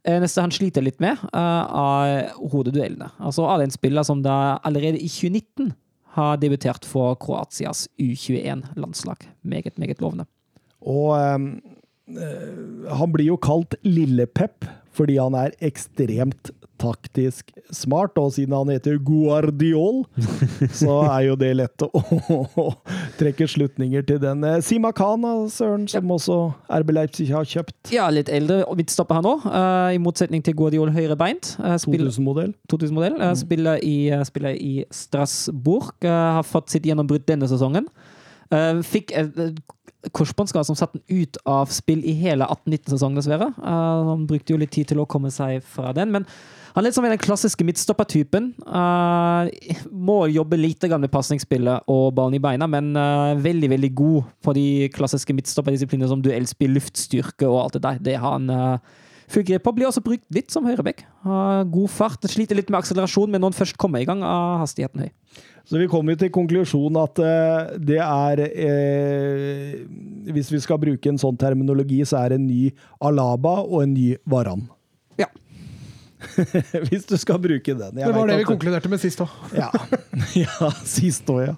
[0.06, 3.10] Neste han sliter litt med, eh, er hodeduellene.
[3.18, 5.74] Altså av den en spiller som da allerede i 2019
[6.16, 9.26] har debutert for Kroatias U21-landslag.
[9.44, 10.28] Meget, meget lovende.
[10.86, 16.54] Og eh, han blir jo kalt Lille-Pep fordi han er ekstremt
[16.86, 20.04] taktisk smart, og siden han heter Guardiol,
[20.70, 22.68] så er jo det lett å, å
[23.20, 24.44] trekke slutninger til den.
[24.46, 26.40] Eh, Sima Khan, Søren, som også
[26.80, 27.92] RB Leipzig har kjøpt.
[27.94, 29.46] Ja, litt eldre midtstopper han òg,
[29.96, 31.56] i motsetning til Guardiol høyrebeint.
[31.60, 32.54] Uh, 2000-modell.
[32.72, 33.18] 2000-modell.
[33.22, 35.94] eh, spiller, i, eh, spiller i Strasbourg.
[36.06, 36.10] eh,
[36.40, 37.90] har fått sitt gjennombrudd denne sesongen.
[38.54, 39.16] Eh, fikk
[40.14, 43.48] korsbåndskade som satte den ut av spill i hele 18-19-sesongen, dessverre.
[43.58, 46.12] Uh, han brukte jo litt tid til å komme seg fra den.
[46.14, 46.28] men
[46.76, 48.50] han er litt som den klassiske midtstoppertypen.
[48.68, 49.48] Uh,
[49.96, 54.26] må jobbe lite grann med pasningsspillet og ballen i beina, men uh, veldig veldig god
[54.44, 58.04] på de klassiske midtstopperdisiplinene som duellspill, luftstyrke og alt det der.
[58.10, 59.00] Det har han uh,
[59.32, 59.72] full grep på.
[59.80, 61.06] Blir også brukt litt som høyreback.
[61.24, 62.28] Uh, god fart.
[62.28, 65.14] Sliter litt med akselerasjon, men når han først kommer i gang, er hastigheten høy.
[65.66, 67.18] Så vi kommer til konklusjonen at
[67.82, 69.80] det er eh,
[70.30, 72.68] Hvis vi skal bruke en sånn terminologi, så er det en ny
[73.02, 74.68] Alaba og en ny Varan.
[76.90, 78.00] Hvis du skal bruke den.
[78.00, 79.32] Jeg Det var det vi konkluderte med sist òg.
[79.56, 79.70] Ja,
[80.46, 81.56] ja sist òg, ja.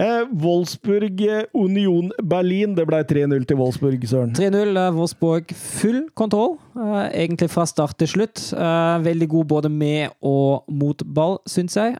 [0.00, 2.72] Eh, Wolfsburg, eh, Union Berlin.
[2.74, 4.30] Det ble 3-0 til Wolfsburg, Søren.
[4.32, 4.70] 3-0.
[4.80, 8.40] eh, Wolfsburg full kontroll, eh, egentlig fra start til slutt.
[8.56, 11.98] Eh, veldig god både med og mot ball, syns jeg.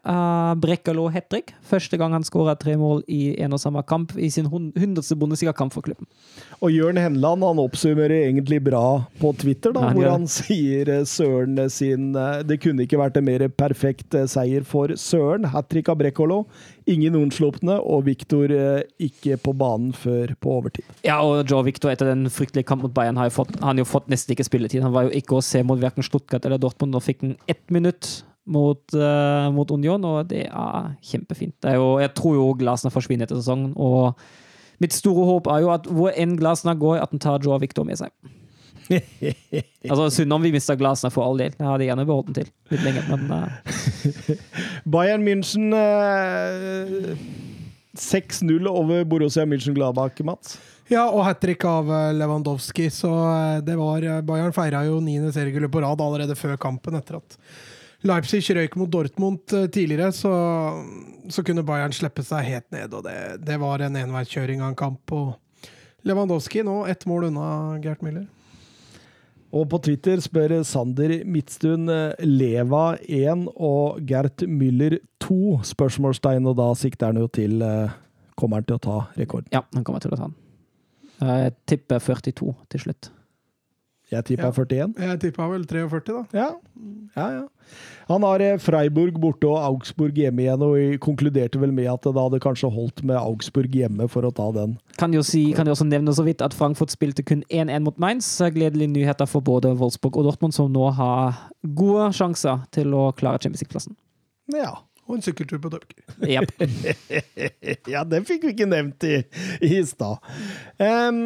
[0.63, 1.53] Brekkalo hat trick.
[1.71, 5.19] Første gang han skåra tre mål i en og samme kamp i sin hun- hundredste
[5.19, 6.07] Bundesliga-kamp for klubben.
[6.63, 10.87] Og Jørn Henland han oppsummerer egentlig bra på Twitter, da, Ja, han hvor han sier
[11.05, 15.45] Søren sin Det kunne ikke vært en mer perfekt seier for Søren.
[15.45, 16.47] Hat trick av Brekkolo.
[16.91, 20.89] Ingen unnslupne, og Viktor eh, ikke på banen før på overtid.
[21.07, 23.87] Ja, og Joe Victor etter den fryktelige kampen mot Bayern har jo fått, han jo
[23.87, 24.83] fått nesten ikke spilletid.
[24.83, 26.97] Han var jo ikke å se mot verken Stuttgart eller Dortmund.
[26.97, 28.11] Nå fikk han ett minutt
[28.51, 31.55] mot, uh, mot Union, og det er kjempefint.
[31.63, 34.19] Det er jo, jeg tror jo Glasner forsvinner etter sesongen, og
[34.83, 37.87] mitt store håp er jo at hvor enn Glasner går, at han tar Joe Victor
[37.87, 38.11] med seg.
[38.91, 41.55] Altså, Synd om vi mista glasene for all del.
[41.57, 43.47] Jeg hadde gjerne beholdt den til litt lenger, men uh...
[44.97, 47.15] Bayern München uh,
[47.97, 50.59] 6-0 over Borussia München-Gladbach, Mats.
[50.91, 52.89] Ja, og hat trick av eh, Lewandowski.
[52.91, 56.99] Så eh, det var eh, Bayern feira jo niende seriegullet på rad allerede før kampen,
[56.99, 57.39] etter at
[58.07, 60.33] Leipzig røyk mot Dortmund eh, tidligere, så,
[61.31, 62.95] så kunne Bayern slippe seg helt ned.
[62.97, 65.15] Og det, det var en enveiskjøring av en kamp.
[65.15, 65.71] Og
[66.09, 67.51] Lewandowski nå ett mål unna
[67.85, 68.27] Gert Müller.
[69.51, 75.61] Og på Twitter spør Sander Midtstuen eh, Leva 1 og Gert Müller 2?
[75.73, 77.97] Spørsmålstegn, og da sikter han jo til eh,
[78.39, 79.51] Kommer han til å ta rekorden?
[79.53, 80.37] Ja, han kommer til å ta den.
[81.21, 83.11] Jeg tipper 42 til slutt.
[84.11, 84.53] Jeg tippa Ja.
[84.53, 84.95] 41.
[84.99, 86.23] Jeg tippa vel 43, da.
[86.35, 86.49] Ja.
[87.17, 87.45] ja, ja.
[88.09, 92.17] Han har eh, Freiburg borte og Augsburg hjemme igjen, og konkluderte vel med at det
[92.17, 94.75] hadde kanskje holdt med Augsburg hjemme for å ta den.
[94.99, 98.03] Kan jo, si, kan jo også nevne så vidt at Frankfurt spilte kun 1-1 mot
[98.03, 98.33] Mainz.
[98.51, 103.39] Gledelige nyheter for både Wolfsburg og Dortmund, som nå har gode sjanser til å klare
[103.39, 103.95] Champions League-plassen.
[104.57, 104.75] Ja.
[105.11, 106.03] Og en sykkeltur på Dupker.
[106.23, 106.53] Yep.
[107.95, 109.17] ja, det fikk vi ikke nevnt i,
[109.67, 110.23] i stad.
[110.79, 111.25] Um,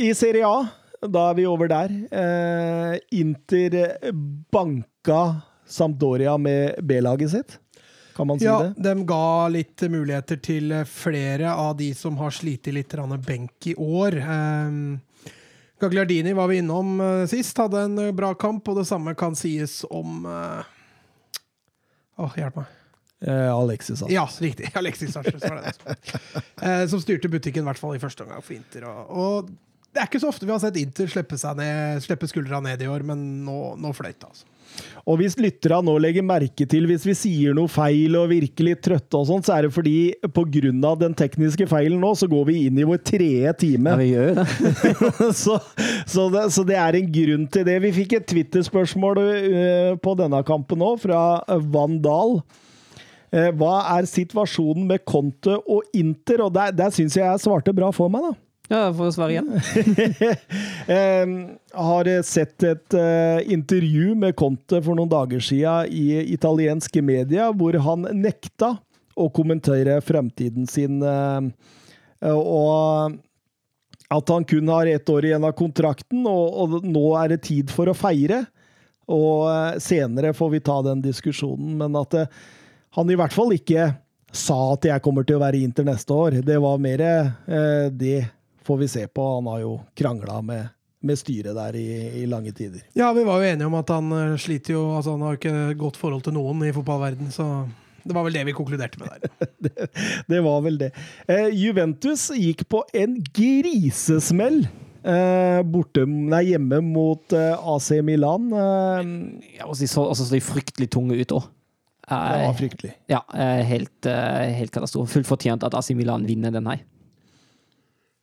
[0.00, 0.62] I Serie A,
[1.08, 1.94] da er vi over der.
[2.12, 3.98] Eh, Inter
[4.52, 7.58] banka Sampdoria med B-laget sitt.
[8.16, 8.82] Kan man si Ja, det?
[8.82, 12.92] de ga litt muligheter til flere av de som har slitt litt
[13.26, 14.18] benk i år.
[14.20, 14.98] Eh,
[15.80, 19.34] Gagliardini var vi innom eh, sist, hadde en eh, bra kamp, og det samme kan
[19.34, 20.62] sies om eh,
[22.22, 22.66] Åh, hjelp meg.
[23.24, 24.12] Eh, Alexis, altså.
[24.12, 24.68] Ja, riktig.
[24.78, 25.72] Alexis Sanchez var det.
[25.72, 26.42] altså.
[26.62, 28.84] Eh, som styrte butikken, i hvert fall i første omgang for Inter.
[28.86, 29.50] Og, og
[29.92, 32.80] det er ikke så ofte vi har sett Inter slippe, seg ned, slippe skuldra ned
[32.80, 34.48] i år, men nå, nå fløyt det, altså.
[35.04, 38.82] Og hvis lytterne nå legger merke til hvis vi sier noe feil og virker litt
[38.84, 40.94] trøtte, og sånt, så er det fordi pga.
[41.00, 43.92] den tekniske feilen nå, så går vi inn i vår tredje time.
[43.92, 44.46] Ja, vi gjør det.
[45.42, 45.58] så,
[46.06, 47.78] så, det, så det er en grunn til det.
[47.84, 51.42] Vi fikk et Twitter-spørsmål eh, på denne kampen nå, fra
[51.74, 52.38] Van Dahl.
[53.32, 56.46] Eh, hva er situasjonen med Conte og Inter?
[56.46, 58.51] Og der, der syns jeg jeg svarte bra for meg, da.
[58.70, 59.48] Ja, for å svare igjen.
[61.88, 67.74] Har sett et eh, intervju med Conte for noen dager siden i italienske media, hvor
[67.84, 68.76] han nekta
[69.18, 71.02] å kommentere fremtiden sin.
[71.02, 71.40] eh,
[72.32, 73.18] og
[74.12, 77.88] at han kun har ett år igjen av kontrakten, og, nå er det tid for
[77.90, 78.44] å feire.
[79.10, 82.14] Og eh, senere får vi ta den diskusjonen, men at
[82.94, 83.90] han i hvert fall ikke
[84.32, 86.30] sa at jeg kommer til å være Inter neste år.
[86.46, 86.98] Det var mer
[87.92, 88.28] det
[88.66, 89.26] får vi se på.
[89.36, 90.68] Han har jo krangla med,
[91.02, 91.86] med styret der i,
[92.22, 92.82] i lange tider.
[92.98, 95.74] Ja, vi var jo enige om at han eh, sliter jo Altså, han har ikke
[95.80, 97.48] godt forhold til noen i fotballverden, så
[98.02, 99.90] det var vel det vi konkluderte med der.
[100.32, 100.88] Det var vel det.
[101.30, 104.64] Eh, Juventus gikk på en grisesmell
[105.06, 108.48] eh, borte, nei, hjemme mot eh, AC Milan.
[108.50, 109.12] Eh,
[109.60, 111.46] Ja, og så så, så de fryktelig tunge ut òg.
[112.10, 112.92] det var fryktelig.
[113.10, 115.12] Ja, eh, helt, eh, helt katastrofe.
[115.14, 116.82] Fullt fortjent at AC Milan vinner den her.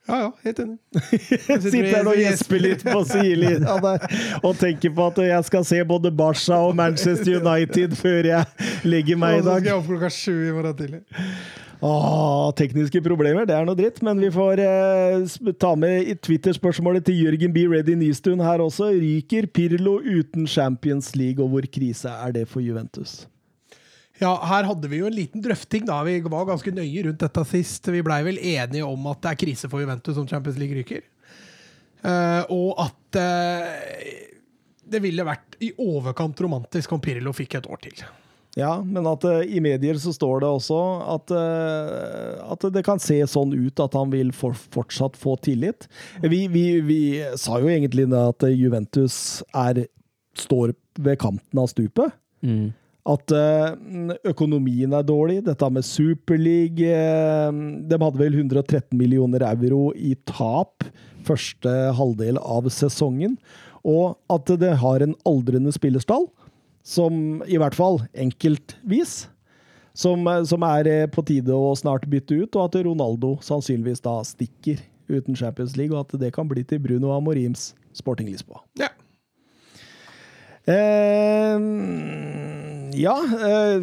[0.09, 0.77] Ja, ja, helt enig.
[1.69, 4.05] Sitter her og gjesper litt på sidelinja der
[4.41, 9.19] og tenker på at jeg skal se både Barca og Manchester United før jeg legger
[9.21, 11.01] meg i Og så skal jeg opp klokka sju i morgen tidlig.
[11.79, 17.05] Åh, tekniske problemer, det er noe dritt, men vi får eh, ta med i Twitter-spørsmålet
[17.07, 17.63] til Jørgen B.
[17.71, 18.89] Ready Nystuen her også.
[18.99, 23.21] Ryker Pirlo uten Champions League, og hvor krise er det for Juventus?
[24.19, 26.01] Ja, her hadde vi jo en liten drøfting, da.
[26.03, 27.87] Vi var ganske nøye rundt dette sist.
[27.87, 31.05] Vi blei vel enige om at det er krise for Juventus om Champions League ryker.
[32.03, 34.09] Uh, og at uh,
[34.89, 38.03] det ville vært i overkant romantisk om Pirlo fikk et år til.
[38.59, 40.79] Ja, men at uh, i medier så står det også
[41.15, 41.33] at,
[42.43, 45.87] at det kan se sånn ut at han vil for, fortsatt få tillit.
[46.23, 47.01] Vi, vi, vi
[47.39, 49.85] sa jo egentlig at Juventus er,
[50.39, 52.19] står ved kanten av stupet.
[53.07, 55.39] At eh, økonomien er dårlig.
[55.45, 60.83] Dette med Superleague eh, De hadde vel 113 millioner euro i tap
[61.27, 63.37] første halvdel av sesongen.
[63.87, 66.27] Og at det har en aldrende spillerstall,
[66.83, 69.29] som i hvert fall enkeltvis
[69.95, 74.19] som, eh, som er på tide å snart bytte ut, og at Ronaldo sannsynligvis da
[74.27, 78.61] stikker uten Champions League, og at det kan bli til Bruno Amorims Sporting Lisboa.
[78.77, 78.91] Ja.
[80.69, 81.59] Eh,
[82.99, 83.81] ja, eh,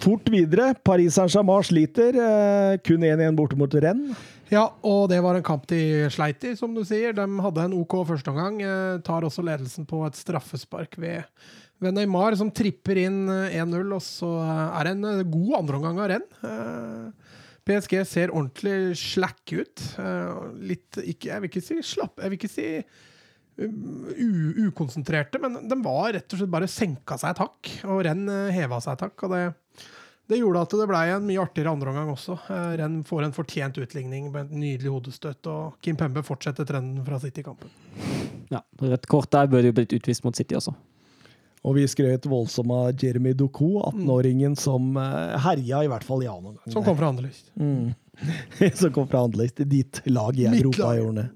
[0.00, 0.72] fort videre.
[0.84, 2.16] Paris Saint-Germain sliter.
[2.16, 4.16] Eh, kun 1-1 borte mot Rennes.
[4.52, 7.14] Ja, og det var en kamp de sleit i, som du sier.
[7.16, 8.60] De hadde en OK førsteomgang.
[8.62, 11.28] Eh, tar også ledelsen på et straffespark ved,
[11.80, 13.92] ved Neymar, som tripper inn eh, 1-0.
[13.96, 16.28] Og så er det en god andreomgang av renn.
[17.62, 19.88] PSG ser ordentlig slack ut.
[20.58, 22.68] Litt ikke, Jeg vil ikke si slapp, jeg vil ikke si
[24.68, 27.72] ukonsentrerte, men de var rett og slett bare senka seg et hakk.
[27.92, 29.26] Og renn eh, heva seg et hakk.
[29.26, 29.44] og det
[30.32, 32.36] det gjorde at det ble en mye artigere andreomgang også.
[32.48, 37.02] Eh, Renn får en fortjent utligning med et nydelig hodestøtt, og Kim Pembe fortsetter trenden
[37.04, 37.72] fra City-kampen.
[38.52, 40.74] Ja, Rødt kort der burde jo blitt utvist mot City også.
[41.62, 46.30] Og vi skrøt voldsomt av Jeremy Doku, 18-åringen som eh, herja i hvert fall i
[46.30, 46.74] annen omgang.
[46.74, 47.52] Som kom fra Anderlyst.
[48.80, 49.62] som kom fra Anderlecht.
[49.68, 50.98] Ditt lag i Europa lag.
[51.02, 51.30] gjorde det.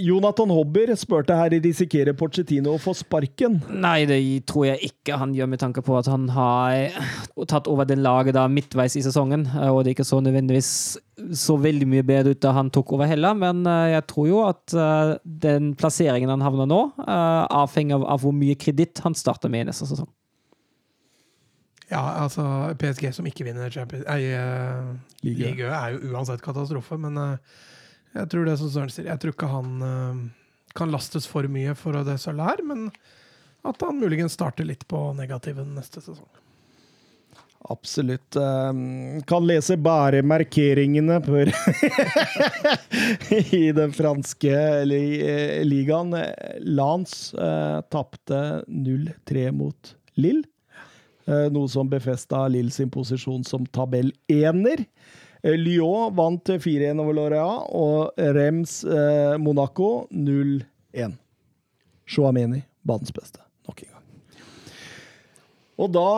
[0.00, 3.58] Jonathan Hobber spurte her risikerer Pochettino å få sparken.
[3.68, 4.18] Nei, det
[4.48, 6.96] tror jeg ikke han gjør, med tanke på at han har
[7.50, 9.46] tatt over det laget da midtveis i sesongen.
[9.50, 10.70] eh, Og det er ikke så nødvendigvis
[11.34, 14.44] så veldig mye bedre ut da han tok over heller, men eh, jeg tror jo
[14.46, 15.16] at eh,
[15.46, 19.88] den plasseringen han havner nå, avhenger av, hvor mye kreditt han starter med i neste
[19.90, 20.08] sesong.
[21.88, 22.44] Ja, altså
[22.78, 24.04] PSG som ikke vinner Champions.
[25.24, 27.56] Liga, er jo uansett katastrofe, men eh,
[28.16, 30.24] jeg tror det som Søren sier, jeg tror ikke han uh,
[30.78, 32.88] kan lastes for mye for det sølvet her, men
[33.66, 36.28] at han muligens starter litt på negativen neste sesong.
[37.68, 38.36] Absolutt.
[38.36, 41.18] Ehm, kan lese bare markeringene
[43.58, 46.14] i den franske eh, ligaen.
[46.62, 50.44] Lans uh, tapte 0-3 mot Lill.
[51.26, 54.86] Eh, noe som befesta Lill sin posisjon som tabellener.
[55.44, 57.46] Uh, Lyon vant 4-1 over Lorea,
[57.78, 61.16] og Rems eh, Monaco 0-1.
[62.08, 64.04] Chouameni, banens beste, nok en gang.
[65.78, 66.08] Og da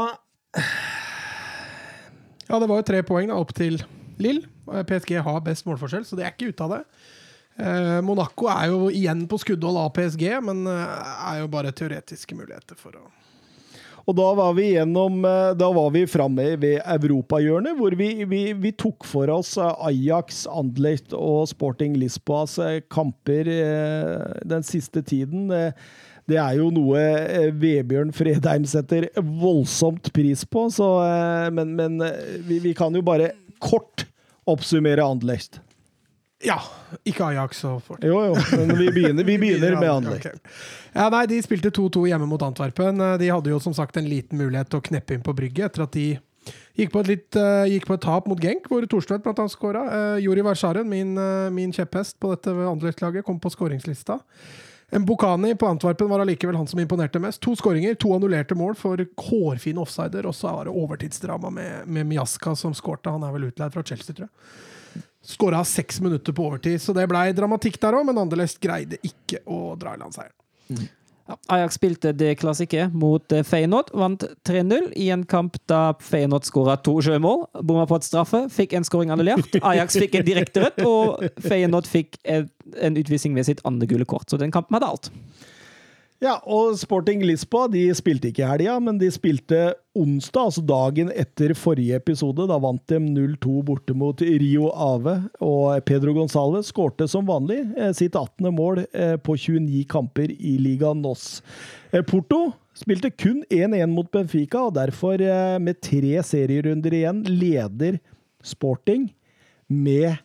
[2.51, 3.79] Ja, det var jo tre poeng da, opp til
[4.23, 4.45] Lill.
[4.73, 6.83] Eh, PSG har best målforskjell, så det er ikke ute av det.
[7.61, 12.39] Eh, Monaco er jo igjen på skuddhold av PSG, men eh, er jo bare teoretiske
[12.39, 13.05] muligheter for å
[14.09, 18.43] Og da var vi gjennom eh, Da var vi framme ved europahjørnet, hvor vi, vi,
[18.57, 23.49] vi tok for oss eh, Ajax, Anderlecht og Sporting Lisboas eh, kamper
[24.47, 25.49] den siste tiden.
[26.29, 27.01] Det er jo noe
[27.59, 30.89] Vebjørn Fredheim setter voldsomt pris på, så,
[31.55, 31.99] men, men
[32.47, 33.33] vi, vi kan jo bare
[33.63, 34.07] kort
[34.51, 35.61] oppsummere Anderlecht.
[36.41, 36.57] Ja,
[37.05, 38.05] ikke Ajax og Fort.
[38.05, 40.27] Jo, jo, men vi begynner, vi begynner med Anderlecht.
[40.31, 40.55] Okay.
[40.95, 43.01] Ja, nei, De spilte 2-2 hjemme mot Antwerpen.
[43.05, 45.71] Eh, De hadde jo som sagt en liten mulighet til å kneppe inn på brygget
[45.71, 46.07] etter at de
[46.81, 49.83] gikk på et, litt, uh, gikk på et tap mot Genk, hvor Thorstvedt annet skåra.
[49.91, 54.17] Uh, Jori Varsaren, min, uh, min kjepphest på dette Anderlecht-laget, kom på skåringslista.
[54.97, 57.43] Mbokani på Antwerpen var allikevel han som imponerte mest.
[57.45, 58.99] To skåringer, to annullerte mål for
[59.29, 63.13] hårfine offsider, og så var det overtidsdrama med, med Miaska som skårte.
[63.13, 64.80] Han er vel utleid fra Chelsea, tror jeg.
[65.27, 69.43] Skåra seks minutter på overtid, så det blei dramatikk der òg, men Anderlecht greide ikke
[69.45, 70.89] å dra i land seieren.
[71.31, 76.49] Ja, Ajax spilte det klassiske mot eh, Feyenoord, vant 3-0 i en kamp da Feyenoord
[76.49, 77.45] skåra to sjømål.
[77.61, 79.61] Bomma på et straffe, fikk en skåring annullert.
[79.71, 84.27] Ajax fikk en direkte rødt, og Feyenoord fikk en utvisning ved sitt andre gule kort.
[84.33, 85.13] Så den kampen hadde alt.
[86.21, 91.09] Ja, og Sporting Lisboa de spilte ikke i helga, men de spilte onsdag, altså dagen
[91.17, 92.45] etter forrige episode.
[92.51, 97.95] Da vant de 0-2 borte mot Rio Ave, og Pedro González skårte som vanlig eh,
[97.97, 98.51] sitt 18.
[98.53, 101.41] mål eh, på 29 kamper i Liga NOS.
[101.89, 105.25] Eh, Porto spilte kun 1-1 mot Benfica, og derfor,
[105.61, 107.97] med tre serierunder igjen, leder
[108.45, 109.09] Sporting
[109.73, 110.21] med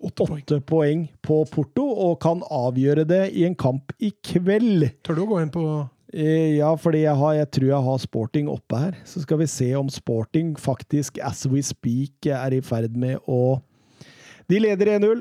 [0.00, 0.62] Åtte poeng.
[0.64, 4.86] poeng på Porto, og kan avgjøre det i en kamp i kveld.
[5.04, 5.64] Tør du å gå inn på
[6.12, 8.96] Eh, Ja, fordi jeg, har, jeg tror jeg har Sporting oppe her.
[9.04, 13.60] Så skal vi se om Sporting faktisk, as we speak, er i ferd med å
[14.50, 15.20] De leder 1-0.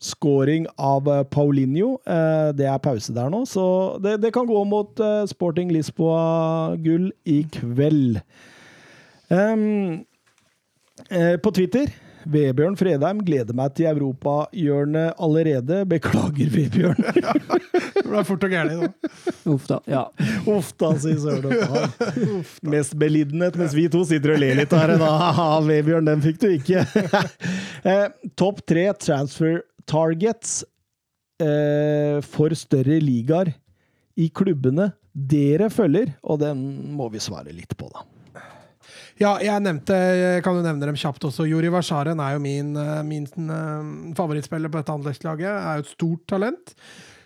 [0.00, 1.98] Scoring av eh, Paulinho.
[2.08, 4.96] Eh, Det er pause der nå, så det, det kan gå mot
[5.28, 8.22] Sporting Lisboa-gull i kveld.
[11.10, 11.86] Eh, på Twitter
[12.28, 15.82] Vebjørn Fredheim gleder meg til europahjørnet allerede.
[15.88, 17.00] Beklager, Vebjørn.
[18.00, 18.88] Det ble fort og gærent nå.
[19.52, 19.78] Uff da.
[19.90, 20.02] Ja.
[20.50, 22.42] Uff da, sier Søren.
[22.72, 24.94] Mest belidnet, mens vi to sitter og ler litt her.
[25.00, 25.10] Da.
[25.70, 26.84] Vebjørn, den fikk du ikke.
[27.86, 28.06] eh,
[28.40, 29.60] Topp tre transfer
[29.90, 30.60] targets
[31.42, 33.52] eh, for større ligaer
[34.20, 36.60] i klubbene dere følger, og den
[36.94, 38.04] må vi svare litt på, da.
[39.20, 41.44] Ja, jeg nevnte, jeg kan jo nevne dem kjapt også.
[41.44, 45.50] Juri Varsaren er jo min, eh, min eh, favorittspiller på dette Anderlecht-laget.
[45.50, 46.72] Er jo et stort talent.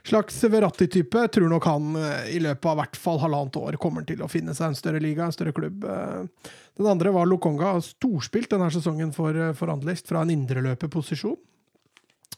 [0.05, 1.23] Slags Verratti-type.
[1.31, 4.57] Tror nok han eh, i løpet av hvert fall halvannet år kommer til å finne
[4.59, 5.87] seg en større liga, en større klubb.
[6.75, 7.77] Den andre var Lokonga.
[7.87, 11.39] Storspilt denne sesongen for, for Anderlecht fra en indreløperposisjon.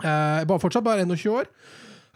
[0.05, 1.49] Eh, fortsatt bare 21 år.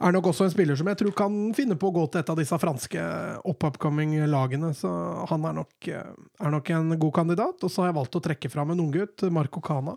[0.01, 2.31] Er nok også en spiller som jeg tror kan finne på å gå til et
[2.33, 3.03] av disse franske
[3.45, 4.71] up-upcoming-lagene.
[4.75, 4.89] Så
[5.29, 7.61] han er nok, eh, er nok en god kandidat.
[7.63, 9.97] Og så har jeg valgt å trekke fram en unggutt, Marco Cana.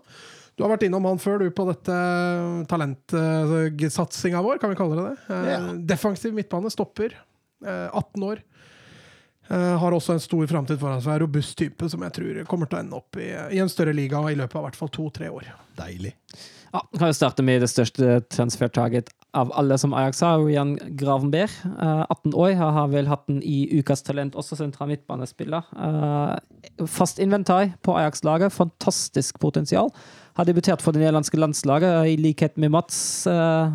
[0.56, 1.94] Du har vært innom han før, du, på dette
[2.70, 5.34] talentsatsinga vår, kan vi kalle det det.
[5.34, 5.60] Eh, Ja.
[5.94, 7.14] Defensiv midtbane, stopper.
[7.64, 8.42] Eh, 18 år.
[9.50, 11.20] Eh, har også en stor framtid foran seg.
[11.20, 14.20] Robust type som jeg tror kommer til å ende opp i, i en større liga
[14.30, 15.48] i løpet av i hvert fall to-tre år.
[15.76, 16.14] Deilig.
[16.72, 21.50] Ja, kan jo starte med det største transfertaget av alle som Ajax har, Rian Gravenberg.
[21.64, 25.62] eh, 18 år, har har vel hatt den i Ukas talent, også sentral midtbanespiller.
[25.76, 29.90] Eh, fast inventar på Ajax-laget, fantastisk potensial.
[30.34, 32.96] Har debutert for det nederlandske landslaget, i likhet med Mats.
[33.30, 33.70] eh,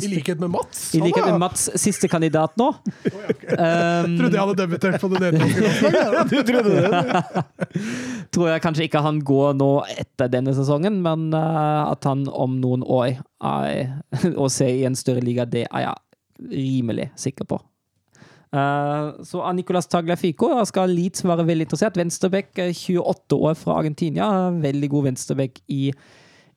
[0.00, 0.94] I likhet med Mats.
[0.96, 2.70] i likhet med Mats, siste kandidat nå.
[2.72, 6.30] Um, Trodde jeg hadde debutert for det nederlandske landslaget.
[6.30, 7.44] Du trodde det?
[8.32, 12.56] tror jeg kanskje ikke han går nå etter denne sesongen, men uh, at han om
[12.64, 16.00] noen år er å se i en større liga, det er jeg
[16.56, 17.60] rimelig sikker på.
[18.54, 21.98] Eh, så er Nicolas Tagliafico skal Leeds være veldig interessert.
[21.98, 24.28] Venstrebekk, eh, 28 år fra Argentina.
[24.62, 25.82] Veldig god venstrebekk i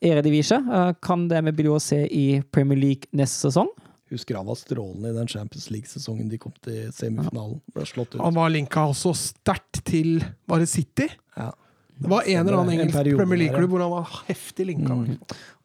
[0.01, 0.59] Eredivisie.
[0.61, 3.71] Uh, kan det med bli å se i Premier League neste sesong?
[4.11, 7.57] Husker han var strålende i den Champions League-sesongen de kom til semifinalen.
[7.73, 8.21] Ble slått ut.
[8.21, 11.09] Han var linka også sterkt til Var det City?
[11.35, 11.49] Ja.
[11.97, 13.39] Det var en eller annen En engelsk Premier.
[13.41, 14.95] League-klubb hvor han var heftig linka.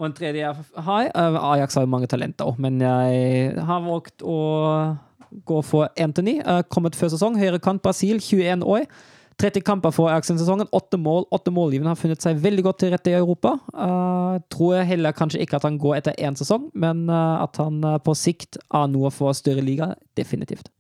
[0.01, 3.85] Og en tredje jeg har eh, Ajax har jo mange talenter òg, men jeg har
[3.85, 4.39] valgt å
[5.49, 6.39] gå for Anthony.
[6.41, 7.39] Eh, kommet før sesong.
[7.41, 8.87] Høyrekant Brasil, 21 år.
[9.41, 10.69] 30 kamper for Ajax denne sesongen.
[10.77, 11.27] Åtte mål.
[11.35, 13.57] Åtte målgivende har funnet seg veldig godt til rette i Europa.
[13.73, 17.59] Uh, tror jeg heller kanskje ikke at han går etter én sesong, men uh, at
[17.63, 19.93] han uh, på sikt har noe for større liga.
[20.19, 20.71] Definitivt.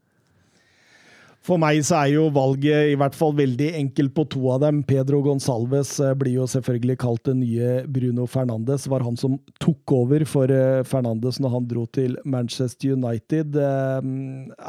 [1.42, 4.78] For meg så er jo valget i hvert fall veldig enkelt på to av dem.
[4.86, 8.86] Pedro Gonsalves eh, blir jo selvfølgelig kalt den nye Bruno Fernandes.
[8.90, 13.58] Var han som tok over for eh, Fernandes når han dro til Manchester United.
[13.58, 14.06] Eh,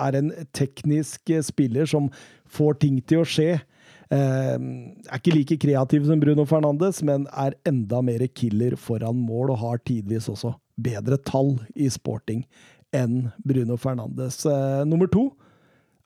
[0.08, 2.10] Er en teknisk spiller som
[2.50, 3.52] får ting til å skje.
[4.14, 4.60] Er
[5.16, 9.80] ikke like kreativ som Bruno Fernandes, men er enda mer killer foran mål og har
[9.90, 12.44] tidvis også bedre tall i sporting
[12.94, 14.44] enn Bruno Fernandes.
[14.86, 15.32] Nummer to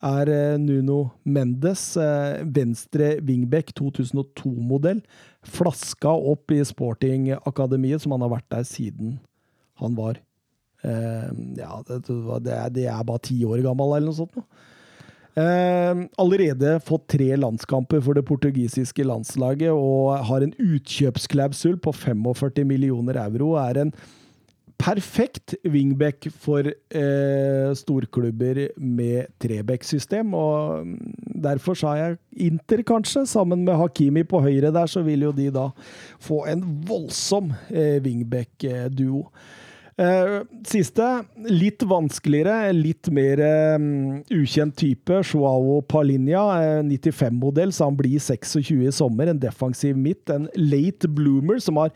[0.05, 5.01] er eh, Nuno Mendes, eh, venstre wingback 2002-modell.
[5.41, 9.17] Flaska opp i Sporting-akademiet, som han har vært der siden
[9.77, 10.17] han var
[10.81, 14.37] eh, Ja, det, er, det er bare ti år gammel, eller noe sånt.
[16.17, 23.19] allerede fått tre landskamper for det portugisiske landslaget og har en utkjøpsklausul på 45 millioner
[23.21, 23.53] euro.
[23.61, 23.93] Er en
[24.77, 30.33] perfekt wingback for eh, storklubber med treback-system.
[30.33, 31.13] og mm,
[31.43, 32.17] Derfor sa jeg
[32.49, 33.25] Inter, kanskje.
[33.27, 35.69] Sammen med Hakimi på høyre der, så vil jo de da
[36.23, 39.25] få en voldsom eh, wingback-duo.
[39.97, 41.05] Eh, siste,
[41.49, 43.87] litt vanskeligere, litt mer eh,
[44.37, 45.23] ukjent type.
[45.25, 49.33] Joao Palinja, eh, 95-modell, så han blir 26 i sommer.
[49.33, 50.29] En defensiv midt.
[50.29, 51.95] En late bloomer som har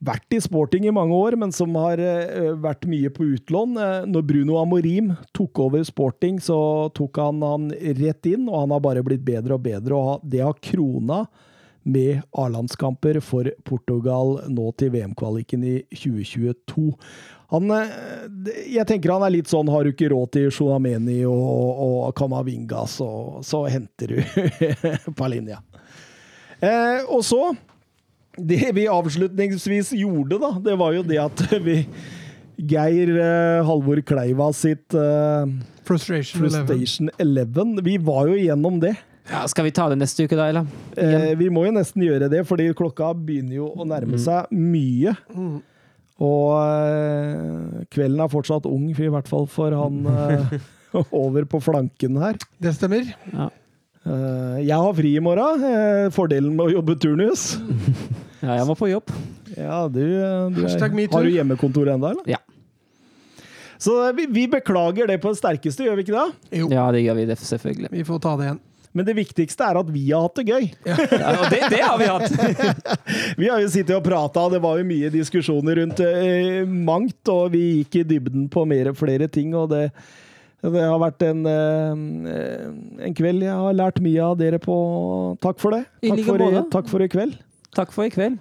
[0.00, 3.76] vært i sporting i mange år, men som har eh, vært mye på utlån.
[3.76, 7.68] Eh, når Bruno Amorim tok over sporting, så tok han han
[8.00, 9.96] rett inn, og han har bare blitt bedre og bedre.
[9.96, 11.24] og Det har krona
[11.82, 16.88] med A-landskamper for Portugal nå til VM-kvaliken i 2022.
[17.50, 21.80] Han, eh, jeg tenker han er litt sånn Har du ikke råd til Shonameni og,
[21.86, 23.10] og Kamavinga, så,
[23.44, 24.20] så henter du
[25.18, 25.60] Palinja.
[26.60, 27.50] Eh, og så
[28.38, 31.82] Det vi avslutningsvis gjorde, da, det var jo det at vi
[32.60, 35.52] Geir eh, Halvor Kleiva sitt eh,
[35.88, 36.66] Frustration 11.
[36.68, 37.80] Frustration 11.
[37.86, 38.94] Vi var jo igjennom det.
[39.30, 40.66] Ja, skal vi ta det neste uke, da, eller?
[40.98, 45.14] Eh, vi må jo nesten gjøre det, fordi klokka begynner jo å nærme seg mye.
[46.20, 50.58] Og eh, kvelden er fortsatt ung, i hvert fall for han eh,
[51.22, 52.38] over på flanken her.
[52.60, 53.08] Det stemmer.
[53.32, 53.48] Ja.
[54.06, 55.64] Eh, jeg har fri i morgen.
[55.66, 57.58] eh, fordelen med å jobbe turnus.
[58.44, 59.12] ja, jeg må på jobb.
[59.56, 60.00] Ja, du,
[60.54, 61.18] du Hashtag er, metoo.
[61.18, 62.30] Har du hjemmekontor ennå, eller?
[62.30, 62.40] Ja.
[63.80, 66.58] Så eh, vi, vi beklager det på det sterkeste, gjør vi ikke det?
[66.62, 67.92] Jo, Ja, det gjør vi det, selvfølgelig.
[67.92, 68.60] vi får ta det igjen.
[68.90, 70.64] Men det viktigste er at vi har hatt det gøy.
[71.20, 72.32] Ja, og det, det har vi hatt!
[73.40, 77.20] Vi har jo sittet og prata, og det var jo mye diskusjoner rundt eh, mangt,
[77.30, 79.84] og vi gikk i dybden på mer, flere ting, og det,
[80.60, 84.76] det har vært en, eh, en kveld jeg har lært mye av dere på.
[85.40, 85.86] Takk for det.
[86.04, 87.38] Takk like for, i, takk for i kveld.
[87.76, 88.38] Takk for i kveld.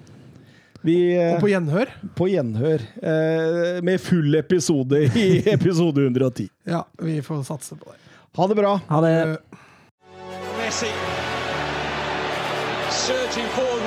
[0.84, 1.90] Vi eh, Og på gjenhør.
[2.16, 6.50] på gjenhør eh, med full episode i episode 110.
[6.68, 8.00] Ja, vi får satse på det.
[8.40, 8.78] Ha det bra.
[8.92, 9.16] Ha det.
[10.60, 10.92] Messi
[13.10, 13.79] surging forward